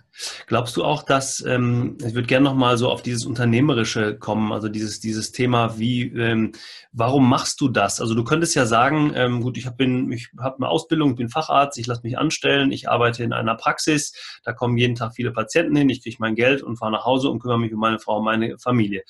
Glaubst 0.46 0.76
du 0.76 0.85
auch, 0.85 1.02
dass, 1.02 1.44
ähm, 1.44 1.98
ich 2.05 2.14
würde 2.14 2.29
gerne 2.29 2.44
nochmal 2.44 2.79
so 2.79 2.90
auf 2.90 3.02
dieses 3.02 3.26
Unternehmerische 3.26 4.16
kommen, 4.16 4.52
also 4.52 4.68
dieses, 4.68 5.00
dieses 5.00 5.33
Thema, 5.33 5.76
wie, 5.79 6.02
ähm, 6.12 6.52
warum 6.92 7.29
machst 7.29 7.61
du 7.61 7.68
das? 7.68 8.00
Also 8.00 8.14
du 8.14 8.22
könntest 8.22 8.55
ja 8.55 8.66
sagen, 8.66 9.12
ähm, 9.16 9.40
gut, 9.40 9.59
ich 9.59 9.66
habe 9.66 9.85
ich 10.14 10.31
hab 10.38 10.57
eine 10.57 10.68
Ausbildung, 10.68 11.11
ich 11.11 11.16
bin 11.16 11.29
Facharzt, 11.29 11.76
ich 11.79 11.87
lasse 11.87 12.02
mich 12.05 12.16
anstellen, 12.16 12.70
ich 12.70 12.88
arbeite 12.88 13.24
in 13.24 13.33
einer 13.33 13.57
Praxis, 13.57 14.12
da 14.44 14.52
kommen 14.52 14.76
jeden 14.79 14.94
Tag 14.94 15.14
viele 15.14 15.33
Patienten 15.33 15.74
hin, 15.74 15.90
ich 15.90 16.02
kriege 16.02 16.16
mein 16.20 16.37
Geld 16.37 16.62
und 16.62 16.76
fahre 16.76 16.92
nach 16.92 17.05
Hause 17.05 17.31
und 17.31 17.40
kümmere 17.40 17.59
mich 17.59 17.74
um 17.74 17.81
meine 17.81 17.98
Frau 17.98 18.18
und 18.18 18.24
meine 18.24 18.59
Familie. 18.59 19.02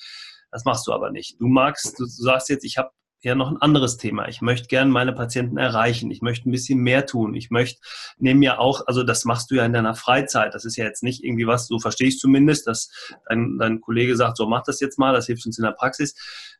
Das 0.49 0.65
machst 0.65 0.87
du 0.87 0.93
aber 0.93 1.11
nicht. 1.11 1.39
Du 1.39 1.47
magst, 1.47 1.99
du 1.99 2.05
sagst 2.05 2.49
jetzt, 2.49 2.63
ich 2.63 2.77
habe 2.77 2.89
ja 3.27 3.35
noch 3.35 3.51
ein 3.51 3.61
anderes 3.61 3.97
Thema. 3.97 4.27
Ich 4.27 4.41
möchte 4.41 4.67
gerne 4.67 4.91
meine 4.91 5.13
Patienten 5.13 5.57
erreichen. 5.57 6.09
Ich 6.11 6.21
möchte 6.21 6.49
ein 6.49 6.51
bisschen 6.51 6.79
mehr 6.79 7.05
tun. 7.05 7.35
Ich 7.35 7.49
möchte, 7.49 7.79
nehme 8.17 8.43
ja 8.43 8.57
auch, 8.57 8.87
also 8.87 9.03
das 9.03 9.25
machst 9.25 9.51
du 9.51 9.55
ja 9.55 9.65
in 9.65 9.73
deiner 9.73 9.95
Freizeit. 9.95 10.53
Das 10.53 10.65
ist 10.65 10.75
ja 10.75 10.85
jetzt 10.85 11.03
nicht 11.03 11.23
irgendwie 11.23 11.47
was, 11.47 11.67
so 11.67 11.79
verstehe 11.79 12.07
ich 12.07 12.15
es 12.15 12.19
zumindest, 12.19 12.67
dass 12.67 12.89
dein, 13.29 13.57
dein 13.59 13.81
Kollege 13.81 14.15
sagt, 14.15 14.37
so 14.37 14.47
mach 14.47 14.63
das 14.63 14.79
jetzt 14.79 14.97
mal, 14.97 15.13
das 15.13 15.27
hilft 15.27 15.45
uns 15.45 15.57
in 15.57 15.63
der 15.63 15.71
Praxis. 15.71 16.15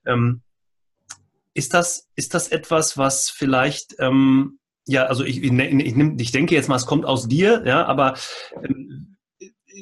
Ähm, 0.06 0.42
ist 1.54 1.74
das, 1.74 2.08
ist 2.16 2.34
das 2.34 2.50
etwas, 2.50 2.98
was 2.98 3.30
vielleicht, 3.30 3.96
ähm, 4.00 4.60
ja, 4.88 5.06
also 5.08 5.24
ich, 5.26 5.44
ich, 5.44 5.52
ich, 5.52 5.98
ich 5.98 6.32
denke 6.32 6.54
jetzt 6.54 6.70
mal, 6.70 6.76
es 6.76 6.86
kommt 6.86 7.06
aus 7.06 7.28
dir, 7.28 7.64
ja, 7.66 7.86
aber 7.86 8.16
ähm, 8.64 9.17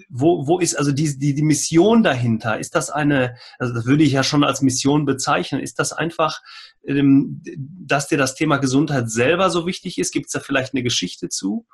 wo, 0.10 0.48
wo 0.48 0.60
ist 0.60 0.76
also 0.76 0.92
die, 0.92 1.18
die, 1.18 1.34
die 1.34 1.44
Mission 1.44 2.04
dahinter? 2.04 2.60
Ist 2.60 2.76
das 2.76 2.90
eine, 2.90 3.36
also 3.60 3.74
das 3.74 3.86
würde 3.86 4.04
ich 4.04 4.12
ja 4.12 4.24
schon 4.24 4.44
als 4.44 4.62
Mission 4.62 5.06
bezeichnen, 5.06 5.62
ist 5.62 5.80
das 5.80 5.94
einfach, 5.94 6.42
ähm, 6.86 7.42
dass 7.58 8.08
dir 8.08 8.18
das 8.18 8.36
Thema 8.36 8.58
Gesundheit 8.58 9.10
selber 9.10 9.50
so 9.50 9.66
wichtig 9.66 9.98
ist? 9.98 10.12
Gibt 10.12 10.28
es 10.28 10.32
da 10.32 10.40
vielleicht 10.40 10.74
eine 10.74 10.84
Geschichte 10.84 11.30
zu? 11.30 11.66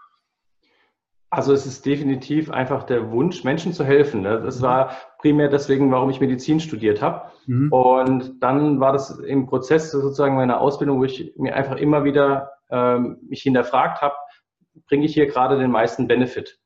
Also 1.33 1.53
es 1.53 1.65
ist 1.65 1.85
definitiv 1.85 2.51
einfach 2.51 2.83
der 2.83 3.09
Wunsch, 3.11 3.45
Menschen 3.45 3.71
zu 3.71 3.85
helfen. 3.85 4.21
Ne? 4.21 4.41
Das 4.41 4.61
war 4.61 4.97
primär 5.19 5.47
deswegen, 5.47 5.89
warum 5.89 6.09
ich 6.09 6.19
Medizin 6.19 6.59
studiert 6.59 7.01
habe. 7.01 7.31
Mhm. 7.45 7.71
Und 7.71 8.43
dann 8.43 8.81
war 8.81 8.91
das 8.91 9.11
im 9.19 9.47
Prozess 9.47 9.91
sozusagen 9.91 10.35
meiner 10.35 10.59
Ausbildung, 10.59 10.99
wo 10.99 11.05
ich 11.05 11.33
mir 11.37 11.55
einfach 11.55 11.77
immer 11.77 12.03
wieder 12.03 12.51
ähm, 12.69 13.17
mich 13.29 13.43
hinterfragt 13.43 14.01
habe, 14.01 14.15
bringe 14.89 15.05
ich 15.05 15.13
hier 15.13 15.27
gerade 15.27 15.57
den 15.57 15.71
meisten 15.71 16.05
Benefit? 16.05 16.59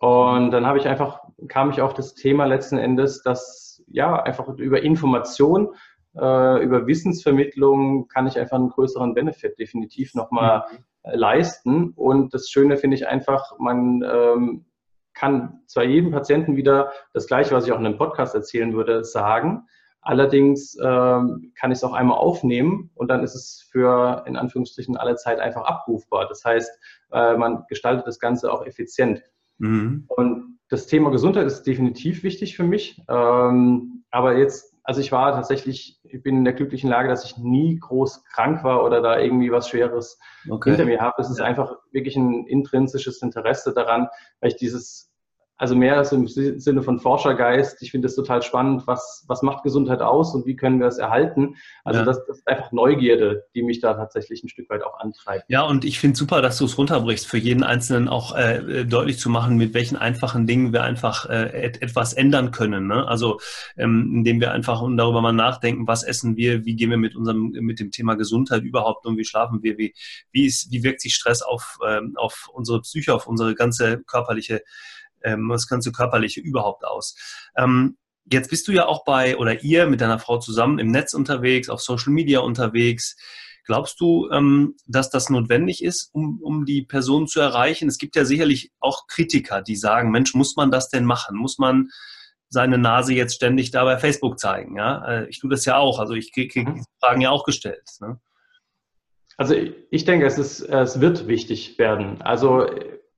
Und 0.00 0.50
dann 0.50 0.66
habe 0.66 0.78
ich 0.78 0.88
einfach, 0.88 1.20
kam 1.48 1.70
ich 1.70 1.82
auf 1.82 1.92
das 1.92 2.14
Thema 2.14 2.46
letzten 2.46 2.78
Endes, 2.78 3.22
dass 3.22 3.82
ja 3.86 4.22
einfach 4.22 4.48
über 4.48 4.82
Information, 4.82 5.74
äh, 6.16 6.64
über 6.64 6.86
Wissensvermittlung 6.86 8.08
kann 8.08 8.26
ich 8.26 8.38
einfach 8.38 8.56
einen 8.56 8.70
größeren 8.70 9.12
Benefit 9.12 9.58
definitiv 9.58 10.14
nochmal 10.14 10.64
mhm. 10.72 11.10
leisten. 11.12 11.90
Und 11.96 12.32
das 12.32 12.48
Schöne 12.48 12.78
finde 12.78 12.96
ich 12.96 13.08
einfach, 13.08 13.58
man 13.58 14.02
ähm, 14.02 14.64
kann 15.12 15.60
zwar 15.66 15.84
jedem 15.84 16.12
Patienten 16.12 16.56
wieder 16.56 16.92
das 17.12 17.26
Gleiche, 17.26 17.54
was 17.54 17.66
ich 17.66 17.72
auch 17.72 17.78
in 17.78 17.84
einem 17.84 17.98
Podcast 17.98 18.34
erzählen 18.34 18.72
würde, 18.72 19.04
sagen. 19.04 19.66
Allerdings 20.00 20.78
ähm, 20.82 21.52
kann 21.60 21.72
ich 21.72 21.76
es 21.76 21.84
auch 21.84 21.92
einmal 21.92 22.16
aufnehmen 22.16 22.90
und 22.94 23.08
dann 23.08 23.22
ist 23.22 23.34
es 23.34 23.68
für 23.70 24.24
in 24.26 24.38
Anführungsstrichen 24.38 24.96
alle 24.96 25.16
Zeit 25.16 25.40
einfach 25.40 25.64
abrufbar. 25.64 26.26
Das 26.26 26.42
heißt, 26.42 26.70
äh, 27.12 27.36
man 27.36 27.64
gestaltet 27.68 28.06
das 28.06 28.18
Ganze 28.18 28.50
auch 28.50 28.64
effizient. 28.64 29.22
Mhm. 29.60 30.04
Und 30.08 30.58
das 30.68 30.86
Thema 30.86 31.10
Gesundheit 31.10 31.46
ist 31.46 31.64
definitiv 31.64 32.22
wichtig 32.22 32.56
für 32.56 32.64
mich. 32.64 33.02
Ähm, 33.08 34.04
aber 34.10 34.36
jetzt, 34.36 34.74
also 34.82 35.00
ich 35.00 35.12
war 35.12 35.32
tatsächlich, 35.32 36.00
ich 36.02 36.22
bin 36.22 36.38
in 36.38 36.44
der 36.44 36.54
glücklichen 36.54 36.88
Lage, 36.90 37.08
dass 37.08 37.24
ich 37.24 37.36
nie 37.36 37.78
groß 37.78 38.24
krank 38.24 38.64
war 38.64 38.84
oder 38.84 39.00
da 39.00 39.18
irgendwie 39.18 39.52
was 39.52 39.68
Schweres 39.68 40.18
okay. 40.48 40.70
hinter 40.70 40.86
mir 40.86 41.00
habe. 41.00 41.20
Es 41.20 41.30
ist 41.30 41.40
einfach 41.40 41.76
wirklich 41.92 42.16
ein 42.16 42.46
intrinsisches 42.46 43.22
Interesse 43.22 43.72
daran, 43.72 44.08
weil 44.40 44.50
ich 44.50 44.56
dieses 44.56 45.09
also 45.60 45.76
mehr 45.76 46.02
so 46.06 46.16
im 46.16 46.26
Sinne 46.26 46.82
von 46.82 46.98
Forschergeist. 46.98 47.82
Ich 47.82 47.90
finde 47.90 48.08
es 48.08 48.16
total 48.16 48.40
spannend, 48.40 48.86
was, 48.86 49.26
was 49.28 49.42
macht 49.42 49.62
Gesundheit 49.62 50.00
aus 50.00 50.34
und 50.34 50.46
wie 50.46 50.56
können 50.56 50.80
wir 50.80 50.86
es 50.86 50.96
erhalten. 50.96 51.56
Also 51.84 52.00
ja. 52.00 52.06
das, 52.06 52.24
das, 52.26 52.38
ist 52.38 52.48
einfach 52.48 52.72
Neugierde, 52.72 53.44
die 53.54 53.62
mich 53.62 53.78
da 53.78 53.92
tatsächlich 53.92 54.42
ein 54.42 54.48
Stück 54.48 54.70
weit 54.70 54.82
auch 54.82 54.98
antreibt. 54.98 55.44
Ja, 55.48 55.60
und 55.60 55.84
ich 55.84 56.00
finde 56.00 56.16
super, 56.16 56.40
dass 56.40 56.56
du 56.56 56.64
es 56.64 56.78
runterbrichst, 56.78 57.26
für 57.26 57.36
jeden 57.36 57.62
Einzelnen 57.62 58.08
auch 58.08 58.34
äh, 58.34 58.86
deutlich 58.86 59.18
zu 59.18 59.28
machen, 59.28 59.58
mit 59.58 59.74
welchen 59.74 59.96
einfachen 59.96 60.46
Dingen 60.46 60.72
wir 60.72 60.82
einfach 60.82 61.28
äh, 61.28 61.66
et 61.66 61.82
etwas 61.82 62.14
ändern 62.14 62.52
können. 62.52 62.86
Ne? 62.86 63.06
Also 63.06 63.38
ähm, 63.76 64.10
indem 64.14 64.40
wir 64.40 64.52
einfach 64.52 64.82
darüber 64.96 65.20
mal 65.20 65.32
nachdenken, 65.32 65.86
was 65.86 66.04
essen 66.04 66.38
wir, 66.38 66.64
wie 66.64 66.74
gehen 66.74 66.88
wir 66.88 66.96
mit 66.96 67.16
unserem 67.16 67.50
mit 67.50 67.80
dem 67.80 67.90
Thema 67.90 68.14
Gesundheit 68.14 68.62
überhaupt 68.62 69.04
um, 69.04 69.18
wie 69.18 69.26
schlafen 69.26 69.62
wir, 69.62 69.76
wie, 69.76 69.92
wie, 70.32 70.46
ist, 70.46 70.72
wie 70.72 70.82
wirkt 70.82 71.02
sich 71.02 71.14
Stress 71.14 71.42
auf, 71.42 71.76
ähm, 71.86 72.14
auf 72.16 72.48
unsere 72.50 72.80
Psyche, 72.80 73.12
auf 73.12 73.26
unsere 73.26 73.54
ganze 73.54 73.98
körperliche 74.04 74.62
ähm, 75.22 75.48
das 75.48 75.66
ganze 75.66 75.92
Körperliche 75.92 76.40
überhaupt 76.40 76.84
aus. 76.84 77.16
Ähm, 77.56 77.96
jetzt 78.24 78.50
bist 78.50 78.68
du 78.68 78.72
ja 78.72 78.86
auch 78.86 79.04
bei, 79.04 79.36
oder 79.36 79.62
ihr 79.62 79.86
mit 79.86 80.00
deiner 80.00 80.18
Frau 80.18 80.38
zusammen 80.38 80.78
im 80.78 80.90
Netz 80.90 81.14
unterwegs, 81.14 81.68
auf 81.68 81.80
Social 81.80 82.12
Media 82.12 82.40
unterwegs. 82.40 83.16
Glaubst 83.66 84.00
du, 84.00 84.28
ähm, 84.30 84.74
dass 84.86 85.10
das 85.10 85.30
notwendig 85.30 85.84
ist, 85.84 86.10
um, 86.12 86.40
um 86.42 86.64
die 86.64 86.82
Person 86.82 87.26
zu 87.26 87.40
erreichen? 87.40 87.88
Es 87.88 87.98
gibt 87.98 88.16
ja 88.16 88.24
sicherlich 88.24 88.72
auch 88.80 89.06
Kritiker, 89.06 89.62
die 89.62 89.76
sagen, 89.76 90.10
Mensch, 90.10 90.34
muss 90.34 90.56
man 90.56 90.70
das 90.70 90.88
denn 90.88 91.04
machen? 91.04 91.36
Muss 91.36 91.58
man 91.58 91.88
seine 92.48 92.78
Nase 92.78 93.14
jetzt 93.14 93.36
ständig 93.36 93.70
da 93.70 93.84
bei 93.84 93.98
Facebook 93.98 94.40
zeigen? 94.40 94.76
Ja? 94.76 95.04
Äh, 95.06 95.28
ich 95.28 95.38
tue 95.38 95.50
das 95.50 95.64
ja 95.64 95.76
auch. 95.76 96.00
Also 96.00 96.14
ich 96.14 96.32
kriege 96.32 96.60
mhm. 96.60 96.74
diese 96.74 96.86
Fragen 97.00 97.20
ja 97.20 97.30
auch 97.30 97.44
gestellt. 97.44 97.88
Ne? 98.00 98.18
Also 99.36 99.54
ich 99.90 100.04
denke, 100.04 100.26
es, 100.26 100.36
ist, 100.36 100.60
es 100.60 101.00
wird 101.00 101.26
wichtig 101.26 101.78
werden. 101.78 102.20
Also 102.22 102.66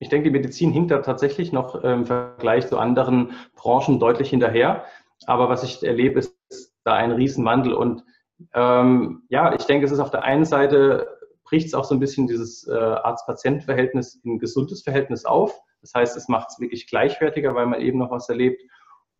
ich 0.02 0.08
denke, 0.08 0.30
die 0.30 0.36
Medizin 0.36 0.72
hinkt 0.72 0.90
da 0.90 0.98
tatsächlich 0.98 1.52
noch 1.52 1.76
im 1.76 2.06
Vergleich 2.06 2.66
zu 2.66 2.76
anderen 2.76 3.34
Branchen 3.54 4.00
deutlich 4.00 4.30
hinterher. 4.30 4.84
Aber 5.26 5.48
was 5.48 5.62
ich 5.62 5.80
erlebe, 5.84 6.18
ist 6.18 6.36
da 6.82 6.94
ein 6.94 7.12
Riesenwandel. 7.12 7.72
Und 7.72 8.04
ähm, 8.52 9.22
ja, 9.28 9.54
ich 9.54 9.64
denke, 9.64 9.86
es 9.86 9.92
ist 9.92 10.00
auf 10.00 10.10
der 10.10 10.24
einen 10.24 10.44
Seite 10.44 11.06
bricht 11.44 11.68
es 11.68 11.74
auch 11.74 11.84
so 11.84 11.94
ein 11.94 12.00
bisschen 12.00 12.26
dieses 12.26 12.66
äh, 12.66 12.72
Arzt-Patient-Verhältnis 12.72 14.20
in 14.24 14.40
gesundes 14.40 14.82
Verhältnis 14.82 15.24
auf. 15.24 15.56
Das 15.82 15.94
heißt, 15.94 16.16
es 16.16 16.26
macht 16.26 16.48
es 16.50 16.58
wirklich 16.58 16.88
gleichwertiger, 16.88 17.54
weil 17.54 17.66
man 17.66 17.80
eben 17.80 17.98
noch 17.98 18.10
was 18.10 18.28
erlebt. 18.28 18.60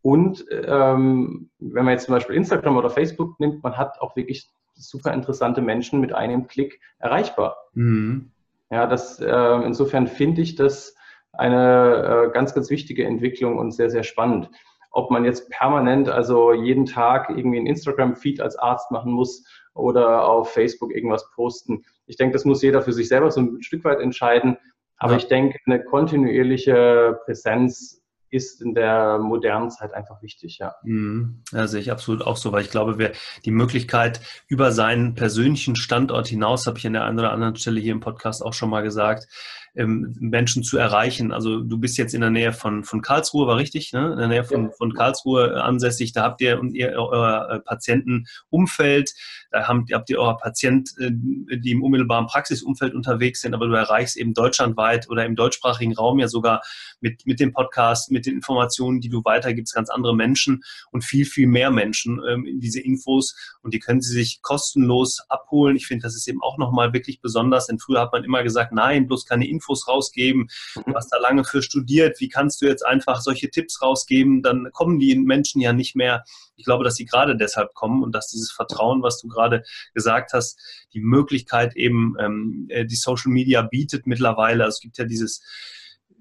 Und 0.01 0.43
ähm, 0.51 1.49
wenn 1.59 1.85
man 1.85 1.93
jetzt 1.93 2.07
zum 2.07 2.13
Beispiel 2.15 2.35
Instagram 2.35 2.75
oder 2.75 2.89
Facebook 2.89 3.39
nimmt, 3.39 3.63
man 3.63 3.77
hat 3.77 4.01
auch 4.01 4.17
wirklich 4.17 4.49
super 4.73 5.13
interessante 5.13 5.61
Menschen 5.61 6.01
mit 6.01 6.11
einem 6.11 6.47
Klick 6.47 6.81
erreichbar. 6.99 7.55
Mhm. 7.73 8.33
Ja, 8.69 8.87
das, 8.87 9.19
äh, 9.19 9.55
insofern 9.65 10.07
finde 10.07 10.41
ich 10.41 10.55
das 10.55 10.95
eine 11.31 12.27
äh, 12.27 12.31
ganz, 12.31 12.53
ganz 12.53 12.69
wichtige 12.69 13.05
Entwicklung 13.05 13.57
und 13.57 13.71
sehr, 13.71 13.89
sehr 13.89 14.03
spannend. 14.03 14.49
Ob 14.91 15.09
man 15.09 15.25
jetzt 15.25 15.49
permanent, 15.49 16.07
also 16.07 16.53
jeden 16.53 16.85
Tag 16.85 17.29
irgendwie 17.29 17.59
ein 17.59 17.65
Instagram-Feed 17.65 18.41
als 18.41 18.55
Arzt 18.55 18.91
machen 18.91 19.11
muss 19.11 19.43
oder 19.73 20.27
auf 20.27 20.51
Facebook 20.51 20.93
irgendwas 20.93 21.29
posten. 21.31 21.83
Ich 22.05 22.17
denke, 22.17 22.33
das 22.33 22.45
muss 22.45 22.61
jeder 22.61 22.83
für 22.83 22.93
sich 22.93 23.07
selber 23.07 23.31
so 23.31 23.41
ein 23.41 23.63
Stück 23.63 23.83
weit 23.85 23.99
entscheiden. 23.99 24.57
Aber 24.97 25.13
ja. 25.13 25.17
ich 25.17 25.27
denke, 25.27 25.57
eine 25.65 25.83
kontinuierliche 25.83 27.19
Präsenz 27.25 28.02
ist 28.33 28.61
in 28.61 28.73
der 28.73 29.19
modernen 29.19 29.69
Zeit 29.69 29.93
einfach 29.93 30.21
wichtig, 30.23 30.57
ja. 30.57 30.75
Mhm. 30.83 31.43
Ja, 31.51 31.67
sehe 31.67 31.81
ich 31.81 31.91
absolut 31.91 32.23
auch 32.23 32.35
so, 32.35 32.51
weil 32.51 32.63
ich 32.63 32.71
glaube, 32.71 32.97
wer 32.97 33.11
die 33.45 33.51
Möglichkeit 33.51 34.21
über 34.47 34.71
seinen 34.71 35.13
persönlichen 35.13 35.75
Standort 35.75 36.27
hinaus, 36.27 36.65
habe 36.65 36.79
ich 36.79 36.87
an 36.87 36.93
der 36.93 37.05
einen 37.05 37.19
oder 37.19 37.31
anderen 37.31 37.55
Stelle 37.55 37.79
hier 37.79 37.91
im 37.91 37.99
Podcast 37.99 38.43
auch 38.43 38.53
schon 38.53 38.71
mal 38.71 38.81
gesagt, 38.81 39.27
ähm, 39.75 40.15
Menschen 40.19 40.63
zu 40.63 40.77
erreichen. 40.77 41.31
Also 41.31 41.61
du 41.61 41.77
bist 41.79 41.97
jetzt 41.97 42.13
in 42.13 42.21
der 42.21 42.29
Nähe 42.29 42.53
von, 42.53 42.83
von 42.83 43.01
Karlsruhe, 43.01 43.47
war 43.47 43.57
richtig, 43.57 43.91
ne? 43.91 44.11
In 44.11 44.19
der 44.19 44.27
Nähe 44.27 44.43
von, 44.43 44.71
von 44.71 44.93
Karlsruhe 44.93 45.63
ansässig. 45.63 46.13
Da 46.13 46.23
habt 46.23 46.41
ihr 46.41 46.61
ihr 46.73 46.91
euer 46.91 47.49
äh, 47.49 47.59
Patientenumfeld, 47.59 49.13
da 49.51 49.67
habt, 49.67 49.91
habt 49.91 50.09
ihr 50.11 50.19
euer 50.19 50.37
Patient, 50.37 50.89
äh, 50.99 51.09
die 51.11 51.71
im 51.71 51.83
unmittelbaren 51.83 52.27
Praxisumfeld 52.27 52.93
unterwegs 52.93 53.41
sind, 53.41 53.55
aber 53.55 53.67
du 53.67 53.73
erreichst 53.73 54.15
eben 54.15 54.35
deutschlandweit 54.35 55.09
oder 55.09 55.25
im 55.25 55.35
deutschsprachigen 55.35 55.95
Raum 55.95 56.19
ja 56.19 56.27
sogar 56.27 56.61
mit, 57.01 57.25
mit 57.25 57.39
dem 57.39 57.51
Podcast, 57.51 58.11
mit 58.11 58.27
den 58.27 58.35
Informationen, 58.35 59.01
die 59.01 59.09
du 59.09 59.23
weitergibst, 59.23 59.73
ganz 59.73 59.89
andere 59.89 60.15
Menschen 60.15 60.63
und 60.91 61.03
viel, 61.03 61.25
viel 61.25 61.47
mehr 61.47 61.71
Menschen 61.71 62.21
ähm, 62.29 62.45
in 62.45 62.59
diese 62.59 62.79
Infos 62.79 63.35
und 63.61 63.73
die 63.73 63.79
können 63.79 64.01
sie 64.01 64.13
sich 64.13 64.41
kostenlos 64.43 65.21
abholen. 65.29 65.75
Ich 65.75 65.87
finde, 65.87 66.03
das 66.03 66.15
ist 66.15 66.27
eben 66.27 66.43
auch 66.43 66.59
nochmal 66.59 66.93
wirklich 66.93 67.21
besonders, 67.21 67.65
denn 67.67 67.79
früher 67.79 68.01
hat 68.01 68.11
man 68.11 68.23
immer 68.23 68.43
gesagt, 68.43 68.71
nein, 68.71 69.07
bloß 69.07 69.25
keine 69.25 69.47
Infos 69.47 69.62
Infos 69.63 69.87
rausgeben. 69.87 70.47
Du 70.75 70.81
mhm. 70.85 70.95
hast 70.95 71.09
da 71.09 71.17
lange 71.17 71.43
für 71.43 71.61
studiert. 71.61 72.19
Wie 72.19 72.29
kannst 72.29 72.61
du 72.61 72.65
jetzt 72.65 72.85
einfach 72.85 73.21
solche 73.21 73.49
Tipps 73.49 73.81
rausgeben? 73.81 74.41
Dann 74.41 74.69
kommen 74.71 74.99
die 74.99 75.15
Menschen 75.15 75.61
ja 75.61 75.73
nicht 75.73 75.95
mehr. 75.95 76.23
Ich 76.55 76.65
glaube, 76.65 76.83
dass 76.83 76.95
sie 76.95 77.05
gerade 77.05 77.35
deshalb 77.35 77.73
kommen 77.73 78.03
und 78.03 78.13
dass 78.13 78.27
dieses 78.27 78.51
Vertrauen, 78.51 79.01
was 79.01 79.19
du 79.19 79.27
gerade 79.27 79.63
gesagt 79.93 80.33
hast, 80.33 80.59
die 80.93 81.01
Möglichkeit 81.01 81.75
eben, 81.75 82.15
ähm, 82.19 82.67
äh, 82.69 82.85
die 82.85 82.95
Social 82.95 83.31
Media 83.31 83.61
bietet 83.61 84.05
mittlerweile. 84.05 84.63
Also 84.65 84.75
es 84.75 84.81
gibt 84.81 84.97
ja 84.97 85.05
dieses 85.05 85.41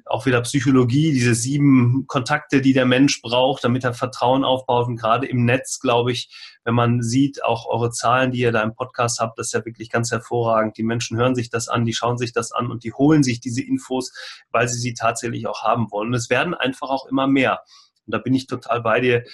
auch 0.07 0.27
wieder 0.27 0.41
Psychologie, 0.43 1.13
diese 1.13 1.35
sieben 1.35 2.07
Kontakte, 2.07 2.61
die 2.61 2.73
der 2.73 2.87
Mensch 2.87 3.23
braucht, 3.23 3.65
damit 3.65 3.85
er 3.85 3.95
Vertrauen 3.95 4.45
aufbaut. 4.45 4.87
Und 4.89 4.97
gerade 4.97 5.27
im 5.27 5.45
Netz, 5.45 5.81
glaube 5.81 6.13
ich, 6.13 6.31
wenn 6.65 6.75
man 6.75 7.03
sieht, 7.03 7.45
auch 7.45 7.67
eure 7.67 7.91
Zahlen, 7.91 8.31
die 8.31 8.41
ihr 8.41 8.53
da 8.53 8.63
im 8.63 8.75
Podcast 8.75 9.21
habt, 9.21 9.39
das 9.39 9.49
ist 9.49 9.53
ja 9.53 9.65
wirklich 9.65 9.91
ganz 9.91 10.11
hervorragend. 10.11 10.77
Die 10.77 10.83
Menschen 10.83 11.17
hören 11.19 11.35
sich 11.35 11.51
das 11.51 11.69
an, 11.69 11.85
die 11.85 11.95
schauen 11.95 12.19
sich 12.19 12.33
das 12.33 12.53
an 12.53 12.71
und 12.71 12.85
die 12.85 12.93
holen 12.93 13.23
sich 13.23 13.41
diese 13.41 13.63
Infos, 13.63 14.13
weil 14.51 14.69
sie 14.69 14.79
sie 14.79 14.95
tatsächlich 14.95 15.47
auch 15.47 15.63
haben 15.63 15.91
wollen. 15.91 16.09
Und 16.09 16.15
es 16.15 16.31
werden 16.31 16.55
einfach 16.55 16.91
auch 16.91 17.07
immer 17.07 17.27
mehr. 17.27 17.61
Und 18.07 18.15
da 18.15 18.19
bin 18.19 18.35
ich 18.35 18.47
total 18.47 18.83
bei 18.83 19.01
dir 19.01 19.25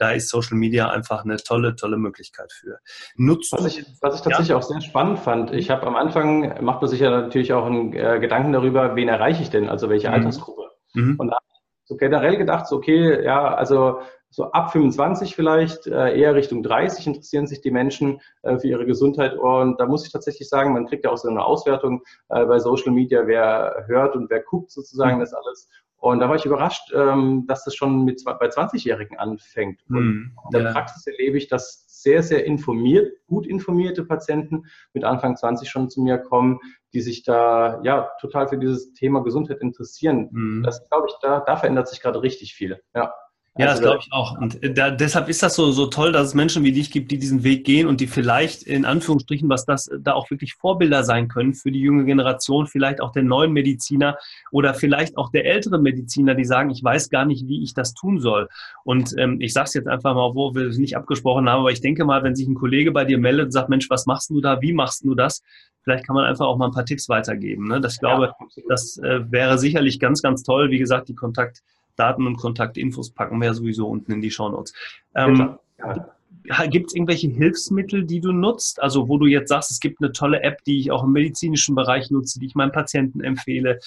da 0.00 0.12
ist 0.12 0.30
Social 0.30 0.56
Media 0.56 0.88
einfach 0.88 1.24
eine 1.24 1.36
tolle, 1.36 1.76
tolle 1.76 1.98
Möglichkeit 1.98 2.52
für. 2.52 2.78
Nutzt 3.16 3.52
was, 3.52 3.66
ich, 3.66 3.84
was 4.00 4.16
ich 4.16 4.22
tatsächlich 4.22 4.48
ja? 4.48 4.56
auch 4.56 4.62
sehr 4.62 4.80
spannend 4.80 5.18
fand, 5.18 5.52
ich 5.52 5.70
habe 5.70 5.86
am 5.86 5.94
Anfang, 5.94 6.64
macht 6.64 6.80
man 6.80 6.90
sich 6.90 7.00
ja 7.00 7.10
natürlich 7.10 7.52
auch 7.52 7.66
einen 7.66 7.92
äh, 7.92 8.18
Gedanken 8.18 8.52
darüber, 8.52 8.96
wen 8.96 9.08
erreiche 9.08 9.42
ich 9.42 9.50
denn, 9.50 9.68
also 9.68 9.90
welche 9.90 10.08
mhm. 10.08 10.14
Altersgruppe. 10.14 10.70
Mhm. 10.94 11.16
Und 11.18 11.28
da 11.28 11.34
habe 11.34 11.44
ich 11.52 11.60
so 11.84 11.96
generell 11.96 12.38
gedacht, 12.38 12.66
so, 12.66 12.76
okay, 12.76 13.22
ja, 13.22 13.54
also 13.54 14.00
so 14.30 14.52
ab 14.52 14.72
25 14.72 15.34
vielleicht, 15.34 15.86
äh, 15.88 16.16
eher 16.16 16.34
Richtung 16.34 16.62
30 16.62 17.06
interessieren 17.08 17.46
sich 17.48 17.60
die 17.60 17.72
Menschen 17.72 18.20
äh, 18.42 18.58
für 18.58 18.68
ihre 18.68 18.86
Gesundheit. 18.86 19.36
Und 19.36 19.80
da 19.80 19.86
muss 19.86 20.06
ich 20.06 20.12
tatsächlich 20.12 20.48
sagen, 20.48 20.72
man 20.72 20.86
kriegt 20.86 21.04
ja 21.04 21.10
auch 21.10 21.18
so 21.18 21.28
eine 21.28 21.44
Auswertung 21.44 22.02
äh, 22.28 22.44
bei 22.46 22.60
Social 22.60 22.92
Media, 22.92 23.26
wer 23.26 23.84
hört 23.88 24.14
und 24.14 24.30
wer 24.30 24.40
guckt 24.40 24.70
sozusagen 24.70 25.16
mhm. 25.16 25.20
das 25.20 25.34
alles. 25.34 25.68
Und 26.00 26.20
da 26.20 26.28
war 26.28 26.36
ich 26.36 26.46
überrascht, 26.46 26.92
ähm, 26.94 27.44
dass 27.46 27.64
das 27.64 27.74
schon 27.74 28.04
mit, 28.04 28.24
bei 28.24 28.46
20-Jährigen 28.46 29.18
anfängt. 29.18 29.82
Und 29.88 29.96
mhm. 29.96 30.32
in 30.46 30.50
der 30.52 30.62
ja. 30.62 30.72
Praxis 30.72 31.06
erlebe 31.06 31.36
ich, 31.36 31.48
dass 31.48 31.84
sehr, 32.02 32.22
sehr 32.22 32.46
informiert, 32.46 33.12
gut 33.26 33.46
informierte 33.46 34.04
Patienten 34.04 34.64
mit 34.94 35.04
Anfang 35.04 35.36
20 35.36 35.68
schon 35.68 35.90
zu 35.90 36.00
mir 36.00 36.16
kommen, 36.16 36.58
die 36.94 37.02
sich 37.02 37.22
da 37.22 37.80
ja 37.84 38.10
total 38.18 38.48
für 38.48 38.56
dieses 38.56 38.94
Thema 38.94 39.22
Gesundheit 39.22 39.60
interessieren. 39.60 40.30
Mhm. 40.32 40.62
Das 40.62 40.88
glaube 40.88 41.08
ich, 41.08 41.14
da, 41.20 41.40
da 41.40 41.56
verändert 41.56 41.88
sich 41.88 42.00
gerade 42.00 42.22
richtig 42.22 42.54
viel. 42.54 42.80
Ja. 42.94 43.12
Ja, 43.58 43.66
also, 43.66 43.82
das 43.82 43.90
glaube 43.90 43.98
ich 44.06 44.12
auch. 44.12 44.38
Und 44.38 44.62
äh, 44.62 44.72
da, 44.72 44.90
deshalb 44.90 45.28
ist 45.28 45.42
das 45.42 45.56
so, 45.56 45.72
so 45.72 45.86
toll, 45.86 46.12
dass 46.12 46.28
es 46.28 46.34
Menschen 46.34 46.62
wie 46.62 46.70
dich 46.70 46.92
gibt, 46.92 47.10
die 47.10 47.18
diesen 47.18 47.42
Weg 47.42 47.64
gehen 47.64 47.88
und 47.88 48.00
die 48.00 48.06
vielleicht 48.06 48.62
in 48.62 48.84
Anführungsstrichen, 48.84 49.48
was 49.48 49.64
das 49.64 49.88
äh, 49.88 49.98
da 50.00 50.12
auch 50.12 50.30
wirklich 50.30 50.54
Vorbilder 50.54 51.02
sein 51.02 51.26
können 51.26 51.54
für 51.54 51.72
die 51.72 51.80
junge 51.80 52.04
Generation, 52.04 52.68
vielleicht 52.68 53.00
auch 53.00 53.10
der 53.10 53.24
neuen 53.24 53.52
Mediziner 53.52 54.16
oder 54.52 54.72
vielleicht 54.72 55.18
auch 55.18 55.30
der 55.30 55.46
älteren 55.46 55.82
Mediziner, 55.82 56.36
die 56.36 56.44
sagen, 56.44 56.70
ich 56.70 56.82
weiß 56.84 57.10
gar 57.10 57.24
nicht, 57.24 57.48
wie 57.48 57.64
ich 57.64 57.74
das 57.74 57.92
tun 57.92 58.20
soll. 58.20 58.48
Und 58.84 59.14
ähm, 59.18 59.40
ich 59.40 59.52
sage 59.52 59.66
es 59.66 59.74
jetzt 59.74 59.88
einfach 59.88 60.14
mal, 60.14 60.32
wo 60.34 60.54
wir 60.54 60.68
es 60.68 60.78
nicht 60.78 60.96
abgesprochen 60.96 61.48
haben, 61.48 61.60
aber 61.60 61.72
ich 61.72 61.80
denke 61.80 62.04
mal, 62.04 62.22
wenn 62.22 62.36
sich 62.36 62.46
ein 62.46 62.54
Kollege 62.54 62.92
bei 62.92 63.04
dir 63.04 63.18
meldet 63.18 63.46
und 63.46 63.52
sagt, 63.52 63.68
Mensch, 63.68 63.90
was 63.90 64.06
machst 64.06 64.30
du 64.30 64.40
da, 64.40 64.62
wie 64.62 64.72
machst 64.72 65.04
du 65.04 65.16
das? 65.16 65.42
Vielleicht 65.82 66.06
kann 66.06 66.14
man 66.14 66.24
einfach 66.24 66.46
auch 66.46 66.56
mal 66.56 66.66
ein 66.66 66.72
paar 66.72 66.84
Tipps 66.84 67.08
weitergeben. 67.08 67.66
Ne? 67.66 67.80
Das, 67.80 67.94
ich 67.94 68.00
glaube, 68.00 68.32
ja, 68.38 68.62
das 68.68 68.98
äh, 68.98 69.20
wäre 69.30 69.58
sicherlich 69.58 69.98
ganz, 69.98 70.22
ganz 70.22 70.44
toll. 70.44 70.70
Wie 70.70 70.78
gesagt, 70.78 71.08
die 71.08 71.14
Kontakt 71.14 71.62
Daten 72.00 72.26
und 72.26 72.38
Kontaktinfos 72.38 73.10
packen 73.10 73.40
wir 73.40 73.52
sowieso 73.52 73.88
unten 73.88 74.12
in 74.12 74.22
die 74.22 74.30
Shownotes. 74.30 74.72
Ähm, 75.14 75.56
ja. 75.78 76.66
Gibt 76.66 76.88
es 76.88 76.94
irgendwelche 76.94 77.28
Hilfsmittel, 77.28 78.06
die 78.06 78.20
du 78.20 78.32
nutzt? 78.32 78.82
Also 78.82 79.08
wo 79.08 79.18
du 79.18 79.26
jetzt 79.26 79.50
sagst, 79.50 79.70
es 79.70 79.78
gibt 79.78 80.00
eine 80.00 80.12
tolle 80.12 80.42
App, 80.42 80.64
die 80.64 80.80
ich 80.80 80.90
auch 80.90 81.04
im 81.04 81.12
medizinischen 81.12 81.74
Bereich 81.74 82.10
nutze, 82.10 82.40
die 82.40 82.46
ich 82.46 82.54
meinen 82.54 82.72
Patienten 82.72 83.20
empfehle. 83.20 83.78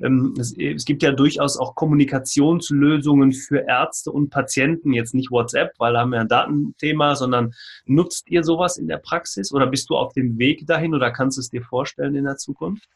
Ähm, 0.00 0.34
es, 0.38 0.52
es, 0.56 0.84
gibt 0.84 1.02
ja 1.02 1.12
durchaus 1.12 1.56
auch 1.56 1.76
Kommunikationslösungen 1.76 3.32
für 3.32 3.60
Ärzte 3.68 4.10
und 4.10 4.30
Patienten, 4.30 4.92
jetzt 4.92 5.14
nicht 5.14 5.30
WhatsApp, 5.30 5.74
weil 5.78 5.92
da 5.92 6.00
haben 6.00 6.10
wir 6.10 6.20
ein 6.20 6.28
Datenthema, 6.28 7.14
sondern 7.14 7.52
nutzt 7.86 8.28
ihr 8.28 8.42
sowas 8.42 8.76
in 8.76 8.88
der 8.88 8.98
Praxis 8.98 9.52
oder 9.52 9.66
bist 9.66 9.88
du 9.90 9.96
auf 9.96 10.12
dem 10.12 10.38
Weg 10.38 10.66
dahin 10.66 10.94
oder 10.94 11.12
kannst 11.12 11.36
du 11.36 11.40
es 11.40 11.50
dir 11.50 11.62
vorstellen 11.62 12.16
in 12.16 12.24
der 12.24 12.36
Zukunft? 12.36 12.88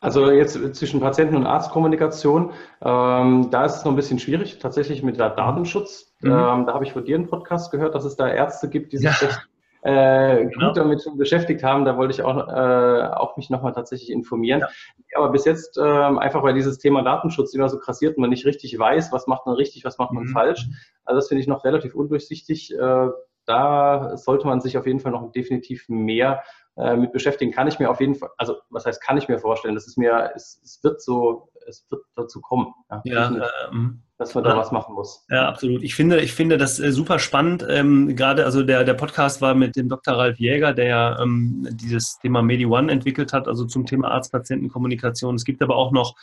Also 0.00 0.30
jetzt 0.30 0.74
zwischen 0.76 0.98
Patienten- 1.00 1.36
und 1.36 1.46
Arztkommunikation, 1.46 2.52
ähm, 2.80 3.48
da 3.50 3.64
ist 3.66 3.76
es 3.76 3.84
noch 3.84 3.92
ein 3.92 3.96
bisschen 3.96 4.18
schwierig, 4.18 4.58
tatsächlich 4.58 5.02
mit 5.02 5.18
der 5.18 5.28
Datenschutz. 5.28 6.14
Mhm. 6.20 6.30
Ähm, 6.30 6.66
da 6.66 6.72
habe 6.72 6.84
ich 6.84 6.92
von 6.92 7.04
dir 7.04 7.16
einen 7.16 7.26
Podcast 7.26 7.70
gehört, 7.70 7.94
dass 7.94 8.04
es 8.04 8.16
da 8.16 8.26
Ärzte 8.28 8.70
gibt, 8.70 8.92
die 8.92 8.96
sich 8.96 9.20
ja. 9.20 9.28
echt 9.28 9.48
äh, 9.82 10.44
gut 10.44 10.54
genau. 10.54 10.72
damit 10.72 11.06
beschäftigt 11.16 11.62
haben. 11.62 11.84
Da 11.84 11.98
wollte 11.98 12.14
ich 12.14 12.22
auch, 12.22 12.48
äh, 12.48 13.08
auch 13.08 13.36
mich 13.36 13.50
nochmal 13.50 13.72
tatsächlich 13.72 14.10
informieren. 14.10 14.60
Ja. 14.60 14.68
Aber 15.16 15.30
bis 15.30 15.44
jetzt, 15.44 15.76
äh, 15.76 15.82
einfach 15.82 16.42
weil 16.42 16.54
dieses 16.54 16.78
Thema 16.78 17.02
Datenschutz 17.02 17.52
immer 17.54 17.68
so 17.68 17.78
krassiert 17.78 18.16
und 18.16 18.22
man 18.22 18.30
nicht 18.30 18.46
richtig 18.46 18.78
weiß, 18.78 19.12
was 19.12 19.26
macht 19.26 19.44
man 19.46 19.54
richtig, 19.54 19.84
was 19.84 19.98
macht 19.98 20.12
man 20.12 20.24
mhm. 20.24 20.28
falsch. 20.28 20.66
Also 21.04 21.18
das 21.18 21.28
finde 21.28 21.42
ich 21.42 21.46
noch 21.46 21.64
relativ 21.64 21.94
undurchsichtig. 21.94 22.74
Äh, 22.74 23.08
da 23.46 24.16
sollte 24.16 24.46
man 24.46 24.60
sich 24.60 24.78
auf 24.78 24.86
jeden 24.86 25.00
Fall 25.00 25.12
noch 25.12 25.32
definitiv 25.32 25.88
mehr 25.88 26.42
äh, 26.80 26.96
mit 26.96 27.12
beschäftigen, 27.12 27.52
kann 27.52 27.68
ich 27.68 27.78
mir 27.78 27.90
auf 27.90 28.00
jeden 28.00 28.14
Fall, 28.14 28.30
also 28.38 28.56
was 28.70 28.86
heißt, 28.86 29.02
kann 29.02 29.18
ich 29.18 29.28
mir 29.28 29.38
vorstellen, 29.38 29.74
das 29.74 29.86
ist 29.86 29.98
mir, 29.98 30.32
es, 30.34 30.60
es 30.64 30.82
wird 30.82 31.02
so, 31.02 31.48
es 31.66 31.86
wird 31.90 32.02
dazu 32.16 32.40
kommen. 32.40 32.72
Ja, 32.90 33.02
ja 33.04 33.48
ähm, 33.70 34.02
dass 34.20 34.34
man 34.34 34.44
da 34.44 34.54
was 34.54 34.70
machen 34.70 34.94
muss. 34.94 35.24
Ja, 35.30 35.48
absolut. 35.48 35.82
Ich 35.82 35.94
finde, 35.94 36.20
ich 36.20 36.34
finde 36.34 36.58
das 36.58 36.78
äh, 36.78 36.92
super 36.92 37.18
spannend. 37.18 37.64
Ähm, 37.68 38.14
gerade, 38.16 38.44
also 38.44 38.62
der, 38.62 38.84
der 38.84 38.92
Podcast 38.92 39.40
war 39.40 39.54
mit 39.54 39.76
dem 39.76 39.88
Dr. 39.88 40.14
Ralf 40.14 40.38
Jäger, 40.38 40.74
der 40.74 40.86
ja 40.86 41.22
ähm, 41.22 41.66
dieses 41.70 42.18
Thema 42.18 42.42
MediOne 42.42 42.92
entwickelt 42.92 43.32
hat, 43.32 43.48
also 43.48 43.64
zum 43.64 43.86
Thema 43.86 44.10
Arzt-Patienten-Kommunikation. 44.10 45.36
Es 45.36 45.44
gibt 45.44 45.62
aber 45.62 45.76
auch 45.76 45.90
noch 45.90 46.16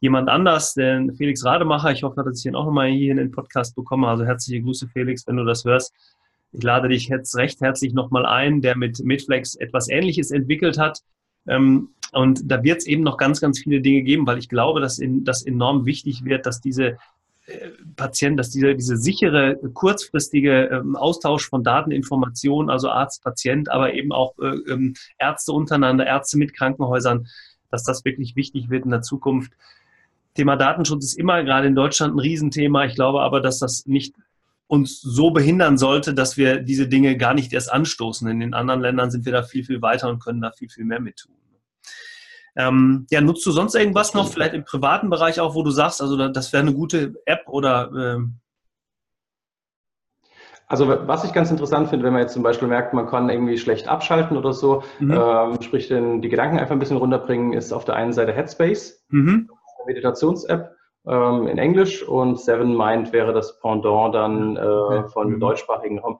jemand 0.00 0.28
anders, 0.28 0.74
den 0.74 1.14
Felix 1.14 1.44
Rademacher. 1.44 1.92
Ich 1.92 2.02
hoffe, 2.02 2.24
dass 2.24 2.40
ich 2.40 2.46
ihn 2.46 2.56
auch 2.56 2.66
nochmal 2.66 2.88
hier 2.88 3.12
in 3.12 3.18
den 3.18 3.30
Podcast 3.30 3.76
bekomme. 3.76 4.08
Also 4.08 4.24
herzliche 4.24 4.60
Grüße, 4.60 4.88
Felix, 4.88 5.24
wenn 5.28 5.36
du 5.36 5.44
das 5.44 5.64
hörst. 5.64 5.94
Ich 6.54 6.62
lade 6.62 6.88
dich 6.88 7.08
jetzt 7.08 7.36
recht 7.36 7.60
herzlich 7.60 7.92
nochmal 7.92 8.24
ein, 8.24 8.60
der 8.60 8.76
mit 8.76 9.04
Midflex 9.04 9.56
etwas 9.56 9.88
Ähnliches 9.88 10.30
entwickelt 10.30 10.78
hat. 10.78 11.00
Ähm, 11.48 11.90
und 12.12 12.42
da 12.50 12.62
wird 12.62 12.78
es 12.78 12.86
eben 12.86 13.02
noch 13.02 13.16
ganz, 13.16 13.40
ganz 13.40 13.58
viele 13.58 13.80
Dinge 13.80 14.02
geben, 14.02 14.26
weil 14.26 14.38
ich 14.38 14.48
glaube, 14.48 14.80
dass 14.80 14.98
in, 14.98 15.24
das 15.24 15.44
enorm 15.44 15.84
wichtig 15.84 16.24
wird, 16.24 16.46
dass 16.46 16.60
diese 16.60 16.96
äh, 17.46 17.70
Patienten, 17.96 18.36
dass 18.36 18.50
diese, 18.50 18.76
diese 18.76 18.96
sichere, 18.96 19.56
kurzfristige 19.74 20.66
ähm, 20.66 20.94
Austausch 20.94 21.48
von 21.48 21.64
Dateninformationen, 21.64 22.70
also 22.70 22.88
Arzt, 22.88 23.24
Patient, 23.24 23.68
aber 23.68 23.92
eben 23.94 24.12
auch 24.12 24.38
äh, 24.38 24.54
ähm, 24.70 24.94
Ärzte 25.18 25.52
untereinander, 25.52 26.06
Ärzte 26.06 26.38
mit 26.38 26.54
Krankenhäusern, 26.54 27.26
dass 27.70 27.82
das 27.82 28.04
wirklich 28.04 28.36
wichtig 28.36 28.70
wird 28.70 28.84
in 28.84 28.92
der 28.92 29.02
Zukunft. 29.02 29.52
Thema 30.34 30.54
Datenschutz 30.54 31.04
ist 31.04 31.18
immer 31.18 31.42
gerade 31.42 31.66
in 31.66 31.74
Deutschland 31.74 32.14
ein 32.14 32.20
Riesenthema. 32.20 32.84
Ich 32.84 32.94
glaube 32.94 33.22
aber, 33.22 33.40
dass 33.40 33.58
das 33.58 33.86
nicht 33.86 34.14
uns 34.74 35.00
so 35.00 35.30
behindern 35.30 35.78
sollte, 35.78 36.12
dass 36.12 36.36
wir 36.36 36.60
diese 36.60 36.88
Dinge 36.88 37.16
gar 37.16 37.32
nicht 37.32 37.52
erst 37.52 37.72
anstoßen. 37.72 38.28
In 38.28 38.40
den 38.40 38.54
anderen 38.54 38.80
Ländern 38.80 39.10
sind 39.10 39.24
wir 39.24 39.32
da 39.32 39.42
viel, 39.42 39.64
viel 39.64 39.80
weiter 39.80 40.08
und 40.08 40.22
können 40.22 40.42
da 40.42 40.50
viel, 40.50 40.68
viel 40.68 40.84
mehr 40.84 41.00
mit 41.00 41.16
tun. 41.16 41.34
Ähm, 42.56 43.06
ja, 43.10 43.20
nutzt 43.20 43.44
du 43.46 43.50
sonst 43.50 43.74
irgendwas 43.74 44.14
noch, 44.14 44.28
vielleicht 44.28 44.54
im 44.54 44.64
privaten 44.64 45.10
Bereich 45.10 45.40
auch, 45.40 45.54
wo 45.54 45.62
du 45.62 45.70
sagst, 45.70 46.00
also 46.00 46.28
das 46.28 46.52
wäre 46.52 46.62
eine 46.62 46.74
gute 46.74 47.14
App 47.26 47.48
oder 47.48 47.90
ähm 47.94 48.40
also 50.66 50.88
was 50.88 51.24
ich 51.24 51.32
ganz 51.32 51.50
interessant 51.50 51.88
finde, 51.88 52.06
wenn 52.06 52.14
man 52.14 52.22
jetzt 52.22 52.32
zum 52.32 52.42
Beispiel 52.42 52.68
merkt, 52.68 52.94
man 52.94 53.06
kann 53.06 53.28
irgendwie 53.28 53.58
schlecht 53.58 53.86
abschalten 53.86 54.36
oder 54.36 54.52
so, 54.52 54.82
mhm. 54.98 55.12
ähm, 55.12 55.58
sprich 55.60 55.88
den, 55.88 56.22
die 56.22 56.30
Gedanken 56.30 56.58
einfach 56.58 56.72
ein 56.72 56.78
bisschen 56.78 56.96
runterbringen, 56.96 57.52
ist 57.52 57.72
auf 57.72 57.84
der 57.84 57.96
einen 57.96 58.12
Seite 58.12 58.32
Headspace, 58.32 59.04
mhm. 59.08 59.50
eine 59.50 59.94
Meditations-App 59.94 60.73
ähm, 61.06 61.46
in 61.48 61.58
Englisch 61.58 62.02
und 62.06 62.40
Seven 62.40 62.76
Mind 62.76 63.12
wäre 63.12 63.32
das 63.32 63.58
Pendant 63.60 64.14
dann 64.14 64.56
äh, 64.56 65.08
von 65.08 65.32
mhm. 65.32 65.40
deutschsprachigen 65.40 65.98
Raum. 65.98 66.18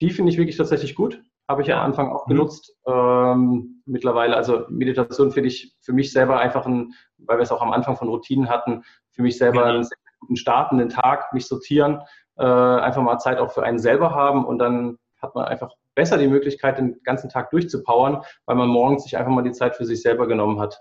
Die 0.00 0.10
finde 0.10 0.32
ich 0.32 0.38
wirklich 0.38 0.56
tatsächlich 0.56 0.94
gut. 0.94 1.20
Habe 1.48 1.62
ich 1.62 1.68
ja. 1.68 1.78
am 1.78 1.86
Anfang 1.86 2.10
auch 2.10 2.26
mhm. 2.26 2.30
genutzt. 2.30 2.76
Ähm, 2.86 3.82
mittlerweile, 3.86 4.36
also 4.36 4.64
Meditation 4.68 5.30
finde 5.30 5.48
ich 5.48 5.74
für 5.80 5.92
mich 5.92 6.12
selber 6.12 6.38
einfach 6.40 6.66
ein, 6.66 6.92
weil 7.18 7.38
wir 7.38 7.42
es 7.42 7.52
auch 7.52 7.62
am 7.62 7.72
Anfang 7.72 7.96
von 7.96 8.08
Routinen 8.08 8.48
hatten, 8.48 8.82
für 9.12 9.22
mich 9.22 9.38
selber 9.38 9.60
ja. 9.60 9.66
einen 9.66 9.84
sehr 9.84 9.98
guten 10.20 10.36
Start 10.36 10.72
in 10.72 10.78
den 10.78 10.88
Tag, 10.88 11.32
mich 11.32 11.46
sortieren, 11.46 12.02
äh, 12.36 12.44
einfach 12.44 13.02
mal 13.02 13.18
Zeit 13.18 13.38
auch 13.38 13.52
für 13.52 13.62
einen 13.62 13.78
selber 13.78 14.14
haben 14.14 14.44
und 14.44 14.58
dann 14.58 14.98
hat 15.20 15.34
man 15.34 15.46
einfach 15.46 15.70
besser 15.94 16.18
die 16.18 16.28
Möglichkeit, 16.28 16.78
den 16.78 17.00
ganzen 17.02 17.28
Tag 17.28 17.50
durchzupowern, 17.50 18.22
weil 18.46 18.56
man 18.56 18.68
morgens 18.68 19.02
sich 19.02 19.16
einfach 19.16 19.32
mal 19.32 19.42
die 19.42 19.52
Zeit 19.52 19.74
für 19.74 19.84
sich 19.84 20.00
selber 20.00 20.28
genommen 20.28 20.60
hat. 20.60 20.80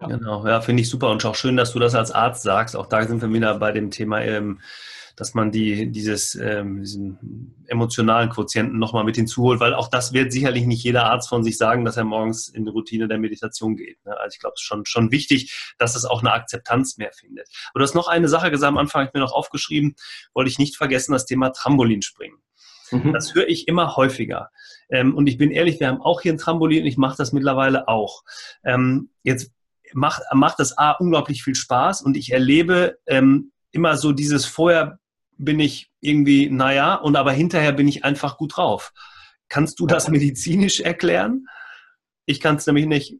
Ja. 0.00 0.06
Genau, 0.06 0.46
ja, 0.46 0.60
finde 0.60 0.82
ich 0.82 0.88
super 0.88 1.10
und 1.10 1.24
auch 1.24 1.34
schön, 1.34 1.56
dass 1.56 1.72
du 1.72 1.78
das 1.78 1.94
als 1.94 2.12
Arzt 2.12 2.42
sagst. 2.42 2.76
Auch 2.76 2.86
da 2.86 3.04
sind 3.06 3.20
wir 3.20 3.32
wieder 3.32 3.58
bei 3.58 3.72
dem 3.72 3.90
Thema, 3.90 4.20
ähm, 4.22 4.60
dass 5.16 5.34
man 5.34 5.50
die, 5.50 5.90
dieses, 5.90 6.36
ähm, 6.36 6.82
diesen 6.82 7.64
emotionalen 7.66 8.30
Quotienten 8.30 8.78
nochmal 8.78 9.02
mit 9.02 9.16
hinzuholt, 9.16 9.58
weil 9.58 9.74
auch 9.74 9.88
das 9.88 10.12
wird 10.12 10.32
sicherlich 10.32 10.66
nicht 10.66 10.84
jeder 10.84 11.06
Arzt 11.06 11.28
von 11.28 11.42
sich 11.42 11.58
sagen, 11.58 11.84
dass 11.84 11.96
er 11.96 12.04
morgens 12.04 12.48
in 12.48 12.64
die 12.64 12.70
Routine 12.70 13.08
der 13.08 13.18
Meditation 13.18 13.76
geht. 13.76 14.04
Ne? 14.04 14.16
Also 14.16 14.34
ich 14.34 14.40
glaube, 14.40 14.54
es 14.54 14.60
ist 14.60 14.66
schon, 14.66 14.86
schon 14.86 15.10
wichtig, 15.10 15.74
dass 15.78 15.96
es 15.96 16.04
auch 16.04 16.20
eine 16.20 16.32
Akzeptanz 16.32 16.98
mehr 16.98 17.10
findet. 17.12 17.48
Aber 17.70 17.80
du 17.80 17.84
hast 17.84 17.96
noch 17.96 18.06
eine 18.06 18.28
Sache 18.28 18.52
gesagt, 18.52 18.68
am 18.68 18.78
Anfang 18.78 19.00
habe 19.00 19.08
ich 19.08 19.14
mir 19.14 19.20
noch 19.20 19.32
aufgeschrieben, 19.32 19.96
wollte 20.34 20.50
ich 20.50 20.60
nicht 20.60 20.76
vergessen, 20.76 21.12
das 21.12 21.26
Thema 21.26 21.50
Trampolinspringen. 21.50 22.38
Mhm. 22.92 23.12
Das 23.12 23.34
höre 23.34 23.48
ich 23.48 23.66
immer 23.66 23.96
häufiger. 23.96 24.50
Ähm, 24.88 25.16
und 25.16 25.26
ich 25.26 25.36
bin 25.36 25.50
ehrlich, 25.50 25.80
wir 25.80 25.88
haben 25.88 26.00
auch 26.00 26.20
hier 26.20 26.32
ein 26.32 26.38
Trampolin 26.38 26.82
und 26.82 26.86
ich 26.86 26.96
mache 26.96 27.16
das 27.16 27.32
mittlerweile 27.32 27.88
auch. 27.88 28.22
Ähm, 28.64 29.10
jetzt 29.24 29.52
macht, 29.94 30.22
macht 30.32 30.58
das 30.58 30.76
A 30.76 30.92
unglaublich 30.92 31.42
viel 31.42 31.54
Spaß 31.54 32.02
und 32.02 32.16
ich 32.16 32.32
erlebe 32.32 32.98
ähm, 33.06 33.52
immer 33.72 33.96
so 33.96 34.12
dieses 34.12 34.46
vorher 34.46 34.98
bin 35.38 35.60
ich 35.60 35.90
irgendwie, 36.00 36.50
naja, 36.50 36.94
und 36.96 37.16
aber 37.16 37.32
hinterher 37.32 37.72
bin 37.72 37.88
ich 37.88 38.04
einfach 38.04 38.36
gut 38.38 38.56
drauf. 38.56 38.92
Kannst 39.48 39.80
du 39.80 39.86
das 39.86 40.08
medizinisch 40.08 40.80
erklären? 40.80 41.46
Ich 42.26 42.40
kann 42.40 42.56
es 42.56 42.66
nämlich 42.66 42.86
nicht. 42.86 43.18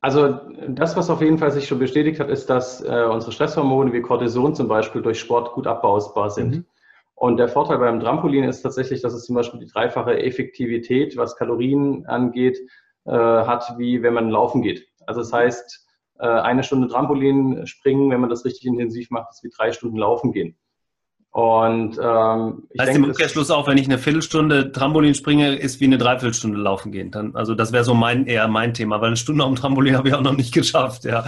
Also 0.00 0.40
das, 0.66 0.96
was 0.96 1.10
auf 1.10 1.20
jeden 1.20 1.38
Fall 1.38 1.50
sich 1.50 1.68
schon 1.68 1.78
bestätigt 1.78 2.20
hat, 2.20 2.30
ist, 2.30 2.48
dass 2.48 2.80
äh, 2.80 3.04
unsere 3.10 3.32
Stresshormone 3.32 3.92
wie 3.92 4.00
Cortison 4.00 4.54
zum 4.54 4.66
Beispiel 4.66 5.02
durch 5.02 5.20
Sport 5.20 5.52
gut 5.52 5.66
abbausbar 5.66 6.30
sind. 6.30 6.50
Mhm. 6.50 6.64
Und 7.14 7.36
der 7.36 7.48
Vorteil 7.48 7.76
beim 7.76 8.00
Trampolin 8.00 8.44
ist 8.44 8.62
tatsächlich, 8.62 9.02
dass 9.02 9.12
es 9.12 9.26
zum 9.26 9.34
Beispiel 9.34 9.60
die 9.60 9.66
dreifache 9.66 10.22
Effektivität, 10.22 11.18
was 11.18 11.36
Kalorien 11.36 12.06
angeht, 12.06 12.58
äh, 13.04 13.12
hat, 13.12 13.74
wie 13.76 14.02
wenn 14.02 14.14
man 14.14 14.30
laufen 14.30 14.62
geht. 14.62 14.88
Also 15.10 15.22
das 15.22 15.32
heißt, 15.32 15.88
äh, 16.20 16.26
eine 16.28 16.62
Stunde 16.62 16.86
Trampolin 16.86 17.66
springen, 17.66 18.12
wenn 18.12 18.20
man 18.20 18.30
das 18.30 18.44
richtig 18.44 18.64
intensiv 18.64 19.10
macht, 19.10 19.30
ist 19.30 19.42
wie 19.42 19.50
drei 19.50 19.72
Stunden 19.72 19.96
laufen 19.96 20.30
gehen. 20.30 20.56
Und 21.32 21.98
ähm, 22.00 22.68
ich 22.70 22.80
heißt 22.80 22.88
denke, 22.88 22.96
im 22.96 23.04
Umkehrschluss 23.04 23.50
auch, 23.50 23.66
wenn 23.66 23.76
ich 23.76 23.86
eine 23.86 23.98
Viertelstunde 23.98 24.70
Trampolin 24.70 25.14
springe, 25.14 25.56
ist 25.56 25.80
wie 25.80 25.86
eine 25.86 25.98
Dreiviertelstunde 25.98 26.58
laufen 26.58 26.92
gehen. 26.92 27.10
Dann, 27.10 27.34
also 27.34 27.56
das 27.56 27.72
wäre 27.72 27.82
so 27.82 27.94
mein 27.94 28.26
eher 28.26 28.46
mein 28.46 28.72
Thema, 28.72 29.00
weil 29.00 29.08
eine 29.08 29.16
Stunde 29.16 29.44
dem 29.44 29.56
Trampolin 29.56 29.96
habe 29.98 30.08
ich 30.08 30.14
auch 30.14 30.22
noch 30.22 30.36
nicht 30.36 30.54
geschafft, 30.54 31.04
ja. 31.04 31.24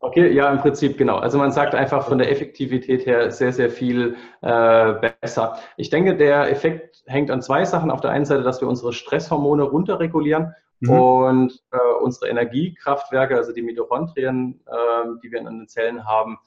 Okay, 0.00 0.32
ja, 0.32 0.50
im 0.50 0.58
Prinzip 0.58 0.98
genau. 0.98 1.18
Also 1.18 1.38
man 1.38 1.52
sagt 1.52 1.74
einfach 1.74 2.08
von 2.08 2.18
der 2.18 2.32
Effektivität 2.32 3.06
her 3.06 3.30
sehr, 3.30 3.52
sehr 3.52 3.70
viel 3.70 4.16
äh, 4.42 4.94
besser. 5.20 5.58
Ich 5.76 5.90
denke, 5.90 6.16
der 6.16 6.50
Effekt 6.50 7.04
hängt 7.06 7.30
an 7.30 7.42
zwei 7.42 7.64
Sachen. 7.64 7.92
Auf 7.92 8.00
der 8.00 8.10
einen 8.10 8.24
Seite, 8.24 8.42
dass 8.42 8.60
wir 8.60 8.68
unsere 8.68 8.92
Stresshormone 8.92 9.62
runterregulieren 9.62 10.54
mhm. 10.80 10.90
und 10.90 11.64
äh, 11.70 12.02
unsere 12.02 12.28
Energiekraftwerke, 12.28 13.36
also 13.36 13.52
die 13.52 13.62
Mitochondrien, 13.62 14.60
äh, 14.66 15.20
die 15.22 15.30
wir 15.30 15.40
in 15.40 15.46
den 15.46 15.68
Zellen 15.68 16.04
haben, 16.04 16.38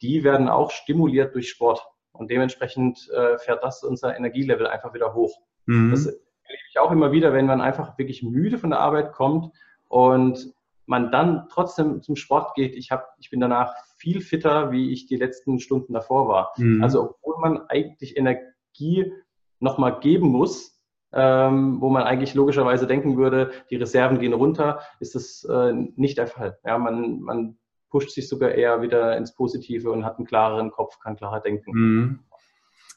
die 0.00 0.24
werden 0.24 0.48
auch 0.48 0.70
stimuliert 0.70 1.34
durch 1.34 1.48
Sport. 1.48 1.86
Und 2.12 2.30
dementsprechend 2.30 3.08
äh, 3.10 3.38
fährt 3.38 3.62
das 3.62 3.82
unser 3.82 4.16
Energielevel 4.16 4.66
einfach 4.66 4.92
wieder 4.94 5.14
hoch. 5.14 5.38
Mhm. 5.66 5.90
Das 5.90 6.06
erlebe 6.06 6.62
ich 6.70 6.78
auch 6.78 6.90
immer 6.90 7.12
wieder, 7.12 7.32
wenn 7.32 7.46
man 7.46 7.60
einfach 7.60 7.96
wirklich 7.98 8.22
müde 8.22 8.58
von 8.58 8.70
der 8.70 8.80
Arbeit 8.80 9.12
kommt 9.12 9.52
und 9.88 10.52
man 10.86 11.10
dann 11.10 11.48
trotzdem 11.48 12.02
zum 12.02 12.16
Sport 12.16 12.54
geht, 12.54 12.74
ich, 12.74 12.90
hab, 12.90 13.14
ich 13.18 13.30
bin 13.30 13.40
danach 13.40 13.74
viel 13.96 14.20
fitter, 14.20 14.72
wie 14.72 14.90
ich 14.90 15.06
die 15.06 15.16
letzten 15.16 15.58
Stunden 15.60 15.92
davor 15.92 16.28
war. 16.28 16.52
Mhm. 16.56 16.82
Also 16.82 17.02
obwohl 17.02 17.38
man 17.40 17.66
eigentlich 17.68 18.16
Energie 18.16 19.12
nochmal 19.60 20.00
geben 20.00 20.28
muss, 20.28 20.71
ähm, 21.12 21.80
wo 21.80 21.90
man 21.90 22.04
eigentlich 22.04 22.34
logischerweise 22.34 22.86
denken 22.86 23.16
würde, 23.16 23.50
die 23.70 23.76
Reserven 23.76 24.18
gehen 24.18 24.32
runter, 24.32 24.80
ist 25.00 25.14
das 25.14 25.44
äh, 25.44 25.72
nicht 25.96 26.18
der 26.18 26.26
Fall. 26.26 26.58
Ja, 26.64 26.78
man, 26.78 27.20
man 27.20 27.58
pusht 27.90 28.10
sich 28.10 28.28
sogar 28.28 28.52
eher 28.52 28.82
wieder 28.82 29.16
ins 29.16 29.34
Positive 29.34 29.90
und 29.90 30.04
hat 30.04 30.16
einen 30.16 30.26
klareren 30.26 30.70
Kopf, 30.70 30.98
kann 30.98 31.16
klarer 31.16 31.40
denken. 31.40 31.72
Mhm. 31.72 32.18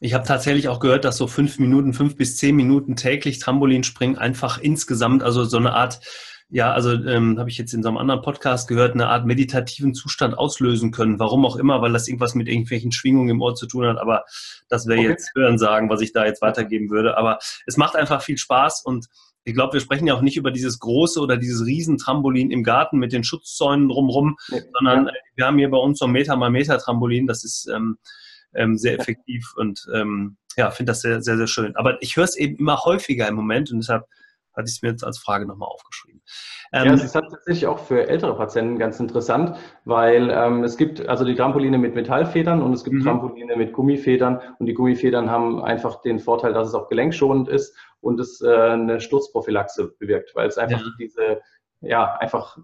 Ich 0.01 0.13
habe 0.13 0.26
tatsächlich 0.26 0.68
auch 0.68 0.80
gehört, 0.80 1.05
dass 1.05 1.18
so 1.18 1.28
fünf 1.28 1.57
Minuten, 1.57 1.93
fünf 1.93 2.18
bis 2.18 2.36
zehn 2.38 2.55
Minuten 2.55 2.95
täglich 2.95 3.39
Trampolinspringen 3.39 4.18
einfach 4.18 4.59
insgesamt, 4.59 5.24
also 5.24 5.45
so 5.45 5.57
eine 5.57 5.74
Art 5.74 5.99
ja, 6.50 6.72
also 6.72 6.91
ähm, 6.91 7.39
habe 7.39 7.50
ich 7.50 7.58
jetzt 7.58 7.74
in 7.74 7.82
so 7.82 7.89
einem 7.89 7.98
anderen 7.98 8.22
Podcast 8.22 8.68
gehört, 8.68 8.93
eine 8.93 9.08
Art 9.08 9.26
meditativen 9.26 9.93
Zustand 9.93 10.38
auslösen 10.38 10.91
können. 10.91 11.20
Warum 11.20 11.46
auch 11.46 11.56
immer, 11.56 11.82
weil 11.82 11.91
das 11.91 12.08
irgendwas 12.08 12.36
mit 12.36 12.48
irgendwelchen 12.48 12.91
Schwingungen 12.91 13.30
im 13.30 13.41
Ohr 13.41 13.56
zu 13.56 13.66
tun 13.66 13.88
hat. 13.88 13.98
Aber 13.98 14.26
das 14.70 14.86
wäre 14.88 15.00
okay. 15.00 15.10
jetzt 15.10 15.32
Hören 15.36 15.58
sagen, 15.58 15.89
was 15.89 16.02
ich 16.02 16.14
da 16.14 16.26
jetzt 16.26 16.41
weitergeben 16.41 16.89
würde. 16.91 17.18
Aber 17.18 17.39
es 17.66 17.78
macht 17.78 17.96
einfach 17.96 18.22
viel 18.22 18.38
Spaß 18.38 18.84
und 18.86 19.08
ich 19.43 19.54
glaube, 19.54 19.74
wir 19.74 19.80
sprechen 19.80 20.08
ja 20.08 20.16
auch 20.16 20.22
nicht 20.22 20.38
über 20.38 20.50
dieses 20.50 20.80
große 20.80 21.20
oder 21.20 21.38
dieses 21.38 21.66
Riesentrampolin 21.66 22.50
im 22.52 22.64
Garten 22.64 22.98
mit 22.98 23.14
den 23.14 23.24
Schutzzäunen 23.24 23.89
drumherum, 23.89 24.38
nee. 24.50 24.62
sondern 24.74 25.06
ja. 25.06 25.14
wir 25.36 25.46
haben 25.46 25.58
hier 25.58 25.70
bei 25.70 25.78
uns 25.78 26.00
so 26.00 26.06
ein 26.06 26.12
Meter 26.12 26.36
mal 26.36 26.50
Meter 26.50 26.78
Trampolin. 26.80 27.28
Das 27.28 27.43
ist 27.43 27.68
ähm, 27.74 27.98
ähm, 28.56 28.78
sehr 28.78 29.00
effektiv 29.00 29.54
und 29.56 29.86
ähm, 29.93 30.38
ja, 30.58 30.72
finde 30.72 30.91
das 30.91 31.02
sehr, 31.02 31.22
sehr, 31.22 31.38
sehr 31.38 31.48
schön. 31.48 31.76
Aber 31.76 32.02
ich 32.02 32.16
höre 32.16 32.24
es 32.24 32.36
eben 32.36 32.56
immer 32.56 32.86
häufiger 32.86 33.28
im 33.28 33.36
Moment 33.36 33.72
und 33.72 33.80
deshalb 33.80 34.06
hatte 34.56 34.66
ich 34.68 34.76
es 34.76 34.82
mir 34.82 34.89
jetzt 34.89 35.03
als 35.03 35.18
Frage 35.18 35.45
nochmal 35.45 35.70
aufgeschrieben. 35.70 36.22
Ähm, 36.74 36.86
ja, 36.86 36.93
es 36.93 37.03
ist 37.03 37.14
tatsächlich 37.14 37.68
auch 37.68 37.80
für 37.80 38.08
ältere 38.08 38.36
Patienten 38.36 38.78
ganz 38.78 38.99
interessant, 38.99 39.58
weil 39.86 40.30
ähm, 40.32 40.64
es 40.64 40.78
gibt 40.78 41.08
also 41.08 41.26
die 41.26 41.36
Trampoline 41.36 41.78
mit 41.78 41.95
Metallfedern 41.95 42.62
und 42.62 42.74
es 42.74 42.84
gibt 42.84 42.97
mhm. 42.97 43.03
Trampoline 43.03 43.56
mit 43.56 43.74
Gummifedern 43.74 44.41
und 44.60 44.66
die 44.66 44.74
Gummifedern 44.74 45.30
haben 45.30 45.64
einfach 45.64 46.01
den 46.01 46.20
Vorteil, 46.20 46.53
dass 46.53 46.68
es 46.68 46.74
auch 46.74 46.89
gelenkschonend 46.89 47.47
ist 47.47 47.78
und 48.01 48.20
es 48.20 48.41
äh, 48.41 48.49
eine 48.49 48.99
Sturzprophylaxe 48.99 49.95
bewirkt, 49.99 50.36
weil 50.36 50.47
es 50.47 50.58
einfach 50.58 50.82
ja. 50.82 50.91
diese 50.99 51.41
ja, 51.82 52.16
einfach 52.16 52.58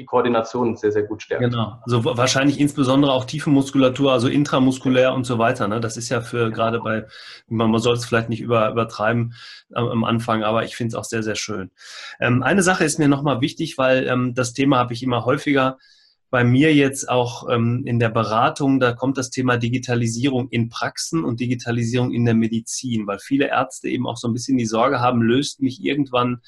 die 0.00 0.06
Koordination 0.06 0.76
sehr, 0.76 0.92
sehr 0.92 1.02
gut 1.02 1.22
stärkt. 1.22 1.44
Genau. 1.44 1.78
Also 1.82 2.04
wahrscheinlich 2.04 2.58
insbesondere 2.58 3.12
auch 3.12 3.26
tiefe 3.26 3.50
Muskulatur, 3.50 4.12
also 4.12 4.28
intramuskulär 4.28 5.12
und 5.12 5.24
so 5.24 5.38
weiter. 5.38 5.68
Ne? 5.68 5.80
Das 5.80 5.98
ist 5.98 6.08
ja 6.08 6.22
für 6.22 6.50
gerade 6.50 6.80
bei, 6.80 7.06
man, 7.48 7.70
man 7.70 7.80
soll 7.80 7.94
es 7.94 8.06
vielleicht 8.06 8.30
nicht 8.30 8.40
über, 8.40 8.70
übertreiben 8.70 9.34
am, 9.74 9.88
am 9.88 10.04
Anfang, 10.04 10.42
aber 10.42 10.64
ich 10.64 10.74
finde 10.74 10.88
es 10.88 10.94
auch 10.94 11.04
sehr, 11.04 11.22
sehr 11.22 11.36
schön. 11.36 11.70
Ähm, 12.18 12.42
eine 12.42 12.62
Sache 12.62 12.84
ist 12.84 12.98
mir 12.98 13.08
nochmal 13.08 13.42
wichtig, 13.42 13.76
weil 13.76 14.06
ähm, 14.08 14.34
das 14.34 14.54
Thema 14.54 14.78
habe 14.78 14.94
ich 14.94 15.02
immer 15.02 15.26
häufiger 15.26 15.76
bei 16.30 16.44
mir 16.44 16.74
jetzt 16.74 17.08
auch 17.08 17.48
ähm, 17.50 17.82
in 17.84 17.98
der 17.98 18.08
Beratung, 18.08 18.80
da 18.80 18.92
kommt 18.92 19.18
das 19.18 19.30
Thema 19.30 19.58
Digitalisierung 19.58 20.48
in 20.48 20.70
Praxen 20.70 21.24
und 21.24 21.40
Digitalisierung 21.40 22.12
in 22.12 22.24
der 22.24 22.34
Medizin, 22.34 23.06
weil 23.06 23.18
viele 23.18 23.48
Ärzte 23.48 23.88
eben 23.88 24.06
auch 24.06 24.16
so 24.16 24.28
ein 24.28 24.32
bisschen 24.32 24.56
die 24.56 24.66
Sorge 24.66 25.00
haben, 25.00 25.20
löst 25.20 25.60
mich 25.60 25.84
irgendwann 25.84 26.40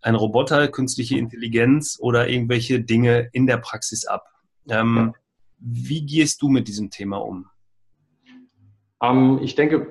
ein 0.00 0.14
Roboter, 0.14 0.68
künstliche 0.68 1.18
Intelligenz 1.18 1.98
oder 2.00 2.28
irgendwelche 2.28 2.80
Dinge 2.80 3.28
in 3.32 3.46
der 3.46 3.58
Praxis 3.58 4.06
ab. 4.06 4.26
Ähm, 4.68 5.14
wie 5.58 6.04
gehst 6.06 6.42
du 6.42 6.48
mit 6.48 6.68
diesem 6.68 6.90
Thema 6.90 7.18
um? 7.18 7.46
Ähm, 9.02 9.40
ich 9.42 9.54
denke, 9.54 9.88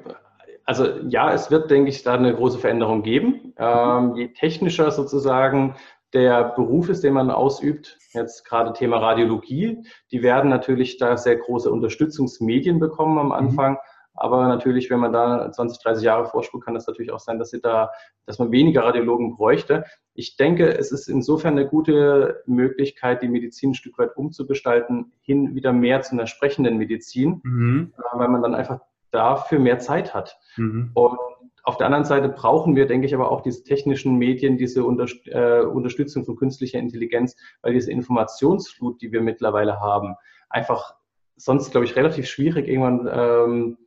also 0.66 0.86
ja, 1.08 1.34
es 1.34 1.50
wird, 1.52 1.72
denke 1.72 1.90
ich, 1.90 2.04
da 2.04 2.16
eine 2.16 2.36
große 2.36 2.60
Veränderung 2.60 3.04
geben. 3.04 3.54
Ähm, 3.58 4.16
je 4.16 4.28
technischer 4.34 4.92
sozusagen 4.92 5.76
der 6.14 6.56
Beruf 6.56 6.90
ist, 6.90 7.04
den 7.04 7.14
man 7.14 7.32
ausübt, 7.32 7.98
jetzt 8.14 8.46
gerade 8.46 8.74
Thema 8.74 8.98
Radiologie, 8.98 9.84
die 10.12 10.24
werden 10.24 10.50
natürlich 10.50 10.98
da 10.98 11.18
sehr 11.18 11.36
große 11.36 11.72
Unterstützungsmedien 11.72 12.80
bekommen 12.80 13.18
am 13.18 13.28
mhm. 13.28 13.32
Anfang. 13.34 13.74
Mhm. 13.74 13.78
Aber 14.18 14.48
natürlich, 14.48 14.90
wenn 14.90 15.00
man 15.00 15.14
da 15.14 15.52
20, 15.52 15.82
30 15.82 16.04
Jahre 16.04 16.26
vorspult, 16.26 16.66
kann 16.66 16.74
das 16.74 16.88
natürlich 16.88 17.12
auch 17.12 17.20
sein, 17.20 17.40
dass, 17.40 17.52
sie 17.52 17.62
da, 17.62 17.92
dass 18.26 18.40
man 18.40 18.52
weniger 18.52 18.84
Radiologen 18.84 19.36
bräuchte. 19.36 19.86
Ich 20.16 20.36
denke, 20.36 20.78
es 20.78 20.92
ist 20.92 21.08
insofern 21.08 21.54
eine 21.54 21.68
gute 21.68 22.42
Möglichkeit, 22.48 23.22
die 23.22 23.30
Medizin 23.30 23.72
ein 23.72 23.76
Stück 23.76 23.98
weit 24.00 24.18
umzugestalten, 24.18 25.14
hin 25.22 25.54
wieder 25.56 25.72
mehr 25.72 26.02
zu 26.02 26.14
einer 26.14 26.28
sprechenden 26.28 26.78
Medizin, 26.78 27.42
mhm. 27.44 27.94
Äh, 27.98 28.20
weil 28.20 28.28
man 28.30 28.42
dann 28.42 28.56
einfach 28.56 28.80
dafür 29.12 29.60
mehr 29.60 29.80
Zeit 29.80 30.14
hat. 30.14 30.38
Mhm. 30.58 30.92
Und 30.96 31.18
auf 31.64 31.78
der 31.78 31.86
anderen 31.86 32.06
Seite 32.06 32.30
brauchen 32.30 32.76
wir, 32.76 32.88
denke 32.88 33.06
ich, 33.06 33.14
aber 33.14 33.30
auch 33.30 33.42
diese 33.42 33.64
technischen 33.64 34.16
Medien, 34.16 34.58
diese 34.58 34.84
Unterst 34.84 35.28
äh, 35.28 35.62
Unterstützung 35.62 36.24
von 36.24 36.38
künstlicher 36.38 36.80
Intelligenz, 36.80 37.36
weil 37.62 37.74
diese 37.74 37.92
Informationsflut, 37.92 39.02
die 39.02 39.12
wir 39.12 39.22
mittlerweile 39.22 39.80
haben, 39.80 40.16
einfach 40.50 40.96
sonst, 41.36 41.72
glaube 41.72 41.86
ich, 41.86 41.96
relativ 41.96 42.28
schwierig 42.28 42.68
irgendwann 42.68 43.10
ähm, 43.12 43.78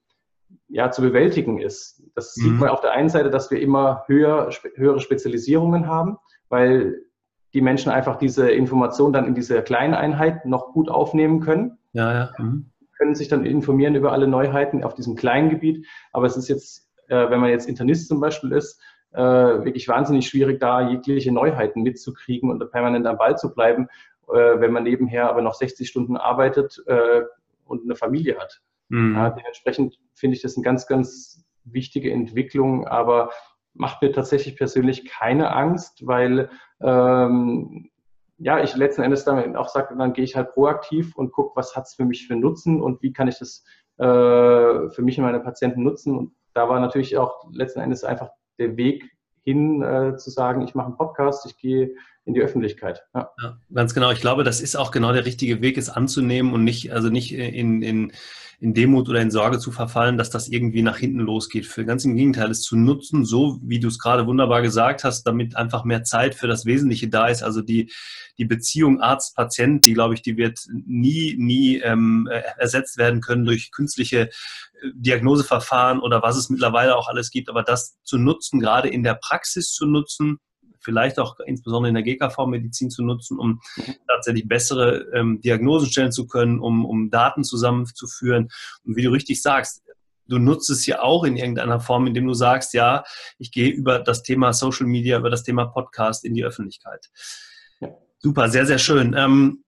ja, 0.69 0.91
zu 0.91 1.03
bewältigen 1.03 1.59
ist. 1.59 2.03
Das 2.15 2.37
mhm. 2.37 2.43
sieht 2.43 2.61
man 2.61 2.69
auf 2.69 2.81
der 2.81 2.93
einen 2.93 3.09
Seite, 3.09 3.31
dass 3.31 3.51
wir 3.51 3.61
immer 3.61 4.05
höher, 4.07 4.51
höhere 4.77 5.01
Spezialisierungen 5.01 5.87
haben, 5.87 6.19
weil 6.49 7.03
die 7.53 7.61
Menschen 7.61 7.91
einfach 7.91 8.17
diese 8.17 8.51
Information 8.51 9.13
dann 9.13 9.27
in 9.27 9.35
dieser 9.35 9.63
kleinen 9.63 9.95
Einheit 9.95 10.45
noch 10.47 10.73
gut 10.73 10.89
aufnehmen 10.89 11.41
können. 11.41 11.79
Ja, 11.93 12.13
ja. 12.13 12.31
Mhm. 12.39 12.71
Können 12.97 13.15
sich 13.15 13.29
dann 13.29 13.45
informieren 13.45 13.95
über 13.95 14.13
alle 14.13 14.29
Neuheiten 14.29 14.85
auf 14.85 14.95
diesem 14.95 15.17
kleinen 15.17 15.51
Gebiet. 15.51 15.87
Aber 16.13 16.27
es 16.27 16.37
ist 16.37 16.49
jetzt, 16.49 16.89
äh, 17.09 17.31
wenn 17.31 17.41
man 17.41 17.51
jetzt 17.51 17.69
Internist 17.69 18.09
zum 18.09 18.21
Beispiel 18.21 18.53
ist, 18.53 18.81
äh, 19.13 19.21
wirklich 19.21 19.89
wahnsinnig 19.89 20.29
schwierig, 20.29 20.61
da 20.61 20.89
jegliche 20.89 21.33
Neuheiten 21.33 21.83
mitzukriegen 21.83 22.51
und 22.51 22.71
permanent 22.71 23.07
am 23.07 23.19
Ball 23.19 23.37
zu 23.37 23.53
bleiben, 23.53 23.89
äh, 24.29 24.61
wenn 24.61 24.73
man 24.73 24.85
nebenher 24.85 25.29
aber 25.29 25.43
noch 25.43 25.55
60 25.55 25.89
Stunden 25.89 26.17
arbeitet 26.17 26.81
äh, 26.87 27.23
und 27.65 27.83
eine 27.83 27.97
Familie 27.97 28.39
hat. 28.39 28.61
Mhm. 28.91 29.15
Ja, 29.15 29.31
dementsprechend 29.31 29.99
finde 30.15 30.37
ich 30.37 30.43
das 30.43 30.57
eine 30.57 30.65
ganz, 30.65 30.87
ganz 30.87 31.45
wichtige 31.65 32.13
Entwicklung, 32.13 32.87
aber 32.87 33.31
macht 33.73 34.03
mir 34.03 34.13
tatsächlich 34.13 34.57
persönlich 34.57 35.07
keine 35.07 35.55
Angst, 35.55 36.07
weil 36.07 36.51
ähm, 36.83 37.91
ja, 38.39 38.63
ich 38.63 38.75
letzten 38.75 39.03
Endes 39.03 39.25
dann 39.25 39.55
auch 39.57 39.69
sage, 39.69 39.95
dann 39.97 40.13
gehe 40.13 40.25
ich 40.25 40.35
halt 40.35 40.53
proaktiv 40.53 41.15
und 41.17 41.31
gucke, 41.33 41.57
was 41.57 41.77
hat 41.77 41.85
es 41.85 41.95
für 41.95 42.05
mich 42.05 42.27
für 42.27 42.37
Nutzen 42.37 42.81
und 42.81 43.03
wie 43.03 43.13
kann 43.13 43.29
ich 43.29 43.39
das 43.39 43.65
äh, 43.99 44.89
für 44.89 45.03
mich 45.03 45.19
und 45.19 45.25
meine 45.25 45.41
Patienten 45.41 45.83
nutzen. 45.83 46.17
Und 46.17 46.33
da 46.55 46.69
war 46.69 46.81
natürlich 46.81 47.17
auch 47.17 47.45
letzten 47.53 47.81
Endes 47.81 48.03
einfach 48.03 48.31
der 48.59 48.77
Weg 48.77 49.05
hin 49.43 49.83
äh, 49.83 50.17
zu 50.17 50.31
sagen, 50.31 50.63
ich 50.63 50.75
mache 50.75 50.87
einen 50.87 50.97
Podcast, 50.97 51.47
ich 51.47 51.57
gehe 51.59 51.95
in 52.31 52.35
die 52.35 52.43
Öffentlichkeit. 52.43 53.03
Ja. 53.15 53.31
ja. 53.43 53.59
ganz 53.73 53.95
genau. 53.95 54.11
Ich 54.11 54.21
glaube, 54.21 54.45
das 54.45 54.61
ist 54.61 54.77
auch 54.77 54.91
genau 54.91 55.13
der 55.13 55.27
richtige 55.27 55.61
Weg, 55.61 55.77
es 55.79 55.91
anzunehmen 55.91 56.53
und 56.53 56.65
nicht, 56.65 56.93
also 56.93 57.11
nicht 57.11 57.33
in, 57.35 57.83
in 57.83 58.13
in 58.61 58.75
Demut 58.75 59.09
oder 59.09 59.21
in 59.21 59.31
Sorge 59.31 59.59
zu 59.59 59.73
verfallen, 59.73 60.19
dass 60.19 60.29
das 60.29 60.49
irgendwie 60.49 60.83
nach 60.83 60.99
hinten 60.99 61.21
losgeht. 61.21 61.65
Für 61.65 61.87
ganz 61.87 62.05
im 62.05 62.15
Gegenteil, 62.15 62.51
es 62.51 62.61
zu 62.61 62.77
nutzen, 62.77 63.25
so 63.25 63.59
wie 63.63 63.81
du 63.81 63.89
es 63.89 63.99
gerade 63.99 64.27
wunderbar 64.27 64.61
gesagt 64.61 65.03
hast, 65.03 65.23
damit 65.23 65.57
einfach 65.57 65.85
mehr 65.85 66.05
Zeit 66.05 66.35
für 66.35 66.47
das 66.47 66.67
Wesentliche 66.67 67.09
da 67.09 67.29
ist. 67.29 67.43
Also 67.43 67.63
die, 67.63 67.91
die 68.37 68.45
Beziehung 68.45 69.01
Arzt-Patient, 69.01 69.87
die 69.87 69.95
glaube 69.95 70.13
ich, 70.13 70.21
die 70.21 70.37
wird 70.37 70.61
nie, 70.71 71.37
nie 71.39 71.79
ähm, 71.79 72.29
ersetzt 72.59 72.99
werden 72.99 73.23
können 73.23 73.47
durch 73.47 73.73
künstliche 73.73 74.29
äh, 74.29 74.29
Diagnoseverfahren 74.95 75.99
oder 75.99 76.23
was 76.23 76.37
es 76.37 76.51
mittlerweile 76.51 76.97
auch 76.97 77.09
alles 77.09 77.31
gibt. 77.31 77.49
Aber 77.49 77.63
das 77.63 77.97
zu 78.03 78.19
nutzen, 78.19 78.61
gerade 78.61 78.91
in 78.91 79.03
der 79.03 79.15
Praxis 79.15 79.73
zu 79.73 79.87
nutzen, 79.87 80.39
vielleicht 80.81 81.19
auch 81.19 81.39
insbesondere 81.41 81.89
in 81.89 81.95
der 81.95 82.03
GKV-Medizin 82.03 82.91
zu 82.91 83.03
nutzen, 83.03 83.39
um 83.39 83.61
tatsächlich 84.09 84.49
bessere 84.49 85.07
ähm, 85.15 85.41
Diagnosen 85.41 85.89
stellen 85.91 86.13
zu 86.13 86.27
können, 86.27 86.59
um, 86.61 86.85
um 86.85 87.11
Daten 87.11 87.45
zusammenzuführen. 87.45 88.49
Und 88.85 88.97
wie 88.97 89.03
du 89.03 89.11
richtig 89.11 89.43
sagst, 89.43 89.83
du 90.27 90.39
nutzt 90.39 90.71
es 90.71 90.87
ja 90.87 91.03
auch 91.03 91.25
in 91.25 91.37
irgendeiner 91.37 91.81
Form, 91.81 92.07
indem 92.07 92.27
du 92.27 92.35
sagst, 92.35 92.73
ja, 92.73 93.05
ich 93.39 93.51
gehe 93.51 93.69
über 93.71 93.99
das 93.99 94.23
Thema 94.23 94.53
Social 94.53 94.87
Media, 94.87 95.19
über 95.19 95.31
das 95.31 95.43
Thema 95.43 95.67
Podcast 95.67 96.25
in 96.25 96.35
die 96.35 96.45
Öffentlichkeit. 96.45 97.11
Super, 98.19 98.49
sehr, 98.49 98.67
sehr 98.67 98.79
schön. 98.79 99.15
Ähm, 99.17 99.65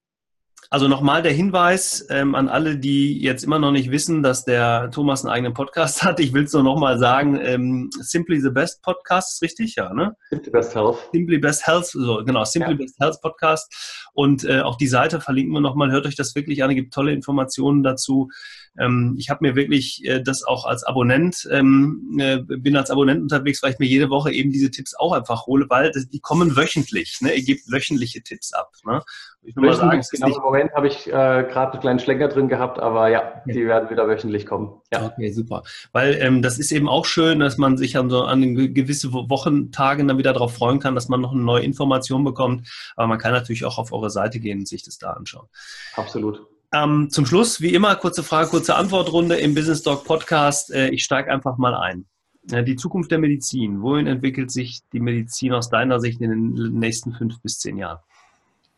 also 0.71 0.89
nochmal 0.89 1.23
der 1.23 1.33
Hinweis 1.33 2.07
ähm, 2.09 2.35
an 2.35 2.49
alle, 2.49 2.79
die 2.79 3.21
jetzt 3.21 3.45
immer 3.45 3.59
noch 3.59 3.73
nicht 3.73 3.91
wissen, 3.91 4.23
dass 4.23 4.45
der 4.45 4.91
Thomas 4.91 5.25
einen 5.25 5.33
eigenen 5.33 5.55
Podcast 5.55 6.03
hat. 6.05 6.21
Ich 6.21 6.33
will 6.33 6.45
es 6.45 6.53
nur 6.53 6.63
nochmal 6.63 6.99
sagen, 6.99 7.39
ähm, 7.43 7.91
Simply 8.01 8.41
the 8.41 8.51
Best 8.51 8.83
Podcast, 8.83 9.35
ist 9.35 9.43
richtig? 9.43 9.75
Ja, 9.77 9.93
ne? 9.93 10.17
Simply 10.31 10.51
Best 10.51 10.75
Health. 10.75 10.97
Simply 11.13 11.39
Best 11.39 11.67
Health, 11.67 11.87
so, 11.87 12.23
genau, 12.25 12.45
Simply 12.45 12.73
ja. 12.73 12.79
Best 12.79 12.99
Health 12.99 13.21
Podcast. 13.21 14.09
Und 14.15 14.45
äh, 14.45 14.61
auch 14.61 14.77
die 14.77 14.87
Seite 14.87 15.21
verlinken 15.21 15.53
wir 15.53 15.61
nochmal. 15.61 15.91
Hört 15.91 16.07
euch 16.07 16.17
das 16.17 16.35
wirklich 16.35 16.63
an, 16.63 16.71
es 16.71 16.77
gibt 16.77 16.95
tolle 16.95 17.13
Informationen 17.13 17.83
dazu. 17.83 18.31
Ähm, 18.79 19.17
ich 19.19 19.29
habe 19.29 19.47
mir 19.47 19.55
wirklich 19.55 20.05
äh, 20.05 20.23
das 20.23 20.43
auch 20.43 20.65
als 20.65 20.85
Abonnent, 20.85 21.47
ähm, 21.51 22.17
äh, 22.19 22.39
bin 22.39 22.77
als 22.77 22.91
Abonnent 22.91 23.21
unterwegs, 23.23 23.63
weil 23.63 23.73
ich 23.73 23.79
mir 23.79 23.87
jede 23.87 24.09
Woche 24.09 24.33
eben 24.33 24.51
diese 24.51 24.71
Tipps 24.71 24.95
auch 24.95 25.13
einfach 25.13 25.47
hole, 25.47 25.67
weil 25.69 25.91
das, 25.91 26.09
die 26.09 26.21
kommen 26.21 26.57
wöchentlich. 26.57 27.19
Ne? 27.21 27.35
Ihr 27.35 27.45
gebt 27.45 27.71
wöchentliche 27.71 28.23
Tipps 28.23 28.53
ab. 28.53 28.73
Ne? 28.85 29.03
Ich 29.45 29.57
nur 29.57 29.67
mal 29.67 29.75
sagen, 29.75 30.01
genau 30.13 30.27
nicht 30.29 30.41
Moment 30.41 30.73
habe 30.73 30.87
ich 30.87 31.09
äh, 31.09 31.11
gerade 31.11 31.73
einen 31.73 31.81
kleinen 31.81 31.99
Schlenker 31.99 32.29
drin 32.29 32.49
gehabt, 32.49 32.79
aber 32.79 33.09
ja, 33.09 33.43
die 33.45 33.67
werden 33.67 33.91
wieder 33.91 34.07
wöchentlich 34.07 34.47
kommen. 34.47 34.81
Ja. 34.93 35.07
Okay, 35.07 35.33
super. 35.33 35.65
Weil 35.91 36.17
ähm, 36.21 36.43
das 36.43 36.61
ist 36.61 36.71
eben 36.71 36.89
auch 36.89 37.07
schön, 37.07 37.41
dass 37.41 37.59
man 37.59 37.77
sich 37.77 37.97
an 37.97 38.09
so 38.09 38.23
an 38.23 38.55
gewisse 38.73 39.13
Wochentagen 39.13 40.07
dann 40.07 40.19
wieder 40.19 40.33
darauf 40.33 40.55
freuen 40.55 40.79
kann, 40.79 40.95
dass 40.95 41.09
man 41.09 41.21
noch 41.21 41.33
eine 41.33 41.41
neue 41.41 41.65
Information 41.65 42.23
bekommt. 42.23 42.69
Aber 42.95 43.09
man 43.09 43.19
kann 43.19 43.33
natürlich 43.33 43.65
auch 43.65 43.79
auf 43.79 43.93
eure 43.93 44.11
Seite 44.11 44.39
gehen 44.39 44.61
und 44.61 44.69
sich 44.69 44.85
das 44.85 44.99
da 44.99 45.11
anschauen. 45.11 45.49
Absolut. 45.97 46.47
Ähm, 46.73 47.11
zum 47.11 47.27
Schluss, 47.27 47.61
wie 47.61 47.75
immer, 47.75 47.97
kurze 47.97 48.23
Frage, 48.23 48.49
kurze 48.49 48.77
Antwortrunde 48.77 49.37
im 49.37 49.55
Business 49.55 49.83
Talk 49.83 50.05
Podcast. 50.05 50.73
Äh, 50.73 50.91
ich 50.91 51.03
steige 51.03 51.33
einfach 51.33 51.59
mal 51.59 51.75
ein. 51.75 52.07
Äh, 52.51 52.65
die 52.65 52.77
Zukunft 52.77 53.11
der 53.11 53.19
Medizin. 53.19 53.83
Wohin 53.83 54.07
entwickelt 54.07 54.51
sich 54.51 54.81
die 54.93 55.01
Medizin 55.01 55.53
aus 55.53 55.69
deiner 55.69 56.01
Sicht 56.01 56.21
in 56.21 56.31
den 56.31 56.79
nächsten 56.79 57.13
fünf 57.13 57.41
bis 57.43 57.59
zehn 57.59 57.77
Jahren? 57.77 57.99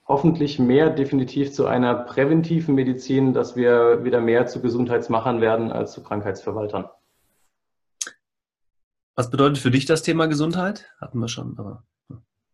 Hoffentlich 0.06 0.58
mehr 0.58 0.90
definitiv 0.90 1.52
zu 1.52 1.66
einer 1.66 1.94
präventiven 1.94 2.74
Medizin, 2.74 3.32
dass 3.32 3.56
wir 3.56 4.04
wieder 4.04 4.20
mehr 4.20 4.46
zu 4.46 4.60
Gesundheitsmachern 4.60 5.40
werden 5.40 5.72
als 5.72 5.92
zu 5.92 6.02
Krankheitsverwaltern. 6.02 6.88
Was 9.16 9.30
bedeutet 9.30 9.58
für 9.58 9.70
dich 9.70 9.86
das 9.86 10.02
Thema 10.02 10.26
Gesundheit? 10.26 10.92
Hatten 11.00 11.18
wir 11.20 11.28
schon, 11.28 11.54
aber. 11.58 11.84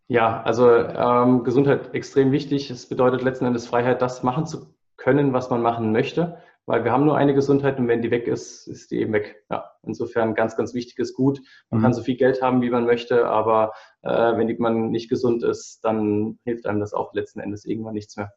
Ja, 0.07 0.43
also 0.43 0.69
ähm, 0.71 1.45
Gesundheit 1.45 1.95
extrem 1.95 2.33
wichtig. 2.33 2.71
Es 2.71 2.89
bedeutet 2.89 3.23
letzten 3.23 3.47
Endes 3.47 3.67
Freiheit, 3.67 4.03
das 4.03 4.23
machen 4.23 4.47
zu 4.47 4.75
können, 4.97 5.33
was 5.33 5.51
man 5.51 5.63
machen 5.63 5.93
möchte 5.93 6.39
weil 6.71 6.85
wir 6.85 6.93
haben 6.93 7.05
nur 7.05 7.17
eine 7.17 7.35
Gesundheit 7.35 7.81
und 7.81 7.89
wenn 7.89 8.01
die 8.01 8.13
weg 8.13 8.29
ist, 8.29 8.69
ist 8.69 8.93
die 8.93 9.01
eben 9.01 9.13
weg. 9.13 9.43
Ja, 9.51 9.73
insofern 9.83 10.37
ganz, 10.37 10.57
ganz 10.57 10.73
wichtiges 10.73 11.15
Gut. 11.15 11.41
Man 11.69 11.81
mhm. 11.81 11.83
kann 11.83 11.93
so 11.95 12.03
viel 12.03 12.17
Geld 12.17 12.43
haben, 12.43 12.63
wie 12.63 12.71
man 12.71 12.87
möchte, 12.87 13.27
aber 13.27 13.73
äh, 14.03 14.09
wenn 14.11 14.57
man 14.59 14.91
nicht 14.91 15.09
gesund 15.09 15.43
ist, 15.43 15.81
dann 15.83 16.39
hilft 16.45 16.67
einem 16.67 16.81
das 16.81 16.95
auch 16.95 17.13
letzten 17.15 17.41
Endes 17.41 17.65
irgendwann 17.65 17.95
nichts 17.95 18.17
mehr. 18.17 18.33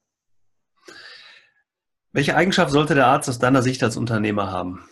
Welche 2.11 2.35
Eigenschaft 2.35 2.71
sollte 2.71 2.95
der 2.95 3.07
Arzt 3.07 3.27
aus 3.29 3.39
deiner 3.39 3.63
Sicht 3.63 3.81
als 3.83 3.97
Unternehmer 3.97 4.51
haben? 4.51 4.85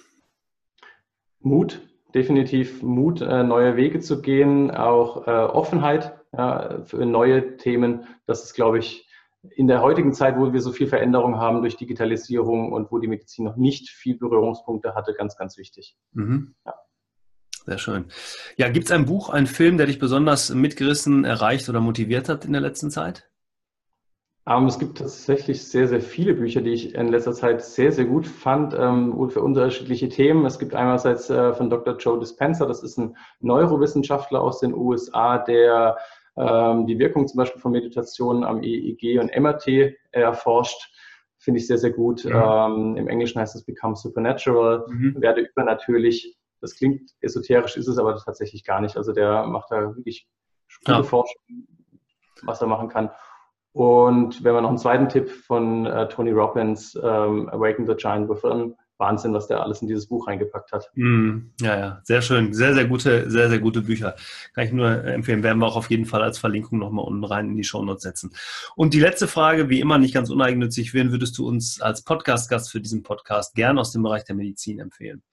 Mut, 1.39 1.81
definitiv 2.13 2.81
Mut, 2.81 3.21
äh, 3.21 3.43
neue 3.43 3.75
Wege 3.75 3.99
zu 3.99 4.21
gehen, 4.21 4.71
auch 4.71 5.27
äh, 5.27 5.31
Offenheit 5.31 6.19
ja, 6.33 6.81
für 6.85 7.05
neue 7.05 7.57
Themen. 7.57 8.07
Das 8.25 8.43
ist, 8.43 8.53
glaube 8.53 8.79
ich, 8.79 9.07
in 9.49 9.67
der 9.67 9.81
heutigen 9.81 10.13
Zeit, 10.13 10.37
wo 10.37 10.53
wir 10.53 10.61
so 10.61 10.71
viel 10.71 10.87
Veränderung 10.87 11.37
haben 11.37 11.61
durch 11.61 11.77
Digitalisierung 11.77 12.71
und 12.71 12.91
wo 12.91 12.99
die 12.99 13.07
Medizin 13.07 13.45
noch 13.45 13.55
nicht 13.55 13.89
viel 13.89 14.17
Berührungspunkte 14.17 14.93
hatte, 14.93 15.13
ganz, 15.13 15.35
ganz 15.35 15.57
wichtig. 15.57 15.97
Mhm. 16.13 16.55
Ja. 16.65 16.75
Sehr 17.65 17.77
schön. 17.77 18.05
Ja, 18.57 18.69
gibt 18.69 18.85
es 18.85 18.91
ein 18.91 19.05
Buch, 19.05 19.29
einen 19.29 19.47
Film, 19.47 19.77
der 19.77 19.85
dich 19.85 19.99
besonders 19.99 20.53
mitgerissen, 20.53 21.25
erreicht 21.25 21.69
oder 21.69 21.79
motiviert 21.79 22.27
hat 22.27 22.45
in 22.45 22.53
der 22.53 22.61
letzten 22.61 22.89
Zeit? 22.89 23.29
Um, 24.43 24.63
ähm, 24.63 24.65
es 24.65 24.79
gibt 24.79 24.97
tatsächlich 24.97 25.67
sehr, 25.67 25.87
sehr 25.87 26.01
viele 26.01 26.33
Bücher, 26.33 26.61
die 26.61 26.71
ich 26.71 26.95
in 26.95 27.09
letzter 27.09 27.33
Zeit 27.33 27.63
sehr, 27.63 27.91
sehr 27.91 28.05
gut 28.05 28.25
fand 28.25 28.73
ähm, 28.73 29.13
und 29.13 29.31
für 29.31 29.41
unterschiedliche 29.41 30.09
Themen. 30.09 30.45
Es 30.45 30.57
gibt 30.57 30.73
einerseits 30.73 31.29
äh, 31.29 31.53
von 31.53 31.69
Dr. 31.69 31.95
Joe 31.97 32.19
Dispenza, 32.19 32.65
das 32.65 32.81
ist 32.81 32.97
ein 32.97 33.15
Neurowissenschaftler 33.39 34.41
aus 34.41 34.59
den 34.59 34.73
USA, 34.73 35.37
der 35.37 35.97
ähm, 36.37 36.87
die 36.87 36.97
Wirkung 36.97 37.27
zum 37.27 37.37
Beispiel 37.37 37.61
von 37.61 37.71
Meditation 37.71 38.43
am 38.43 38.63
EEG 38.63 39.19
und 39.19 39.31
MRT 39.35 39.93
erforscht. 40.11 40.91
Finde 41.37 41.59
ich 41.59 41.67
sehr, 41.67 41.77
sehr 41.77 41.91
gut. 41.91 42.25
Mhm. 42.25 42.31
Ähm, 42.33 42.95
Im 42.97 43.07
Englischen 43.07 43.39
heißt 43.39 43.55
es 43.55 43.63
Become 43.63 43.95
Supernatural, 43.95 44.85
mhm. 44.87 45.21
werde 45.21 45.41
übernatürlich. 45.41 46.35
Das 46.61 46.75
klingt 46.75 47.11
esoterisch, 47.19 47.75
ist 47.75 47.87
es 47.87 47.97
aber 47.97 48.15
tatsächlich 48.17 48.63
gar 48.63 48.81
nicht. 48.81 48.97
Also 48.97 49.11
der 49.11 49.45
macht 49.45 49.71
da 49.71 49.95
wirklich 49.95 50.27
gute 50.85 50.99
ja. 50.99 51.03
Forschung, 51.03 51.41
was 52.43 52.61
er 52.61 52.67
machen 52.67 52.87
kann. 52.87 53.09
Und 53.73 54.43
wenn 54.43 54.53
wir 54.53 54.61
noch 54.61 54.69
einen 54.69 54.77
zweiten 54.77 55.09
Tipp 55.09 55.29
von 55.29 55.85
äh, 55.85 56.07
Tony 56.09 56.31
Robbins, 56.31 56.95
ähm, 56.95 57.49
Awaken 57.49 57.87
the 57.87 57.95
Giant 57.95 58.29
Within, 58.29 58.75
Wahnsinn, 58.97 59.33
was 59.33 59.47
der 59.47 59.63
alles 59.63 59.81
in 59.81 59.87
dieses 59.87 60.07
Buch 60.07 60.27
reingepackt 60.27 60.71
hat. 60.71 60.89
Mm, 60.93 61.51
ja, 61.59 61.77
ja, 61.77 62.01
sehr 62.03 62.21
schön. 62.21 62.53
Sehr, 62.53 62.73
sehr 62.75 62.85
gute, 62.85 63.29
sehr, 63.29 63.49
sehr 63.49 63.59
gute 63.59 63.81
Bücher. 63.81 64.15
Kann 64.53 64.65
ich 64.65 64.71
nur 64.71 65.03
empfehlen. 65.03 65.41
Werden 65.41 65.57
wir 65.59 65.65
auch 65.65 65.75
auf 65.75 65.89
jeden 65.89 66.05
Fall 66.05 66.21
als 66.21 66.37
Verlinkung 66.37 66.79
nochmal 66.79 67.05
unten 67.05 67.23
rein 67.23 67.49
in 67.49 67.55
die 67.57 67.63
Shownotes 67.63 68.03
setzen. 68.03 68.31
Und 68.75 68.93
die 68.93 68.99
letzte 68.99 69.27
Frage, 69.27 69.69
wie 69.69 69.79
immer 69.79 69.97
nicht 69.97 70.13
ganz 70.13 70.29
uneigennützig, 70.29 70.93
wen 70.93 71.11
würdest 71.11 71.37
du 71.37 71.47
uns 71.47 71.81
als 71.81 72.03
Podcast-Gast 72.03 72.71
für 72.71 72.79
diesen 72.79 73.03
Podcast 73.03 73.55
gern 73.55 73.79
aus 73.79 73.91
dem 73.91 74.03
Bereich 74.03 74.23
der 74.23 74.35
Medizin 74.35 74.79
empfehlen? 74.79 75.23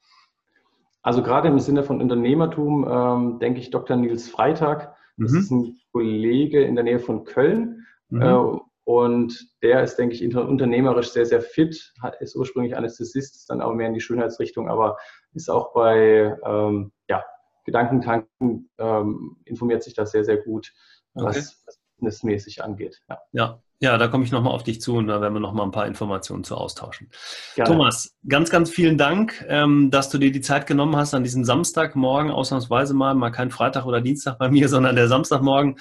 Also 1.09 1.23
gerade 1.23 1.49
im 1.49 1.59
Sinne 1.59 1.85
von 1.85 2.03
Unternehmertum 2.03 2.87
ähm, 2.87 3.39
denke 3.39 3.61
ich 3.61 3.71
Dr. 3.71 3.97
Nils 3.97 4.29
Freitag. 4.29 4.95
Das 5.17 5.33
mhm. 5.33 5.39
ist 5.39 5.51
ein 5.51 5.81
Kollege 5.91 6.63
in 6.63 6.75
der 6.75 6.85
Nähe 6.85 6.99
von 6.99 7.25
Köln. 7.25 7.87
Mhm. 8.11 8.21
Äh, 8.21 8.59
und 8.85 9.49
der 9.63 9.83
ist, 9.83 9.97
denke 9.97 10.15
ich, 10.15 10.37
unternehmerisch 10.37 11.09
sehr, 11.09 11.25
sehr 11.25 11.41
fit, 11.41 11.95
ist 12.21 12.37
ursprünglich 12.37 12.77
Anästhesist, 12.77 13.37
ist 13.37 13.49
dann 13.49 13.63
auch 13.63 13.73
mehr 13.73 13.89
in 13.89 13.95
die 13.95 14.03
Schönheitsrichtung, 14.03 14.69
aber 14.69 14.99
ist 15.33 15.49
auch 15.49 15.73
bei 15.73 16.37
ähm, 16.45 16.93
ja, 17.09 17.25
Gedankentanken, 17.65 18.69
ähm, 18.77 19.39
informiert 19.47 19.85
sich 19.85 19.95
da 19.95 20.05
sehr, 20.05 20.25
sehr 20.25 20.37
gut, 20.37 20.75
was, 21.15 21.25
okay. 21.25 21.47
was 21.65 21.81
businessmäßig 21.97 22.63
angeht. 22.63 23.01
Ja. 23.09 23.19
ja. 23.33 23.63
Ja, 23.81 23.97
da 23.97 24.09
komme 24.09 24.25
ich 24.25 24.33
nochmal 24.33 24.53
auf 24.53 24.65
dich 24.65 24.81
zu 24.81 24.97
und 24.97 25.07
da 25.07 25.21
werden 25.21 25.35
wir 25.35 25.41
nochmal 25.41 25.65
ein 25.65 25.71
paar 25.71 25.87
Informationen 25.87 26.43
zu 26.43 26.57
austauschen. 26.57 27.11
Gerne. 27.55 27.71
Thomas, 27.71 28.17
ganz, 28.27 28.51
ganz 28.51 28.71
vielen 28.71 28.99
Dank, 28.99 29.45
ähm, 29.49 29.93
dass 29.93 30.11
du 30.11 30.19
dir 30.19 30.33
die 30.33 30.41
Zeit 30.41 30.67
genommen 30.67 30.97
hast 30.97 31.15
an 31.15 31.23
diesem 31.23 31.45
Samstagmorgen, 31.45 32.33
ausnahmsweise 32.33 32.93
mal, 32.93 33.15
mal 33.15 33.31
kein 33.31 33.53
Freitag 33.53 33.87
oder 33.87 34.01
Dienstag 34.01 34.37
bei 34.39 34.51
mir, 34.51 34.69
sondern 34.69 34.97
der 34.97 35.07
Samstagmorgen. 35.07 35.77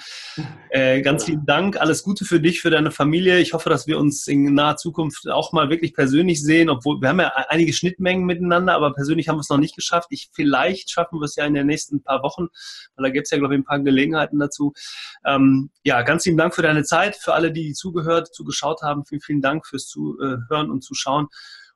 Äh, 0.70 1.02
ganz 1.02 1.24
vielen 1.24 1.44
Dank, 1.44 1.80
alles 1.80 2.04
Gute 2.04 2.24
für 2.24 2.38
dich, 2.38 2.60
für 2.60 2.70
deine 2.70 2.92
Familie. 2.92 3.40
Ich 3.40 3.52
hoffe, 3.52 3.68
dass 3.68 3.88
wir 3.88 3.98
uns 3.98 4.28
in 4.28 4.54
naher 4.54 4.76
Zukunft 4.76 5.28
auch 5.28 5.52
mal 5.52 5.68
wirklich 5.68 5.92
persönlich 5.92 6.40
sehen, 6.40 6.70
obwohl 6.70 7.00
wir 7.00 7.08
haben 7.08 7.18
ja 7.18 7.32
einige 7.48 7.72
Schnittmengen 7.72 8.24
miteinander, 8.24 8.74
aber 8.74 8.92
persönlich 8.92 9.28
haben 9.28 9.38
wir 9.38 9.40
es 9.40 9.48
noch 9.48 9.58
nicht 9.58 9.74
geschafft. 9.74 10.06
Ich, 10.10 10.30
vielleicht 10.32 10.88
schaffen 10.90 11.18
wir 11.18 11.24
es 11.24 11.34
ja 11.34 11.46
in 11.46 11.54
den 11.54 11.66
nächsten 11.66 12.00
paar 12.04 12.22
Wochen, 12.22 12.46
weil 12.94 13.08
da 13.08 13.10
gibt 13.10 13.26
es 13.26 13.32
ja, 13.32 13.38
glaube 13.38 13.54
ich, 13.54 13.60
ein 13.60 13.64
paar 13.64 13.80
Gelegenheiten 13.80 14.38
dazu. 14.38 14.72
Ähm, 15.26 15.70
ja, 15.82 16.02
ganz 16.02 16.22
vielen 16.22 16.36
Dank 16.36 16.54
für 16.54 16.62
deine 16.62 16.84
Zeit, 16.84 17.16
für 17.16 17.34
alle, 17.34 17.50
die 17.50 17.72
zu 17.72 17.87
zugehört, 17.88 18.34
zugeschaut 18.34 18.82
haben. 18.82 19.04
Vielen, 19.04 19.20
vielen 19.20 19.42
Dank 19.42 19.66
fürs 19.66 19.86
Zuhören 19.86 20.70
und 20.70 20.82
Zuschauen. 20.82 21.28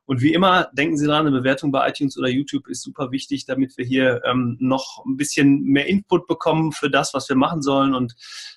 Und 0.05 0.21
wie 0.21 0.33
immer, 0.33 0.69
denken 0.73 0.97
Sie 0.97 1.07
dran, 1.07 1.25
eine 1.25 1.37
Bewertung 1.37 1.71
bei 1.71 1.87
iTunes 1.87 2.17
oder 2.17 2.27
YouTube 2.27 2.67
ist 2.67 2.81
super 2.81 3.11
wichtig, 3.11 3.45
damit 3.45 3.77
wir 3.77 3.85
hier 3.85 4.21
ähm, 4.25 4.57
noch 4.59 5.03
ein 5.05 5.15
bisschen 5.15 5.63
mehr 5.63 5.87
Input 5.87 6.27
bekommen 6.27 6.73
für 6.73 6.89
das, 6.89 7.13
was 7.13 7.29
wir 7.29 7.37
machen 7.37 7.61
sollen 7.61 7.95
und 7.95 8.13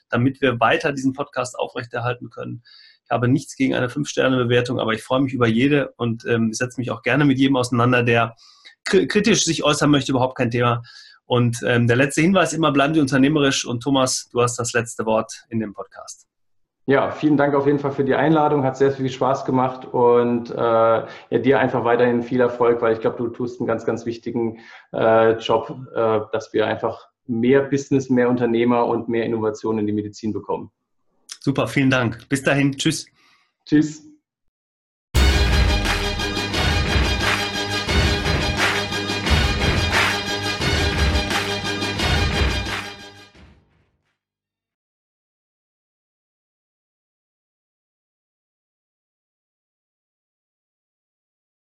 damit 0.09 0.41
wir 0.41 0.59
weiter 0.59 0.93
diesen 0.93 1.13
Podcast 1.13 1.57
aufrechterhalten 1.57 2.31
können. 2.31 2.63
Ich 3.05 3.11
habe 3.11 3.29
nichts 3.29 3.55
gegen 3.55 3.75
eine 3.75 3.89
Fünf-Sterne-Bewertung, 3.89 4.81
aber 4.81 4.93
ich 4.93 5.05
freue 5.05 5.21
mich 5.21 5.35
über 5.35 5.47
jede 5.47 5.93
und 5.97 6.25
ähm, 6.27 6.53
setze 6.53 6.81
mich 6.81 6.91
auch 6.91 7.03
gerne 7.03 7.25
mit 7.25 7.39
jedem 7.39 7.57
auseinander, 7.57 8.03
der 8.03 8.35
kritisch 8.83 9.45
sich 9.45 9.63
äußern 9.63 9.91
möchte, 9.91 10.11
überhaupt 10.11 10.37
kein 10.37 10.51
Thema. 10.51 10.83
Und 11.27 11.61
ähm, 11.65 11.87
der 11.87 11.97
letzte 11.97 12.23
Hinweis 12.23 12.53
immer, 12.53 12.73
bleiben 12.73 12.95
Sie 12.95 13.01
unternehmerisch 13.01 13.65
und 13.65 13.83
Thomas, 13.83 14.29
du 14.33 14.43
hast 14.43 14.59
das 14.59 14.73
letzte 14.73 15.07
Wort 15.07 15.45
in 15.49 15.61
dem 15.61 15.75
Podcast. 15.75 16.26
Ja, 16.89 17.11
vielen 17.11 17.37
Dank 17.37 17.55
auf 17.55 17.67
jeden 17.67 17.81
Fall 17.81 17.91
für 17.91 18.05
die 18.05 18.15
Einladung. 18.15 18.63
Hat 18.63 18.77
sehr 18.77 18.93
viel 18.93 19.09
Spaß 19.09 19.45
gemacht 19.45 19.85
und 19.85 20.51
äh, 20.51 20.55
ja, 20.55 21.09
dir 21.31 21.59
einfach 21.59 21.85
weiterhin 21.85 22.23
viel 22.23 22.41
Erfolg, 22.41 22.81
weil 22.81 22.93
ich 22.93 23.01
glaube, 23.01 23.17
du 23.17 23.29
tust 23.29 23.61
einen 23.61 23.67
ganz, 23.67 23.85
ganz 23.85 24.07
wichtigen 24.07 24.61
äh, 24.93 25.33
Job, 25.33 25.77
äh, 25.95 26.21
dass 26.31 26.53
wir 26.53 26.67
einfach 26.67 27.09
mehr 27.27 27.63
Business, 27.63 28.09
mehr 28.09 28.29
Unternehmer 28.29 28.87
und 28.87 29.09
mehr 29.09 29.25
Innovation 29.25 29.81
in 29.81 29.87
die 29.89 29.93
Medizin 29.93 30.33
bekommen. 30.33 30.71
Super, 31.41 31.67
vielen 31.67 31.91
Dank. 31.91 32.29
Bis 32.29 32.45
dahin. 32.45 32.77
Tschüss. 32.77 33.07
Tschüss. 33.65 34.07